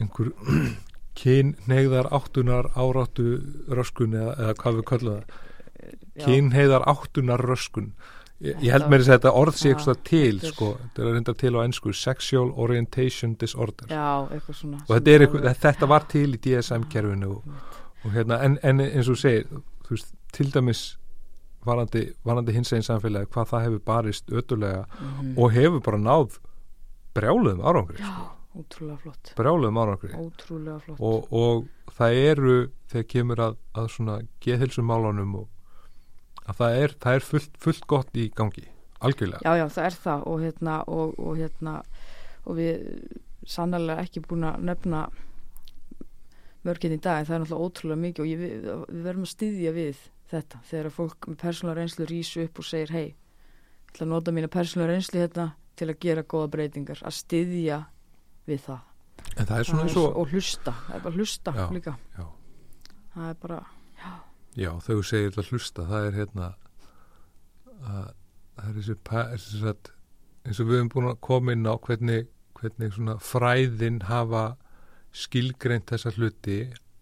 einhver 0.00 0.32
kynneigðar 1.20 2.08
áttunar 2.14 2.70
áráttu 2.78 3.40
röskun 3.68 4.16
eða, 4.16 4.36
eða 4.38 4.58
hvað 4.62 4.78
við 4.78 4.88
köllum 4.92 5.18
það 5.18 5.38
Já. 6.10 6.24
kynneigðar 6.24 6.86
áttunar 6.88 7.44
röskun 7.44 7.92
ég, 8.40 8.56
ég 8.64 8.72
held 8.72 8.86
mér 8.92 9.00
að 9.04 9.10
þetta 9.14 9.32
orð 9.40 9.54
sé 9.60 9.72
eitthvað 9.74 9.98
til 10.10 10.40
sko, 10.40 10.68
þetta 10.82 11.02
er 11.06 11.12
reynda 11.14 11.34
til 11.42 11.52
á 11.56 11.60
ennsku 11.64 11.92
sexual 11.96 12.50
orientation 12.56 13.34
disorder. 13.40 13.86
Já, 13.92 14.28
eitthvað 14.32 14.56
svona 14.60 14.80
og 14.86 14.94
þetta, 14.96 15.10
er 15.16 15.26
eitthvað, 15.26 15.50
þetta 15.66 15.88
var 15.94 16.06
til 16.08 16.28
í 16.34 16.40
DSM-kerfinu 16.46 17.30
og, 17.36 17.44
og 18.04 18.10
hérna, 18.16 18.40
en, 18.46 18.58
en 18.62 18.80
eins 18.86 19.08
og 19.12 19.18
segir 19.20 19.46
þú 19.86 19.96
veist, 19.96 20.12
til 20.32 20.50
dæmis 20.54 20.84
varandi, 21.66 22.06
varandi 22.24 22.52
hins 22.56 22.72
einn 22.72 22.82
samfélagi 22.86 23.28
hvað 23.34 23.50
það 23.52 23.64
hefur 23.66 23.82
barist 23.84 24.30
ötulega 24.32 24.84
Mhm. 25.00 25.34
og 25.38 25.52
hefur 25.52 25.80
bara 25.84 25.98
náð 25.98 26.38
brjáluðum 27.14 27.60
árangri 27.66 27.98
já, 27.98 28.06
sko. 28.06 28.28
ótrúlega 28.60 28.98
flott. 29.02 29.32
Brjáluðum 29.36 29.78
árangri. 29.82 30.12
Ótrúlega 30.14 30.80
flott. 30.80 31.00
Og, 31.00 31.26
og 31.32 31.66
það 31.98 32.14
eru 32.30 32.54
þegar 32.90 33.06
kemur 33.12 33.36
að, 33.44 33.56
að 33.74 33.88
svona 33.92 34.16
geðhilsumálunum 34.46 35.34
og 35.42 35.48
að 36.50 36.60
það 36.60 36.76
er, 36.82 36.94
það 37.02 37.18
er 37.18 37.26
fullt, 37.30 37.58
fullt 37.64 37.88
gott 37.90 38.20
í 38.20 38.28
gangi 38.36 38.66
algjörlega. 39.00 39.40
Já, 39.46 39.56
já, 39.62 39.66
það 39.76 39.88
er 39.88 39.98
það 40.04 40.24
og 40.30 40.44
hérna 40.44 40.76
og, 40.92 41.12
og 41.18 41.38
hérna 41.40 41.74
og 42.44 42.58
við 42.58 42.86
sannlega 43.48 44.04
ekki 44.04 44.22
búin 44.26 44.48
að 44.50 44.64
nefna 44.68 45.04
mörginn 46.66 46.96
í 46.96 47.00
dag 47.00 47.22
en 47.22 47.28
það 47.28 47.36
er 47.36 47.42
náttúrulega 47.44 47.68
ótrúlega 47.70 48.02
mikið 48.04 48.24
og 48.24 48.28
ég, 48.28 48.40
við, 48.42 48.66
við 48.90 49.06
verðum 49.06 49.24
að 49.24 49.32
styðja 49.32 49.72
við 49.76 50.02
þetta 50.30 50.60
þegar 50.68 50.94
fólk 50.94 51.28
með 51.30 51.38
persónulega 51.40 51.80
reynslu 51.80 52.06
rýsu 52.10 52.44
upp 52.44 52.60
og 52.60 52.68
segir 52.68 52.92
hei, 52.94 53.06
ég 53.08 53.94
ætla 53.94 54.06
að 54.06 54.12
nota 54.12 54.34
mína 54.36 54.50
persónulega 54.52 54.92
reynslu 54.98 55.22
hérna 55.22 55.46
til 55.80 55.88
að 55.88 56.00
gera 56.04 56.26
góða 56.28 56.50
breytingar 56.52 57.00
að 57.08 57.16
styðja 57.16 57.80
við 58.50 58.62
það. 58.66 58.86
En 59.36 59.48
það 59.48 59.56
er 59.56 59.68
svona 59.70 59.86
eins 59.86 59.96
og 60.00 60.18
og 60.20 60.34
hlusta, 60.34 60.74
það 60.86 60.98
er 60.98 61.04
bara 61.06 61.16
hlusta 61.16 61.54
Já, 61.56 61.64
líka. 61.72 61.96
já. 62.18 62.26
það 63.14 63.30
er 63.30 63.40
bara, 63.40 63.58
Já, 64.60 64.74
þú 64.84 64.98
segir 65.06 65.32
þetta 65.32 65.54
hlusta, 65.54 65.86
það 65.88 66.06
er 66.06 66.16
hérna 66.18 66.48
að 67.80 68.08
það 68.60 68.66
er 68.68 68.74
þessi, 69.32 69.60
satt, 69.62 69.90
eins 70.44 70.60
og 70.60 70.68
við 70.68 70.76
höfum 70.76 70.90
búin 70.92 71.08
að 71.08 71.20
koma 71.24 71.54
inn 71.56 71.64
á 71.64 71.74
hvernig, 71.80 72.28
hvernig 72.58 72.98
fræðin 73.24 74.02
hafa 74.10 74.44
skilgreint 75.16 75.88
þessa 75.88 76.12
hluti 76.18 76.58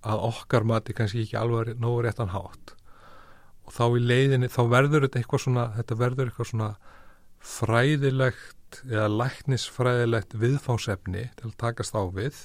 að 0.07 0.25
okkar 0.29 0.67
mati 0.71 0.95
kannski 0.95 1.25
ekki 1.25 1.39
alveg 1.41 1.75
nógu 1.83 2.05
réttan 2.07 2.31
hátt. 2.31 2.77
Og 3.67 3.75
þá 3.75 3.85
í 3.99 4.05
leiðinni, 4.07 4.49
þá 4.55 4.63
verður 4.71 5.09
þetta 5.09 5.21
eitthvað 5.21 5.45
svona, 5.45 5.67
þetta 5.77 5.99
verður 5.99 6.31
eitthvað 6.31 6.51
svona 6.53 6.71
fræðilegt 7.49 8.83
eða 8.87 9.11
læknisfræðilegt 9.17 10.39
viðfánsefni 10.39 11.27
til 11.35 11.51
að 11.51 11.59
takast 11.61 11.99
á 11.99 12.03
við 12.07 12.39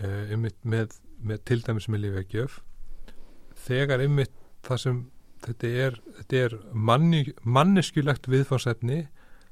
með, 0.00 0.54
með, 0.64 0.96
með 1.20 1.44
til 1.50 1.60
dæmis 1.66 1.90
með 1.90 2.08
lífegjöf 2.08 2.62
þegar 3.64 4.04
ymmit 4.04 4.32
það 4.64 4.80
sem 4.84 5.00
þetta 5.44 5.72
er, 5.86 5.98
þetta 6.18 6.42
er 6.46 6.56
manni, 6.72 7.24
manneskjulegt 7.44 8.28
viðfánsefni 8.32 9.04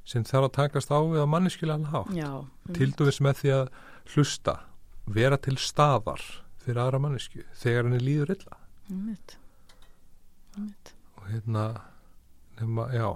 sem 0.09 0.25
þarf 0.27 0.49
að 0.49 0.55
takast 0.57 0.91
á 0.91 0.99
við 0.99 1.23
á 1.23 1.29
manneskjulegan 1.31 1.91
hátt 1.93 2.15
já 2.17 2.31
til 2.75 2.91
dæmis 2.99 3.21
með 3.23 3.43
því 3.43 3.53
að 3.59 3.69
hlusta 4.15 4.57
vera 5.07 5.39
til 5.43 5.59
staðar 5.61 6.25
fyrir 6.63 6.83
aðra 6.83 7.01
mannesku 7.03 7.45
þegar 7.59 7.89
henni 7.89 8.03
líður 8.03 8.35
illa 8.37 8.59
einmitt. 8.91 9.37
Einmitt. 10.57 10.95
og 11.19 11.29
hérna 11.31 11.67
nema, 12.61 12.89
já 12.95 13.09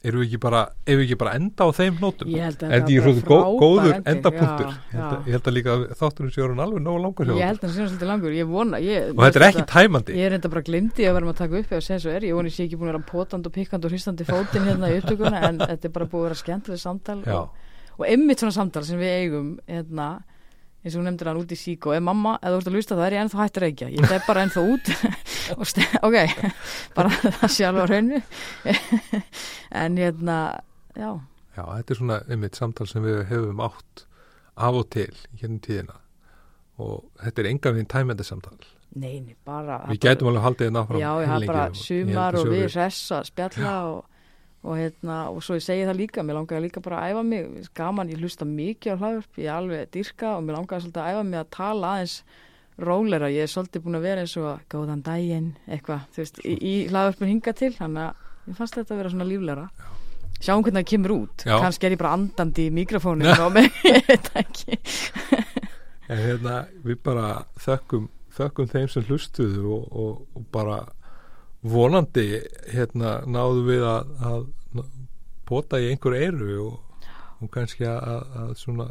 erum 0.00 0.22
við 0.22 0.30
ekki 0.30 0.38
bara 0.40 0.60
ef 0.86 0.96
við 0.96 1.02
ekki 1.04 1.16
bara 1.20 1.32
enda 1.36 1.66
á 1.66 1.68
þeim 1.76 1.98
nótum? 2.00 2.30
Ég 2.32 2.44
held 2.46 2.62
að 2.62 2.70
er 2.70 2.72
þetta 2.72 2.88
því 2.90 2.96
var 2.96 3.04
svona 3.04 3.20
bara 3.20 3.30
gó, 3.30 3.40
frábær 3.40 3.60
góður 3.60 3.96
endapunktur. 4.12 4.70
ég, 4.70 4.94
held 4.94 5.04
að, 5.04 5.12
já. 5.12 5.26
ég 5.26 5.36
held 5.36 5.50
að 5.50 5.56
líka 5.56 5.74
að 5.74 5.84
þátturinn 6.00 6.32
sé 6.34 6.44
orðin 6.44 6.62
alveg 6.64 6.84
nógu 6.86 7.02
langur 7.04 7.32
ég 7.34 7.50
held 7.50 7.60
að 7.60 7.66
það 7.66 7.74
sé 7.74 7.86
svolítið 7.90 8.10
langur. 8.10 8.36
Ég 8.38 8.50
vona 8.50 8.80
ég, 8.80 9.10
og 9.12 9.22
þetta 9.26 9.40
er 9.40 9.46
ekki 9.50 9.66
tæmandi. 9.74 10.16
Ég 10.16 10.30
er 10.30 10.36
enda 10.38 10.52
bara 10.54 10.64
glimti 10.70 11.08
að 11.08 11.16
verðum 11.18 11.32
að 11.34 11.40
taka 11.42 11.60
upp 11.60 11.74
eða 11.74 11.84
segja 11.84 12.00
svo 12.04 12.14
er, 12.14 12.28
ég 12.30 12.38
voni 12.40 12.54
sé 12.54 12.64
ekki 12.64 12.80
búin 12.80 12.88
að 12.88 12.94
vera 12.94 13.08
potand 13.10 13.50
og 13.50 13.56
pikkand 13.58 13.84
og 13.84 13.94
hristandi 13.94 14.28
fótinn 14.28 14.68
hérna 14.70 14.88
í 14.88 14.98
upptökuna 15.02 15.44
en 15.50 15.60
þetta 15.66 15.90
er 15.90 15.94
bara 15.98 16.08
búið 16.08 16.24
að 16.24 16.28
vera 16.30 16.40
skemmtileg 16.40 16.80
samtal 16.80 17.20
og, 17.36 17.70
og 17.98 18.06
einmitt 18.08 18.40
svona 18.40 18.56
samtal 18.56 18.86
sem 18.88 19.00
við 19.00 19.16
eigum 19.20 19.52
hérna, 19.68 20.08
eins 20.80 20.94
og 20.94 21.00
hún 21.00 21.10
nefndir 21.10 21.28
hann 21.28 21.40
út 21.42 21.52
í 21.52 21.58
sík 21.60 21.86
og 21.88 21.96
ef 21.96 22.04
mamma, 22.04 22.38
ef 22.40 22.54
þú 22.54 22.60
ert 22.60 22.70
að 22.70 22.76
lusta 22.78 22.96
það 22.96 23.06
er 23.06 23.16
ég 23.16 23.24
ennþá 23.26 23.42
hættur 23.44 23.66
ekki 23.68 23.90
ég 23.96 24.14
er 24.16 24.22
bara 24.26 24.44
ennþá 24.46 24.64
út 24.64 24.92
ok, 26.06 26.16
bara 26.96 27.10
það 27.10 27.52
sé 27.52 27.66
alveg 27.68 27.84
á 27.84 27.88
hreinu. 27.90 28.20
En 29.80 29.96
hérna, 30.00 30.36
já. 30.98 31.10
Já, 31.54 31.62
þetta 31.62 31.94
er 31.94 31.98
svona 31.98 32.18
einmitt 32.26 32.58
samtal 32.58 32.88
sem 32.90 33.04
við 33.04 33.20
hefum 33.30 33.62
átt 33.62 34.04
af 34.58 34.78
og 34.80 34.88
til 34.90 35.12
hérna 35.38 35.60
tíðina. 35.62 35.96
Og 36.82 37.04
þetta 37.20 37.42
er 37.42 37.48
enga 37.52 37.72
veginn 37.76 37.90
tæmandi 37.90 38.26
samtal. 38.26 38.58
Neini, 38.98 39.36
bara 39.46 39.84
við 39.86 40.00
gætum 40.02 40.32
alveg 40.32 40.42
haldið 40.42 40.66
þetta 40.66 40.80
áfram 40.82 40.98
Já, 40.98 41.10
ég 41.22 41.28
heillengi 41.30 41.50
bara 41.52 41.66
sumar 41.78 42.38
og 42.40 42.48
við 42.50 42.64
hressa, 42.72 43.20
spjalla 43.28 43.74
og, 43.92 44.00
og, 44.60 44.76
hérna, 44.76 45.16
og 45.32 45.40
svo 45.44 45.56
ég 45.56 45.64
segi 45.64 45.86
það 45.88 46.00
líka, 46.02 46.24
mér 46.26 46.36
langar 46.40 46.60
líka 46.60 46.82
bara 46.84 47.00
að 47.00 47.14
æfa 47.14 47.24
mig, 47.24 47.68
gaman, 47.76 48.10
ég 48.12 48.20
hlusta 48.20 48.48
mikið 48.48 48.92
á 48.92 49.00
hlaðvörp, 49.00 49.38
ég 49.40 49.48
er 49.48 49.56
alveg 49.56 49.92
dyrka 49.94 50.34
og 50.36 50.44
mér 50.44 50.58
langar 50.58 50.82
svolítið 50.82 51.02
að 51.04 51.14
æfa 51.14 51.22
mig 51.30 51.40
að 51.40 51.52
tala 51.56 51.92
aðeins 51.94 52.16
rólera, 52.80 53.30
ég 53.32 53.46
er 53.46 53.52
svolítið 53.52 53.84
búin 53.84 53.98
að 53.98 54.06
vera 54.08 54.24
eins 54.24 54.36
og 54.40 54.66
góðan 54.72 55.04
daginn, 55.06 55.48
eitthvað, 55.68 56.04
þú 56.12 56.22
veist, 56.22 56.42
í, 56.44 56.58
í 56.60 56.74
hlaðvörpun 56.90 57.32
hinga 57.32 57.56
til, 57.56 57.72
þannig 57.76 58.04
að 58.04 58.52
ég 58.52 58.60
fannst 58.60 58.78
þetta 58.78 58.94
að 58.94 59.02
vera 59.02 59.14
svona 59.14 59.28
líflera. 59.30 59.66
Sjáum 60.40 60.62
hvernig 60.64 60.80
það 60.80 60.90
kemur 60.92 61.16
út, 61.16 61.42
Já. 61.44 61.56
kannski 61.60 61.88
er 61.88 61.96
ég 61.96 62.00
bara 62.00 62.14
andandi 62.16 62.68
í 62.68 62.72
mikrofóninu 62.72 63.34
og 63.44 63.52
með, 63.56 63.68
það 64.28 64.38
ekki. 64.40 64.78
en 66.10 66.22
hérna 66.24 66.54
við 66.84 67.02
bara 67.04 67.26
þökkum, 67.60 68.08
þökkum 68.36 68.70
þeim 68.72 68.88
sem 68.92 69.04
hlustuðu 69.08 69.66
og, 69.76 69.84
og, 69.92 70.24
og 70.36 70.48
bara 70.52 70.80
vonandi 71.62 72.26
hérna 72.72 73.20
náðu 73.28 73.64
við 73.66 73.82
að, 73.84 74.12
að 74.30 74.84
pota 75.50 75.80
í 75.82 75.90
einhver 75.90 76.14
eyru 76.16 76.54
og, 76.64 77.02
og 77.42 77.50
kannski 77.52 77.84
að, 77.88 78.22
að 78.40 78.54
svona 78.60 78.86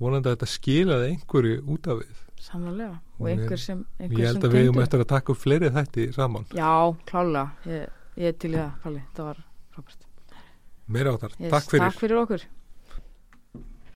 vonandi 0.00 0.30
að 0.30 0.36
þetta 0.36 0.48
skilaði 0.54 1.10
einhverju 1.14 1.58
út 1.74 1.90
af 1.92 2.00
við 2.04 2.22
Samlega, 2.46 2.98
og 3.18 3.26
einhver 3.30 3.56
ég- 3.56 3.62
sem, 3.62 3.78
ég 3.98 4.04
einhver 4.06 4.26
held 4.26 4.36
sem 4.36 4.44
að 4.50 4.52
við 4.54 4.66
tengdur. 4.68 4.82
eftir 4.84 5.00
að 5.02 5.08
taka 5.12 5.32
upp 5.32 5.40
fleiri 5.40 5.70
þætti 5.74 6.04
saman 6.14 6.44
Já, 6.54 6.72
klálega, 7.08 7.46
ég, 7.66 7.86
ég 8.22 8.36
til 8.38 8.52
í 8.52 8.58
það, 8.60 8.74
Palli, 8.84 9.02
það 9.16 9.24
var 9.30 9.40
frábært. 9.74 10.06
meira 10.86 11.14
áttar, 11.16 11.32
Yes, 11.40 11.50
takk 11.50 11.70
fyrir 11.72 11.84
Takk 11.88 11.98
fyrir 12.04 12.20
okkur. 12.22 12.44